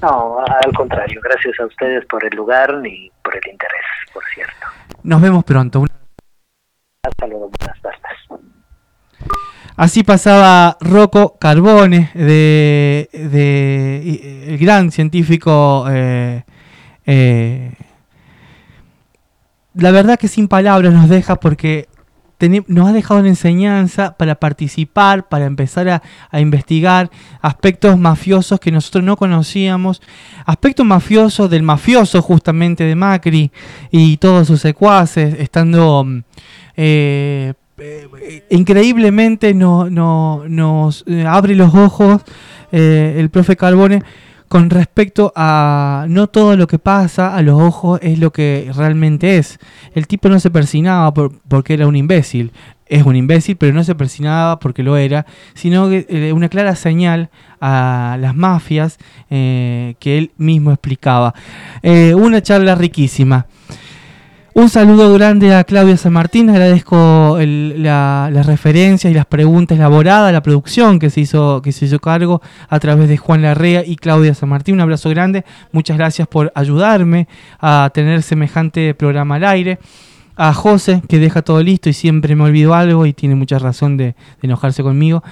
No, 0.00 0.38
al 0.40 0.72
contrario, 0.74 1.20
gracias 1.22 1.60
a 1.60 1.66
ustedes 1.66 2.04
por 2.06 2.24
el 2.24 2.34
lugar 2.36 2.70
y 2.84 3.12
por 3.22 3.36
el 3.36 3.52
interés, 3.52 3.80
por 4.12 4.24
cierto. 4.34 4.66
Nos 5.04 5.20
vemos 5.20 5.44
pronto. 5.44 5.78
Un- 5.78 5.88
Hasta 7.04 7.26
luego, 7.28 7.50
buenas 7.60 7.80
tardes. 7.80 8.00
Así 9.76 10.02
pasaba 10.02 10.76
Rocco 10.80 11.38
Carbone, 11.38 12.10
de, 12.14 13.08
de- 13.12 14.46
el 14.48 14.58
gran 14.58 14.90
científico. 14.90 15.86
eh, 15.88 16.42
eh, 17.06 17.72
la 19.74 19.90
verdad 19.90 20.18
que 20.18 20.28
sin 20.28 20.48
palabras 20.48 20.92
nos 20.92 21.08
deja 21.08 21.36
porque 21.36 21.88
nos 22.66 22.88
ha 22.88 22.92
dejado 22.92 23.20
una 23.20 23.28
enseñanza 23.28 24.16
para 24.16 24.34
participar, 24.34 25.28
para 25.28 25.44
empezar 25.46 25.88
a, 25.88 26.40
investigar 26.40 27.08
aspectos 27.40 27.96
mafiosos 27.96 28.58
que 28.58 28.72
nosotros 28.72 29.04
no 29.04 29.16
conocíamos, 29.16 30.02
aspectos 30.44 30.84
mafiosos 30.84 31.48
del 31.50 31.62
mafioso 31.62 32.20
justamente 32.20 32.82
de 32.82 32.96
Macri 32.96 33.52
y 33.92 34.16
todos 34.16 34.48
sus 34.48 34.60
secuaces, 34.60 35.36
estando 35.38 36.02
mm, 36.04 36.18
eh, 36.76 37.54
increíblemente 38.50 39.54
no- 39.54 39.88
no- 39.88 40.42
nos 40.48 41.04
eh, 41.06 41.24
abre 41.26 41.54
los 41.54 41.74
ojos 41.74 42.22
eh, 42.72 43.16
el 43.18 43.30
profe 43.30 43.56
Carbone 43.56 44.02
con 44.52 44.68
respecto 44.68 45.32
a 45.34 46.04
no 46.10 46.26
todo 46.26 46.58
lo 46.58 46.66
que 46.66 46.78
pasa 46.78 47.34
a 47.34 47.40
los 47.40 47.58
ojos 47.58 47.98
es 48.02 48.18
lo 48.18 48.32
que 48.34 48.70
realmente 48.76 49.38
es. 49.38 49.58
El 49.94 50.06
tipo 50.06 50.28
no 50.28 50.38
se 50.40 50.50
persinaba 50.50 51.14
por- 51.14 51.32
porque 51.48 51.72
era 51.72 51.86
un 51.86 51.96
imbécil. 51.96 52.52
Es 52.84 53.02
un 53.06 53.16
imbécil, 53.16 53.56
pero 53.56 53.72
no 53.72 53.82
se 53.82 53.94
persinaba 53.94 54.58
porque 54.58 54.82
lo 54.82 54.98
era, 54.98 55.24
sino 55.54 55.90
eh, 55.90 56.34
una 56.34 56.50
clara 56.50 56.76
señal 56.76 57.30
a 57.62 58.18
las 58.20 58.36
mafias 58.36 58.98
eh, 59.30 59.94
que 59.98 60.18
él 60.18 60.32
mismo 60.36 60.70
explicaba. 60.70 61.32
Eh, 61.82 62.14
una 62.14 62.42
charla 62.42 62.74
riquísima. 62.74 63.46
Un 64.54 64.68
saludo 64.68 65.14
grande 65.14 65.54
a 65.54 65.64
Claudia 65.64 65.96
San 65.96 66.12
Martín, 66.12 66.50
agradezco 66.50 67.38
las 67.40 68.44
referencias 68.44 69.10
y 69.10 69.14
las 69.14 69.24
preguntas 69.24 69.78
elaboradas, 69.78 70.30
la 70.30 70.42
producción 70.42 70.98
que 70.98 71.08
se 71.08 71.22
hizo 71.22 71.62
que 71.62 71.72
se 71.72 71.86
hizo 71.86 71.98
cargo 72.00 72.42
a 72.68 72.78
través 72.78 73.08
de 73.08 73.16
Juan 73.16 73.40
Larrea 73.40 73.82
y 73.82 73.96
Claudia 73.96 74.34
San 74.34 74.50
Martín. 74.50 74.74
Un 74.74 74.82
abrazo 74.82 75.08
grande, 75.08 75.46
muchas 75.72 75.96
gracias 75.96 76.28
por 76.28 76.52
ayudarme 76.54 77.28
a 77.60 77.90
tener 77.94 78.22
semejante 78.22 78.92
programa 78.92 79.36
al 79.36 79.44
aire. 79.44 79.78
A 80.34 80.54
José, 80.54 81.02
que 81.08 81.18
deja 81.18 81.42
todo 81.42 81.62
listo 81.62 81.90
y 81.90 81.92
siempre 81.92 82.34
me 82.34 82.44
olvido 82.44 82.74
algo 82.74 83.04
y 83.04 83.12
tiene 83.12 83.34
mucha 83.34 83.58
razón 83.58 83.98
de, 83.98 84.04
de 84.04 84.14
enojarse 84.40 84.82
conmigo. 84.82 85.22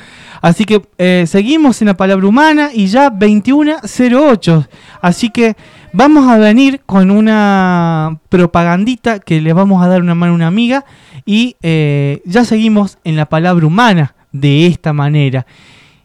Así 0.42 0.66
que 0.66 0.82
eh, 0.98 1.24
seguimos 1.26 1.80
en 1.80 1.88
la 1.88 1.94
palabra 1.94 2.26
humana 2.26 2.68
y 2.72 2.86
ya 2.86 3.10
21.08. 3.10 4.68
Así 5.00 5.30
que 5.30 5.56
vamos 5.92 6.28
a 6.28 6.38
venir 6.38 6.80
con 6.86 7.10
una 7.10 8.18
propagandita 8.28 9.18
que 9.18 9.40
le 9.40 9.52
vamos 9.52 9.82
a 9.84 9.88
dar 9.88 10.00
una 10.02 10.14
mano 10.14 10.32
a 10.32 10.36
una 10.36 10.46
amiga 10.46 10.84
y 11.26 11.56
eh, 11.62 12.22
ya 12.24 12.44
seguimos 12.44 12.98
en 13.04 13.16
la 13.16 13.26
palabra 13.26 13.66
humana 13.66 14.14
de 14.32 14.66
esta 14.66 14.92
manera. 14.92 15.46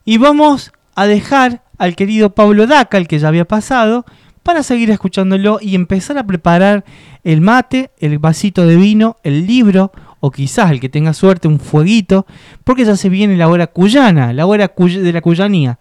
Y 0.04 0.18
vamos 0.18 0.72
a 0.96 1.06
dejar 1.06 1.62
al 1.78 1.96
querido 1.96 2.34
Pablo 2.34 2.68
Daca, 2.68 2.98
el 2.98 3.08
que 3.08 3.20
ya 3.20 3.28
había 3.28 3.46
pasado, 3.46 4.06
para 4.44 4.64
seguir 4.64 4.92
escuchándolo 4.92 5.58
y 5.62 5.76
empezar 5.76 6.18
a 6.18 6.26
preparar 6.26 6.86
el 7.24 7.42
mate, 7.42 7.92
el 8.00 8.20
vasito 8.20 8.66
de 8.68 8.76
vino, 8.76 9.18
el 9.24 9.48
libro 9.48 9.92
o 10.20 10.32
quizás 10.32 10.72
el 10.72 10.80
que 10.80 10.90
tenga 10.90 11.14
suerte 11.14 11.48
un 11.48 11.60
fueguito, 11.60 12.26
porque 12.64 12.86
ya 12.86 12.96
se 12.96 13.10
viene 13.10 13.36
la 13.38 13.48
hora 13.48 13.68
cuyana, 13.68 14.34
la 14.34 14.46
hora 14.46 14.74
cuy- 14.74 15.00
de 15.00 15.14
la 15.14 15.22
cuyanía. 15.22 15.80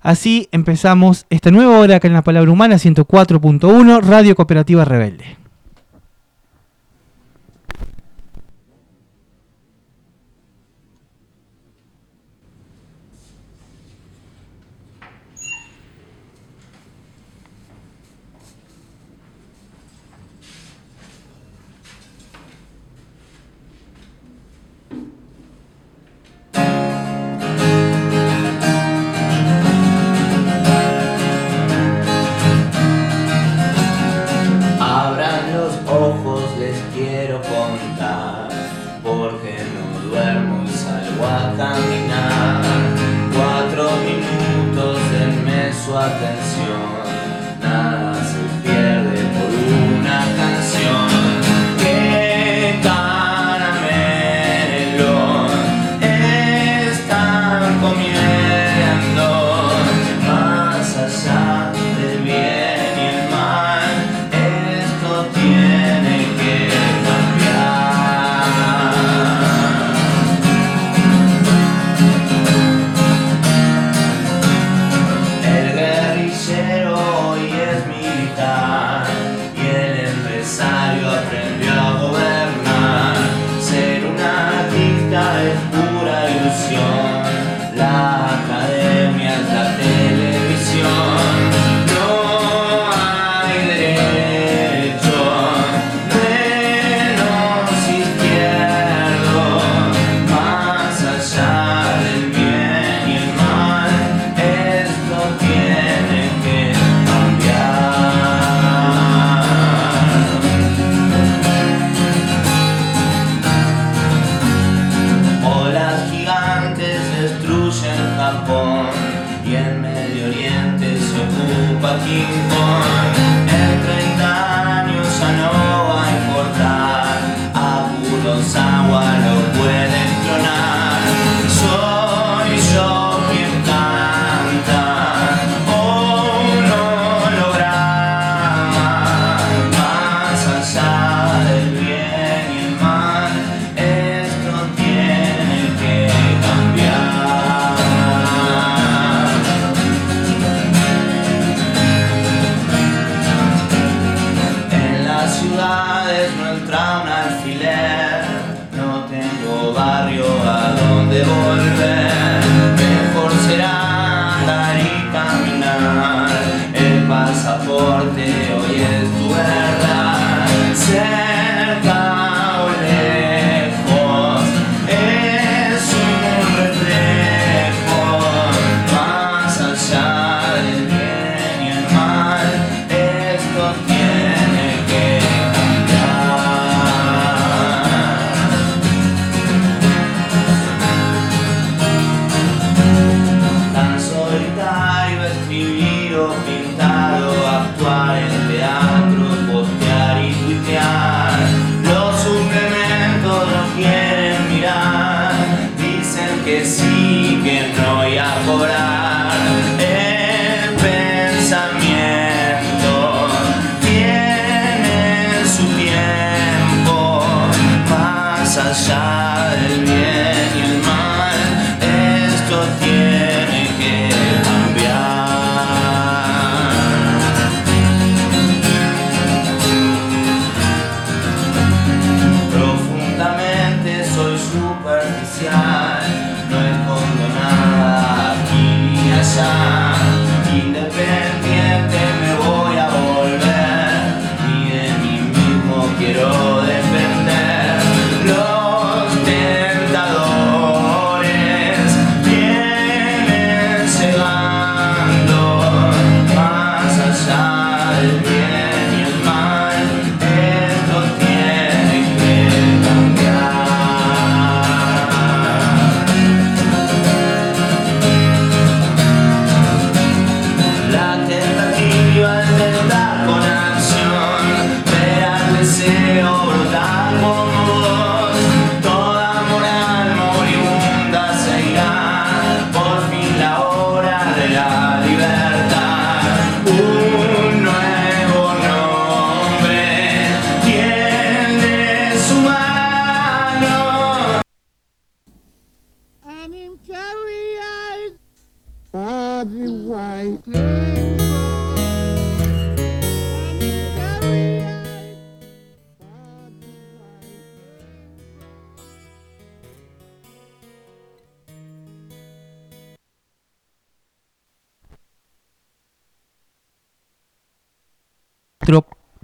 Así 0.00 0.48
empezamos 0.50 1.26
esta 1.28 1.50
nueva 1.50 1.78
hora 1.78 1.96
acá 1.96 2.08
en 2.08 2.14
la 2.14 2.22
Palabra 2.22 2.50
Humana 2.50 2.76
104.1 2.76 4.00
Radio 4.02 4.34
Cooperativa 4.34 4.84
Rebelde. 4.84 5.39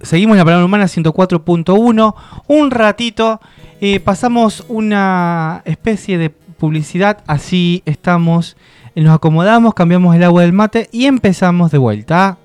Seguimos 0.07 0.37
la 0.37 0.45
palabra 0.45 0.63
humana 0.63 0.85
104.1. 0.85 2.15
Un 2.47 2.71
ratito 2.71 3.41
eh, 3.81 3.99
pasamos 3.99 4.63
una 4.69 5.61
especie 5.65 6.17
de 6.17 6.29
publicidad. 6.29 7.25
Así 7.27 7.83
estamos. 7.85 8.55
Nos 8.95 9.13
acomodamos, 9.13 9.73
cambiamos 9.73 10.15
el 10.15 10.23
agua 10.23 10.43
del 10.43 10.53
mate 10.53 10.87
y 10.93 11.07
empezamos 11.07 11.71
de 11.71 11.77
vuelta. 11.79 12.37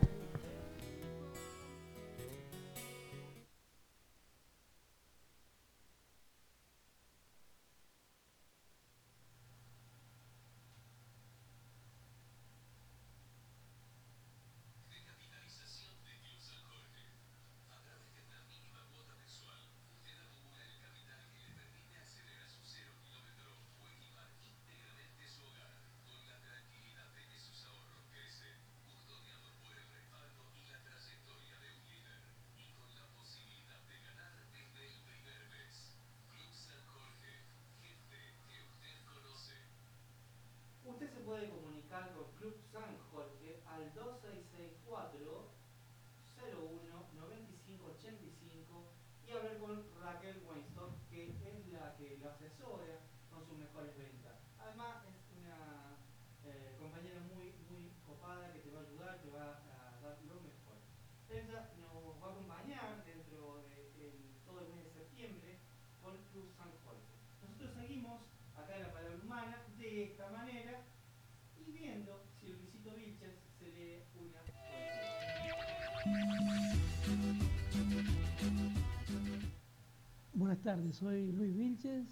Soy 80.92 81.32
Luis 81.32 81.56
Vilches, 81.56 82.04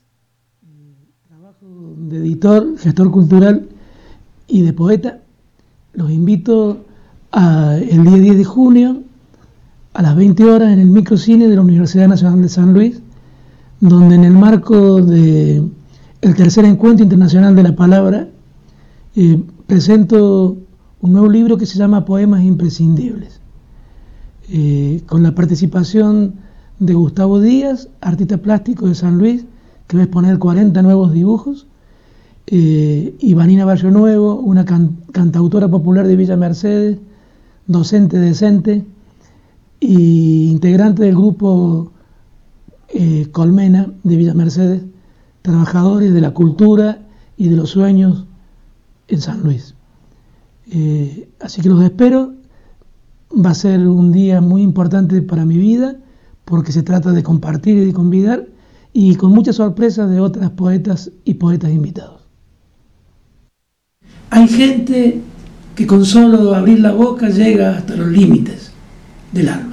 eh, 0.62 0.94
trabajo 1.28 1.66
de 1.98 2.16
editor, 2.16 2.78
gestor 2.78 3.10
cultural 3.10 3.68
y 4.48 4.62
de 4.62 4.72
poeta. 4.72 5.18
Los 5.92 6.10
invito 6.10 6.86
a, 7.30 7.76
el 7.76 8.04
día 8.04 8.16
10 8.16 8.38
de 8.38 8.44
junio 8.44 9.02
a 9.92 10.00
las 10.00 10.16
20 10.16 10.44
horas 10.44 10.72
en 10.72 10.78
el 10.78 10.86
microcine 10.86 11.48
de 11.48 11.56
la 11.56 11.60
Universidad 11.60 12.08
Nacional 12.08 12.40
de 12.40 12.48
San 12.48 12.72
Luis, 12.72 13.02
donde 13.80 14.14
en 14.14 14.24
el 14.24 14.32
marco 14.32 15.02
de 15.02 15.62
el 16.22 16.34
tercer 16.34 16.64
encuentro 16.64 17.04
internacional 17.04 17.54
de 17.54 17.62
la 17.62 17.76
palabra 17.76 18.28
eh, 19.14 19.42
presento 19.66 20.56
un 21.02 21.12
nuevo 21.12 21.28
libro 21.28 21.58
que 21.58 21.66
se 21.66 21.76
llama 21.76 22.06
Poemas 22.06 22.42
Imprescindibles 22.44 23.40
eh, 24.48 25.02
con 25.06 25.22
la 25.22 25.34
participación 25.34 26.49
de 26.80 26.94
Gustavo 26.94 27.40
Díaz, 27.40 27.88
artista 28.00 28.38
plástico 28.38 28.86
de 28.88 28.94
San 28.94 29.18
Luis, 29.18 29.44
que 29.86 29.96
va 29.96 30.02
a 30.02 30.04
exponer 30.06 30.38
40 30.38 30.82
nuevos 30.82 31.12
dibujos, 31.12 31.66
eh, 32.46 33.14
y 33.20 33.34
Vanina 33.34 33.64
Barrio 33.64 33.90
Nuevo, 33.90 34.34
una 34.36 34.64
can- 34.64 34.96
cantautora 35.12 35.68
popular 35.68 36.06
de 36.06 36.16
Villa 36.16 36.36
Mercedes, 36.36 36.98
docente 37.66 38.18
decente 38.18 38.84
y 39.78 40.50
integrante 40.50 41.04
del 41.04 41.14
grupo 41.14 41.92
eh, 42.88 43.28
Colmena 43.30 43.92
de 44.02 44.16
Villa 44.16 44.34
Mercedes, 44.34 44.82
trabajadores 45.42 46.12
de 46.12 46.20
la 46.20 46.32
cultura 46.32 47.02
y 47.36 47.48
de 47.48 47.56
los 47.56 47.70
sueños 47.70 48.24
en 49.08 49.20
San 49.20 49.42
Luis. 49.42 49.74
Eh, 50.72 51.28
así 51.40 51.60
que 51.62 51.68
los 51.68 51.82
espero. 51.84 52.32
Va 53.32 53.50
a 53.50 53.54
ser 53.54 53.86
un 53.86 54.10
día 54.10 54.40
muy 54.40 54.62
importante 54.62 55.22
para 55.22 55.44
mi 55.44 55.56
vida 55.56 55.96
porque 56.44 56.72
se 56.72 56.82
trata 56.82 57.12
de 57.12 57.22
compartir 57.22 57.76
y 57.76 57.86
de 57.86 57.92
convidar 57.92 58.46
y 58.92 59.14
con 59.14 59.32
muchas 59.32 59.56
sorpresas 59.56 60.10
de 60.10 60.20
otras 60.20 60.50
poetas 60.50 61.10
y 61.24 61.34
poetas 61.34 61.70
invitados. 61.70 62.22
Hay 64.30 64.48
gente 64.48 65.20
que 65.74 65.86
con 65.86 66.04
solo 66.04 66.54
abrir 66.54 66.80
la 66.80 66.92
boca 66.92 67.28
llega 67.28 67.76
hasta 67.76 67.96
los 67.96 68.08
límites 68.08 68.72
del 69.32 69.48
alma. 69.48 69.69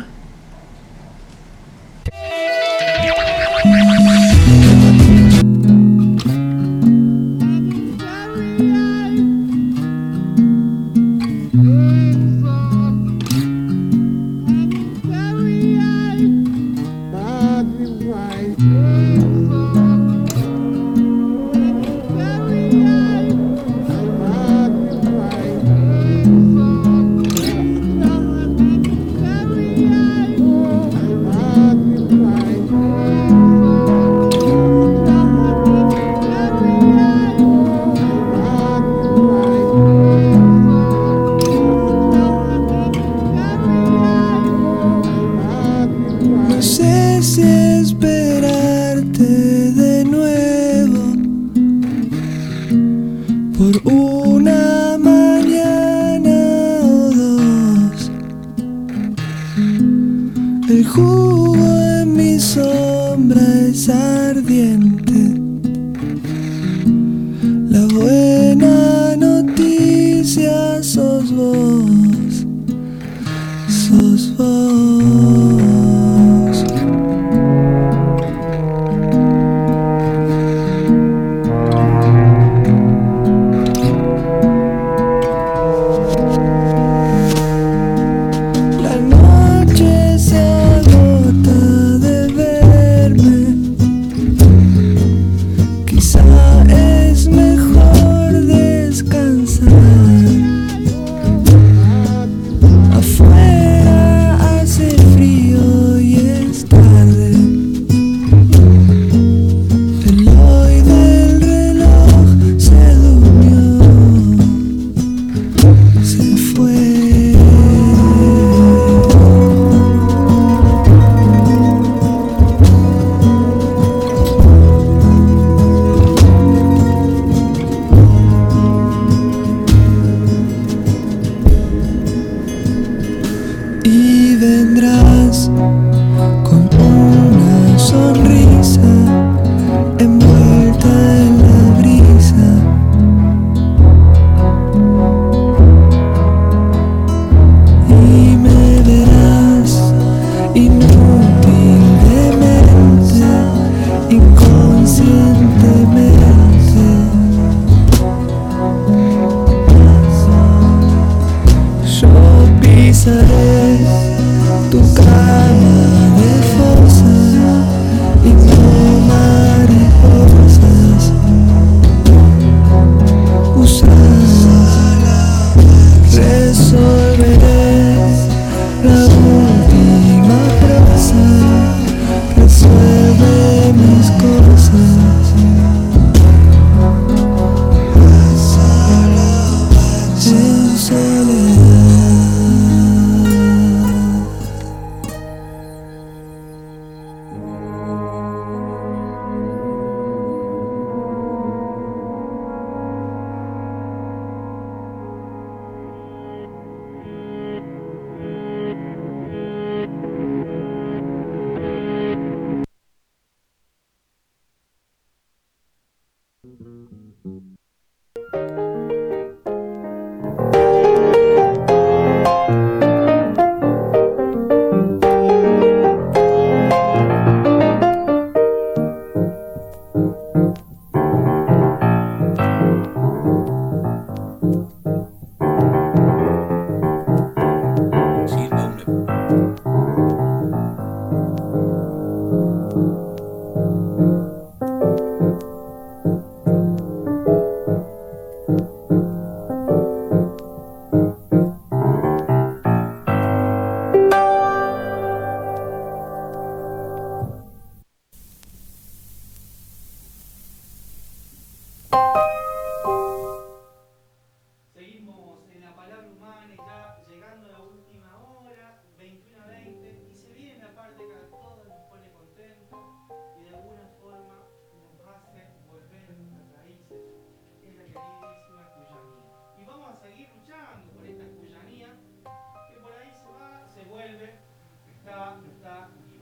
está, 285.07 285.37
no 285.37 285.47
está, 285.47 285.89
ni. 285.95 286.17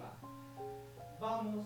Vamos 1.20 1.66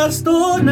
canten 0.00 0.68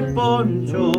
poncho 0.00 0.95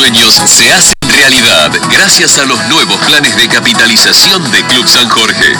sueños 0.00 0.40
se 0.46 0.72
hacen 0.72 0.94
realidad 1.02 1.70
gracias 1.92 2.38
a 2.38 2.46
los 2.46 2.58
nuevos 2.68 2.96
planes 3.04 3.36
de 3.36 3.48
capitalización 3.48 4.50
de 4.50 4.64
Club 4.64 4.88
San 4.88 5.06
Jorge. 5.10 5.52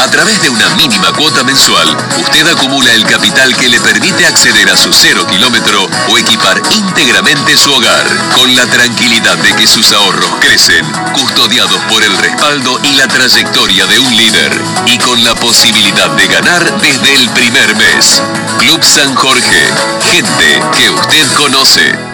A 0.00 0.08
través 0.08 0.40
de 0.40 0.50
una 0.50 0.68
mínima 0.76 1.12
cuota 1.12 1.42
mensual, 1.42 1.96
usted 2.16 2.46
acumula 2.46 2.92
el 2.92 3.04
capital 3.04 3.56
que 3.56 3.68
le 3.68 3.80
permite 3.80 4.24
acceder 4.24 4.70
a 4.70 4.76
su 4.76 4.92
cero 4.92 5.26
kilómetro 5.26 5.84
o 6.10 6.16
equipar 6.16 6.62
íntegramente 6.70 7.56
su 7.56 7.72
hogar, 7.72 8.06
con 8.36 8.54
la 8.54 8.66
tranquilidad 8.66 9.36
de 9.38 9.52
que 9.56 9.66
sus 9.66 9.92
ahorros 9.92 10.30
crecen, 10.40 10.86
custodiados 11.14 11.82
por 11.90 12.04
el 12.04 12.16
respaldo 12.18 12.78
y 12.84 12.92
la 12.92 13.08
trayectoria 13.08 13.86
de 13.86 13.98
un 13.98 14.16
líder, 14.16 14.62
y 14.86 14.98
con 14.98 15.24
la 15.24 15.34
posibilidad 15.34 16.10
de 16.10 16.28
ganar 16.28 16.80
desde 16.80 17.16
el 17.16 17.28
primer 17.30 17.76
mes. 17.76 18.22
Club 18.60 18.84
San 18.84 19.12
Jorge, 19.16 19.66
gente 20.12 20.62
que 20.78 20.90
usted 20.90 21.32
conoce. 21.34 22.11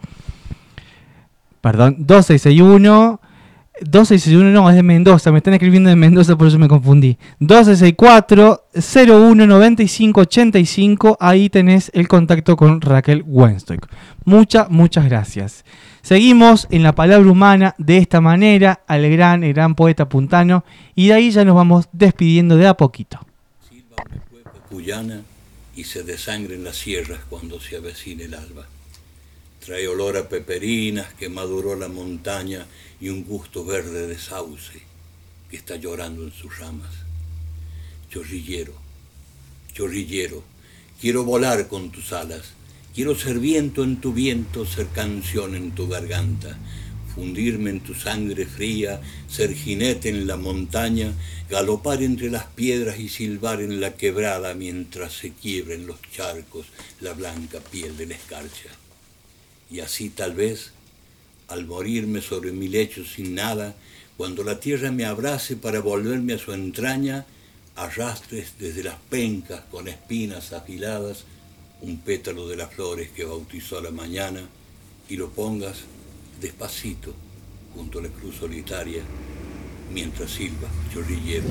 Perdón, 1.64 1.96
2661. 2.00 3.22
2661 3.80 4.52
no, 4.52 4.70
es 4.70 4.76
de 4.76 4.84
Mendoza. 4.84 5.32
Me 5.32 5.38
están 5.38 5.54
escribiendo 5.54 5.90
de 5.90 5.96
Mendoza, 5.96 6.36
por 6.36 6.48
eso 6.48 6.60
me 6.60 6.68
confundí. 6.68 7.18
1264 7.40 8.66
019585. 8.74 11.16
Ahí 11.22 11.50
tenés 11.50 11.90
el 11.94 12.10
contacto 12.10 12.58
con 12.58 12.82
Raquel 12.82 13.24
Wenstock. 13.26 13.88
Muchas, 14.26 14.70
muchas 14.70 15.06
gracias. 15.06 15.64
Seguimos 16.02 16.68
en 16.70 16.84
la 16.84 16.96
palabra 16.96 17.32
humana 17.32 17.76
de 17.78 17.98
esta 17.98 18.20
manera 18.20 18.82
al 18.86 19.10
gran, 19.10 19.46
el 19.46 19.54
gran 19.54 19.76
poeta 19.76 20.10
puntano. 20.10 20.66
Y 20.96 21.08
de 21.08 21.14
ahí 21.14 21.32
ya 21.32 21.46
nos 21.46 21.56
vamos 21.56 21.88
despidiendo 21.94 22.58
de 22.58 22.68
a 22.68 22.74
poquito. 22.74 23.26
Silba 23.70 23.96
una 24.12 24.20
cueca 24.20 24.52
cuyana 24.70 25.22
y 25.78 25.86
se 25.86 26.04
desangren 26.04 26.66
las 26.66 26.76
sierras 26.76 27.22
cuando 27.30 27.62
se 27.62 27.78
avecine 27.78 28.26
el 28.26 28.34
alba. 28.34 28.66
Trae 29.64 29.88
olor 29.88 30.18
a 30.18 30.28
peperinas 30.28 31.14
que 31.14 31.30
maduró 31.30 31.78
la 31.78 31.88
montaña 31.88 32.68
y 33.00 33.08
un 33.08 33.24
gusto 33.24 33.64
verde 33.64 34.08
de 34.08 34.20
sauce 34.20 34.82
que 35.50 35.56
está 35.56 35.78
llorando 35.78 36.24
en 36.24 36.34
sus 36.34 36.60
ramas. 36.60 36.92
Chorrillero, 38.10 38.74
chorrillero, 39.74 40.44
quiero 41.00 41.24
volar 41.24 41.70
con 41.70 41.92
tus 41.92 42.12
alas, 42.12 42.56
quiero 42.94 43.16
ser 43.16 43.40
viento 43.40 43.86
en 43.86 44.02
tu 44.02 44.12
viento, 44.12 44.66
ser 44.66 44.88
canción 44.88 45.56
en 45.56 45.72
tu 45.72 45.88
garganta, 45.88 46.58
fundirme 47.16 47.70
en 47.70 47.80
tu 47.80 47.96
sangre 47.96 48.46
fría, 48.46 49.00
ser 49.30 49.54
jinete 49.54 50.10
en 50.10 50.28
la 50.28 50.36
montaña, 50.36 51.14
galopar 51.50 52.04
entre 52.04 52.30
las 52.30 52.48
piedras 52.48 53.00
y 53.00 53.08
silbar 53.08 53.62
en 53.62 53.80
la 53.80 53.96
quebrada 53.96 54.56
mientras 54.56 55.14
se 55.14 55.32
quiebren 55.32 55.88
los 55.88 56.02
charcos 56.12 56.66
la 57.00 57.14
blanca 57.14 57.62
piel 57.62 57.96
de 57.96 58.08
la 58.08 58.16
escarcha. 58.16 58.83
Y 59.74 59.80
así 59.80 60.12
tal 60.12 60.36
vez, 60.36 60.72
al 61.48 61.66
morirme 61.66 62.22
sobre 62.22 62.52
mi 62.52 62.68
lecho 62.68 63.04
sin 63.04 63.34
nada, 63.34 63.74
cuando 64.16 64.44
la 64.44 64.60
tierra 64.60 64.92
me 64.92 65.06
abrace 65.06 65.56
para 65.56 65.80
volverme 65.80 66.34
a 66.34 66.38
su 66.38 66.54
entraña, 66.54 67.26
arrastres 67.76 68.54
desde 68.60 68.84
las 68.84 68.98
pencas 69.10 69.64
con 69.72 69.88
espinas 69.88 70.54
afiladas 70.54 71.26
un 71.82 71.98
pétalo 71.98 72.48
de 72.48 72.56
las 72.56 72.72
flores 72.72 73.10
que 73.10 73.26
bautizó 73.26 73.82
la 73.82 73.92
mañana 73.92 74.42
y 75.10 75.18
lo 75.18 75.30
pongas 75.32 75.80
despacito 76.40 77.14
junto 77.74 78.00
a 78.00 78.04
la 78.04 78.10
cruz 78.10 78.36
solitaria 78.36 79.02
mientras 79.92 80.32
silba 80.32 80.70
chorrillero 80.94 81.50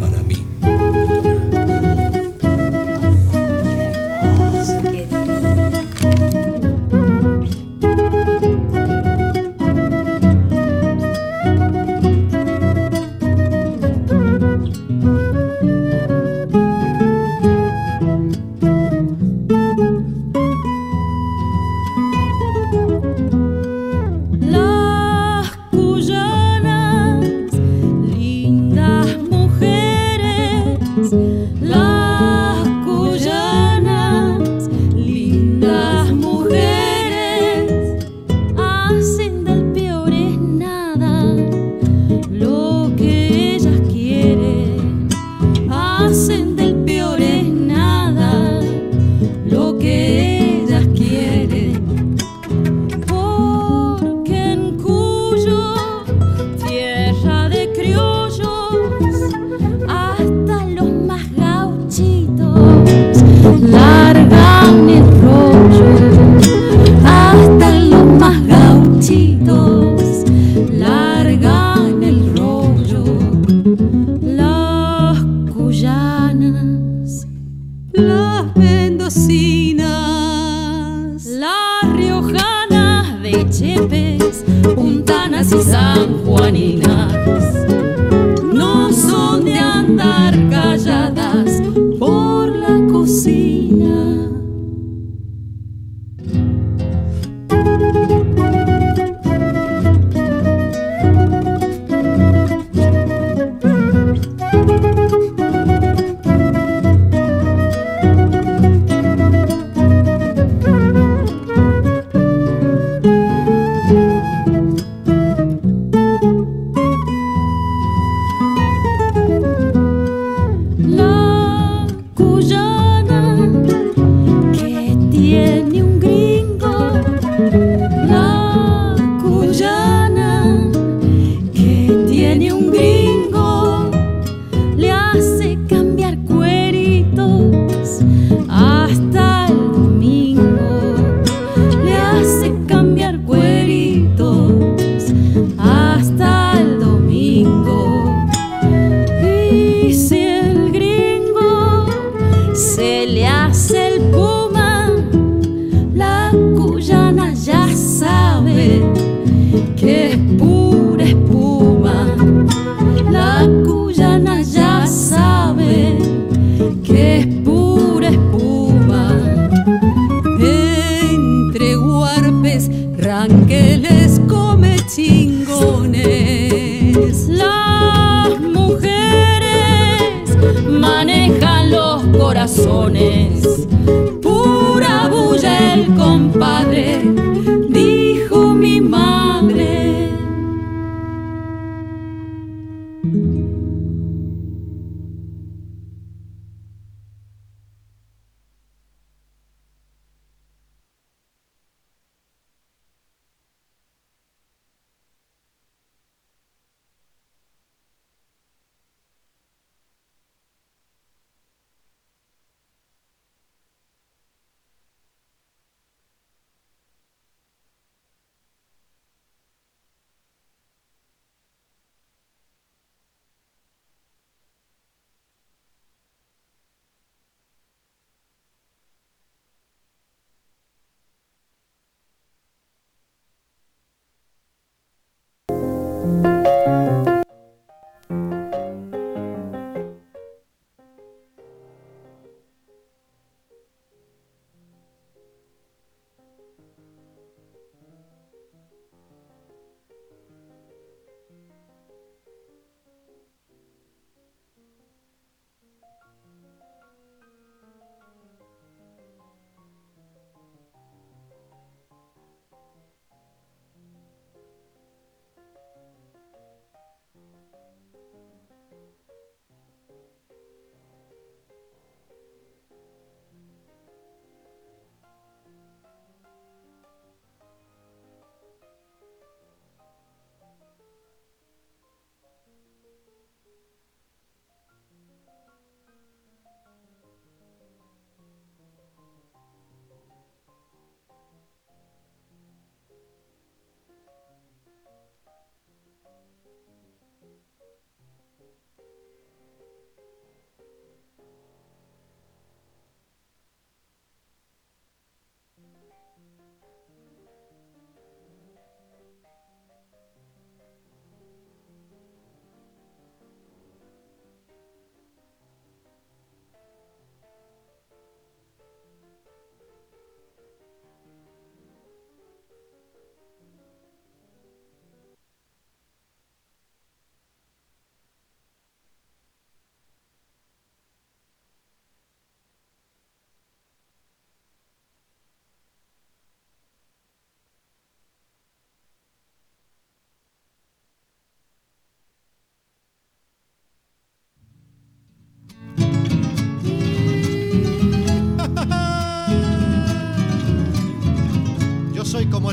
para 0.00 0.22
mí. 0.22 1.39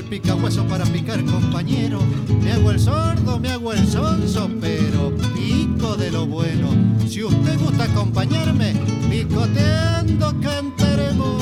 El 0.08 0.22
picahueso 0.22 0.64
para 0.66 0.86
picar, 0.86 1.24
compañero. 1.26 2.00
Me 2.42 2.54
hago 2.54 2.72
el 2.72 2.80
sordo, 2.80 3.40
me 3.40 3.50
hago 3.50 3.74
el 3.74 3.88
sonso, 3.88 4.50
pero 4.62 5.14
pico 5.36 5.96
de 5.98 6.12
lo 6.12 6.26
bueno. 6.26 6.70
Si 7.08 7.24
usted 7.24 7.60
gusta 7.60 7.86
acompañarme, 7.86 8.74
picoteando 9.10 10.34
cantaremos. 10.42 11.37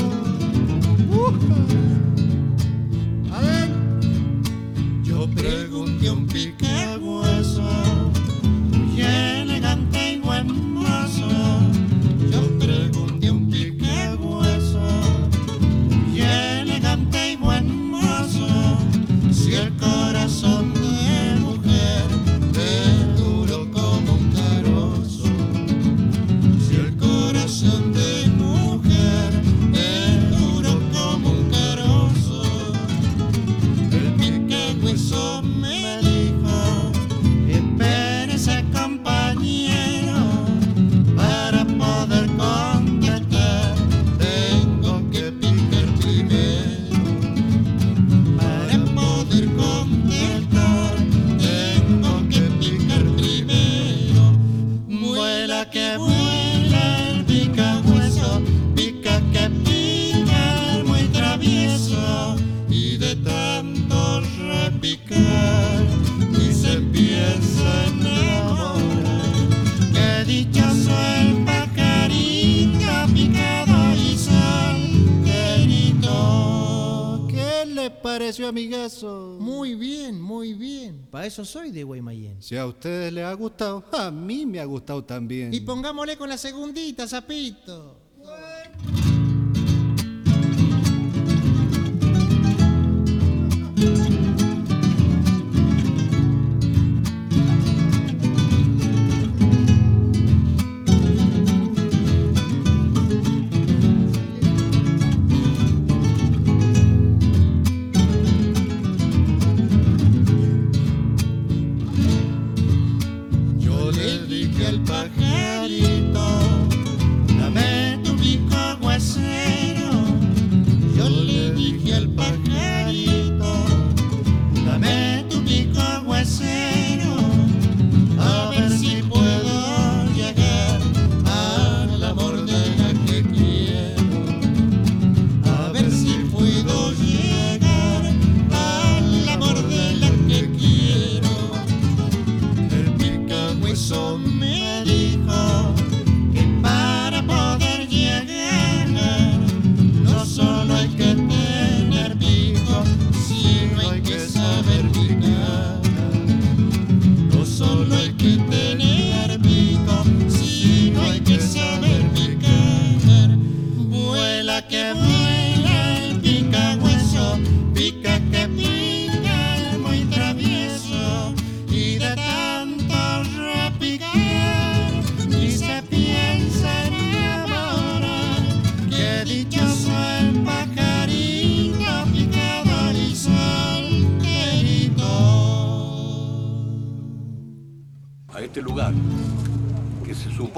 Amigazo? 78.47 79.37
Muy 79.39 79.75
bien, 79.75 80.19
muy 80.21 80.53
bien. 80.53 81.07
Para 81.11 81.25
eso 81.25 81.45
soy 81.45 81.71
de 81.71 81.83
Guaymallén. 81.83 82.41
Si 82.41 82.55
a 82.57 82.65
ustedes 82.65 83.11
les 83.13 83.25
ha 83.25 83.33
gustado, 83.33 83.83
a 83.91 84.09
mí 84.11 84.45
me 84.45 84.59
ha 84.59 84.65
gustado 84.65 85.03
también. 85.03 85.53
Y 85.53 85.61
pongámosle 85.61 86.17
con 86.17 86.29
la 86.29 86.37
segundita, 86.37 87.07
sapito. 87.07 87.84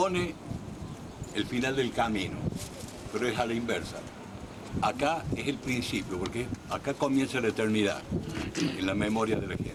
Supone 0.07 0.33
el 1.35 1.45
final 1.45 1.75
del 1.75 1.91
camino, 1.91 2.35
pero 3.11 3.27
es 3.27 3.37
a 3.37 3.45
la 3.45 3.53
inversa. 3.53 3.97
Acá 4.81 5.23
es 5.35 5.47
el 5.47 5.57
principio, 5.57 6.17
porque 6.17 6.47
acá 6.69 6.93
comienza 6.93 7.41
la 7.41 7.49
eternidad, 7.49 8.01
en 8.55 8.85
la 8.85 8.93
memoria 8.93 9.35
de 9.37 9.47
la 9.47 9.55
gente. 9.55 9.73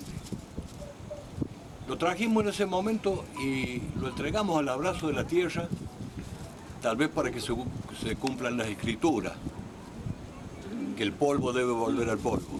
Lo 1.87 1.99
trajimos 1.99 2.45
en 2.45 2.49
ese 2.49 2.65
momento 2.65 3.25
y 3.43 3.83
lo 4.01 4.09
entregamos 4.09 4.59
al 4.59 4.69
abrazo 4.71 5.09
de 5.09 5.13
la 5.13 5.27
tierra, 5.27 5.69
tal 6.81 6.97
vez 6.97 7.11
para 7.11 7.31
que 7.31 7.41
se, 7.41 7.55
se 8.03 8.17
cumplan 8.17 8.57
las 8.57 8.69
escrituras, 8.69 9.35
que 10.97 11.03
el 11.03 11.13
polvo 11.13 11.53
debe 11.53 11.73
volver 11.73 12.09
al 12.09 12.19
polvo. 12.19 12.59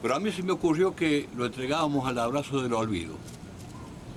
Pero 0.00 0.16
a 0.16 0.18
mí 0.18 0.32
se 0.32 0.42
me 0.42 0.50
ocurrió 0.50 0.96
que 0.96 1.28
lo 1.36 1.46
entregábamos 1.46 2.08
al 2.08 2.18
abrazo 2.18 2.60
del 2.60 2.72
olvido. 2.72 3.14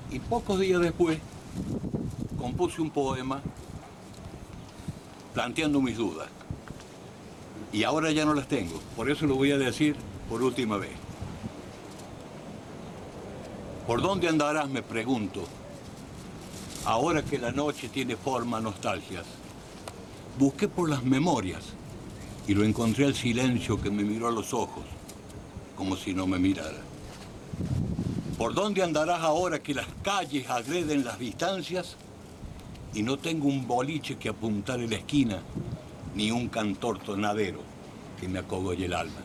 Y 0.10 0.20
pocos 0.20 0.60
días 0.60 0.82
después 0.82 1.20
compuse 2.38 2.82
un 2.82 2.90
poema 2.90 3.42
planteando 5.34 5.82
mis 5.82 5.98
dudas. 5.98 6.30
Y 7.74 7.84
ahora 7.84 8.12
ya 8.12 8.24
no 8.24 8.34
las 8.34 8.48
tengo, 8.48 8.80
por 8.96 9.10
eso 9.10 9.26
lo 9.26 9.36
voy 9.36 9.52
a 9.52 9.58
decir 9.58 9.96
por 10.30 10.42
última 10.42 10.78
vez. 10.78 10.92
¿Por 13.86 14.02
dónde 14.02 14.28
andarás? 14.28 14.70
Me 14.70 14.82
pregunto. 14.82 15.44
Ahora 16.86 17.24
que 17.24 17.38
la 17.38 17.52
noche 17.52 17.90
tiene 17.90 18.16
forma 18.16 18.60
nostalgias. 18.60 19.26
Busqué 20.40 20.68
por 20.68 20.90
las 20.90 21.04
memorias 21.04 21.64
y 22.48 22.54
lo 22.54 22.64
encontré 22.64 23.06
al 23.06 23.16
silencio 23.16 23.82
que 23.82 23.92
me 23.92 24.04
miró 24.04 24.28
a 24.28 24.32
los 24.32 24.54
ojos, 24.54 24.86
como 25.76 25.96
si 25.96 26.14
no 26.14 26.28
me 26.28 26.40
mirara. 26.40 26.82
¿Por 28.38 28.54
dónde 28.54 28.84
andarás 28.84 29.22
ahora 29.22 29.64
que 29.64 29.74
las 29.74 29.88
calles 30.04 30.50
agreden 30.50 31.06
las 31.06 31.18
distancias 31.18 31.96
y 32.94 33.02
no 33.02 33.18
tengo 33.18 33.48
un 33.48 33.66
boliche 33.66 34.18
que 34.18 34.28
apuntar 34.28 34.82
en 34.82 34.90
la 34.90 34.98
esquina, 34.98 35.42
ni 36.16 36.32
un 36.32 36.50
cantor 36.50 37.00
tonadero 37.00 37.62
que 38.20 38.28
me 38.28 38.40
acogolle 38.40 38.88
el 38.88 38.94
alma? 38.94 39.22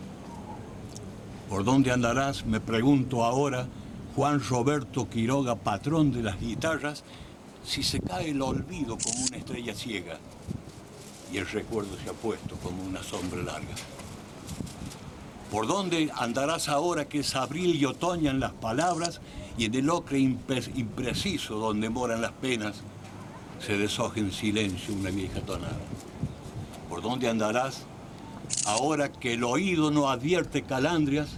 ¿Por 1.49 1.65
dónde 1.65 1.91
andarás? 1.91 2.47
Me 2.47 2.61
pregunto 2.61 3.25
ahora, 3.25 3.67
Juan 4.15 4.41
Roberto 4.41 5.09
Quiroga, 5.09 5.57
patrón 5.57 6.13
de 6.13 6.23
las 6.23 6.39
guitarras, 6.39 7.03
si 7.65 7.83
se 7.83 8.01
cae 8.01 8.31
el 8.31 8.41
olvido 8.41 8.97
como 8.97 9.25
una 9.27 9.37
estrella 9.39 9.75
ciega 9.75 10.19
y 11.33 11.39
el 11.39 11.49
recuerdo 11.49 11.97
se 12.03 12.11
ha 12.11 12.13
puesto 12.13 12.55
como 12.57 12.85
una 12.85 13.03
sombra 13.03 13.43
larga. 13.43 13.75
¿Por 15.51 15.67
dónde 15.67 16.11
andarás 16.15 16.69
ahora 16.69 17.09
que 17.09 17.21
es 17.21 17.35
abril 17.35 17.75
y 17.75 17.85
otoño 17.85 18.31
en 18.31 18.39
las 18.39 18.53
palabras 18.53 19.21
y 19.59 19.65
en 19.65 19.75
el 19.75 19.91
ocre 19.91 20.19
impre- 20.21 20.71
impreciso 20.77 21.57
donde 21.57 21.91
moran 21.91 22.21
las 22.21 22.33
penas 22.33 22.77
se 23.65 23.77
deshoja 23.77 24.21
en 24.21 24.31
silencio 24.33 24.95
una 24.95 25.11
vieja 25.11 25.41
tonada? 25.41 25.77
¿Por 26.89 27.03
dónde 27.03 27.29
andarás 27.29 27.83
ahora 28.67 29.11
que 29.11 29.35
el 29.35 29.43
oído 29.45 29.91
no 29.91 30.09
advierte 30.09 30.63
calandrias 30.63 31.31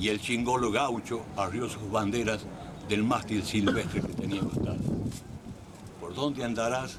y 0.00 0.08
el 0.08 0.20
chingolo 0.20 0.70
gaucho 0.70 1.20
arrió 1.36 1.68
sus 1.68 1.90
banderas 1.90 2.40
del 2.88 3.04
mástil 3.04 3.42
silvestre 3.42 4.00
que 4.00 4.12
tenía 4.14 4.40
costado? 4.40 4.78
¿Por 6.00 6.14
dónde 6.14 6.42
andarás 6.42 6.98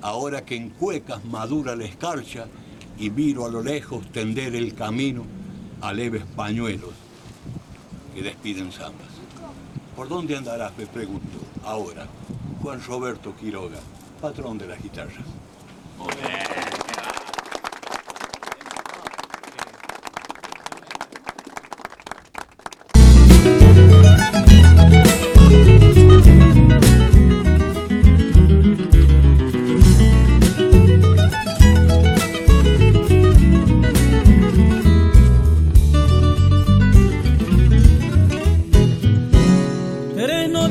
ahora 0.00 0.42
que 0.46 0.56
en 0.56 0.70
cuecas 0.70 1.22
madura 1.26 1.76
la 1.76 1.84
escarcha 1.84 2.46
y 2.98 3.10
miro 3.10 3.44
a 3.44 3.50
lo 3.50 3.62
lejos 3.62 4.10
tender 4.10 4.54
el 4.56 4.74
camino 4.74 5.24
a 5.80 5.92
leves 5.92 6.24
pañuelos 6.36 6.94
que 8.14 8.22
despiden 8.22 8.72
zambas? 8.72 9.08
¿Por 9.96 10.08
dónde 10.08 10.36
andarás, 10.36 10.76
me 10.76 10.86
pregunto, 10.86 11.38
ahora, 11.64 12.06
Juan 12.62 12.82
Roberto 12.86 13.34
Quiroga, 13.36 13.80
patrón 14.20 14.58
de 14.58 14.68
las 14.68 14.82
guitarras? 14.82 15.26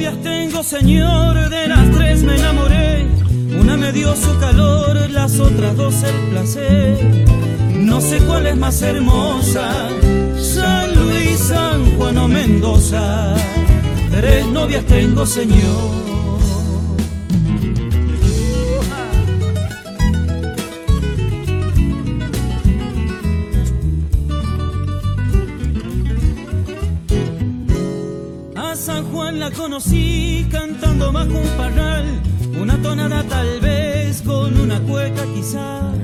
Novias 0.07 0.23
tengo, 0.23 0.63
señor, 0.63 1.49
de 1.49 1.67
las 1.67 1.91
tres 1.91 2.23
me 2.23 2.35
enamoré. 2.35 3.07
Una 3.59 3.75
me 3.77 3.91
dio 3.91 4.15
su 4.15 4.37
calor, 4.39 5.09
las 5.09 5.39
otras 5.39 5.75
dos 5.75 5.95
el 6.03 6.29
placer. 6.29 7.25
No 7.79 7.99
sé 8.01 8.19
cuál 8.19 8.47
es 8.47 8.57
más 8.57 8.81
hermosa, 8.81 9.89
San 10.37 10.95
Luis, 10.95 11.39
San 11.39 11.97
Juan 11.97 12.17
o 12.17 12.27
Mendoza. 12.27 13.35
Tres 14.11 14.45
novias 14.47 14.85
tengo, 14.85 15.25
señor. 15.25 16.16
La 29.49 29.55
conocí 29.55 30.45
cantando 30.51 31.11
bajo 31.11 31.37
un 31.37 31.49
parral, 31.57 32.05
una 32.59 32.81
tonada 32.81 33.23
tal 33.23 33.59
vez 33.61 34.21
con 34.21 34.59
una 34.59 34.79
cueca 34.81 35.23
quizás. 35.33 35.95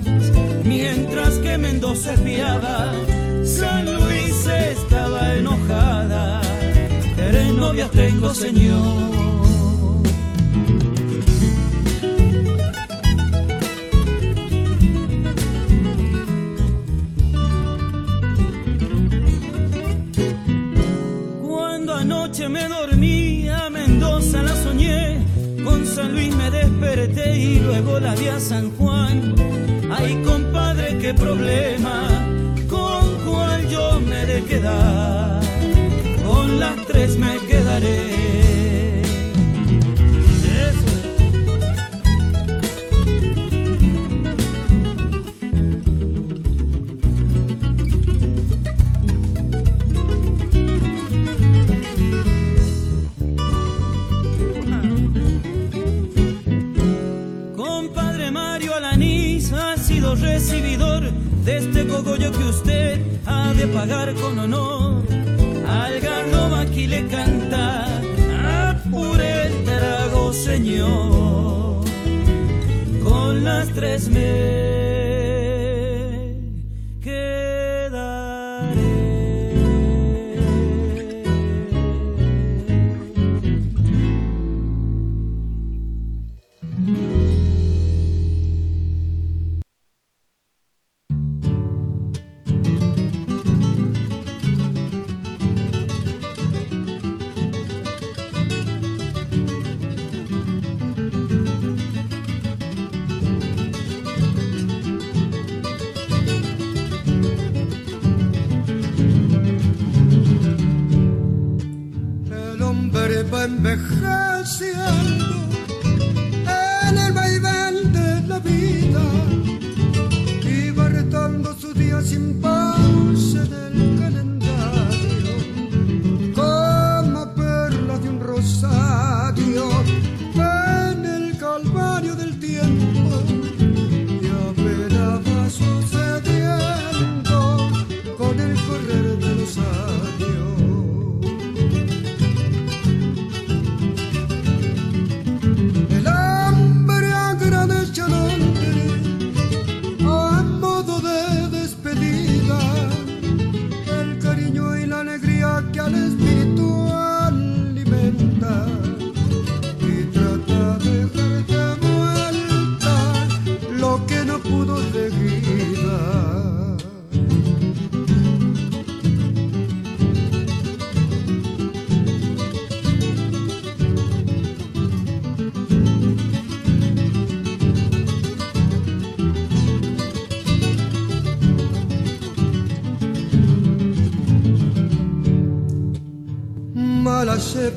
Mientras 0.63 1.33
que 1.39 1.57
Mendoza 1.57 2.13
espiaba, 2.13 2.93
San 3.43 3.85
Luis 3.95 4.47
estaba 4.47 5.35
enojada. 5.35 6.41
Tres 7.15 7.53
novias 7.53 7.91
tengo, 7.91 8.33
señor. 8.33 9.22
Luego 27.63 27.99
la 27.99 28.15
vi 28.15 28.27
a 28.27 28.39
San 28.39 28.71
Juan. 28.77 29.35
Ay 29.91 30.21
compadre, 30.23 30.97
qué 30.99 31.13
problema, 31.13 32.07
con 32.69 33.03
cuál 33.25 33.67
yo 33.69 33.99
me 34.01 34.23
he 34.23 34.25
de 34.25 34.43
quedar, 34.43 35.41
con 36.25 36.59
las 36.59 36.75
tres 36.87 37.17
me 37.17 37.42
que 62.31 62.43
usted 62.43 63.01
ha 63.25 63.53
de 63.53 63.67
pagar 63.67 64.13
con 64.15 64.39
honor. 64.39 65.03
Al 65.67 65.99
garroba 65.99 66.61
aquí 66.61 66.87
le 66.87 67.05
canta, 67.07 67.85
apure 68.69 69.47
el 69.47 69.63
trago, 69.65 70.33
señor. 70.33 71.83
Con 73.03 73.43
las 73.43 73.67
tres 73.73 74.09
me 74.09 74.82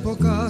malas 0.07 0.46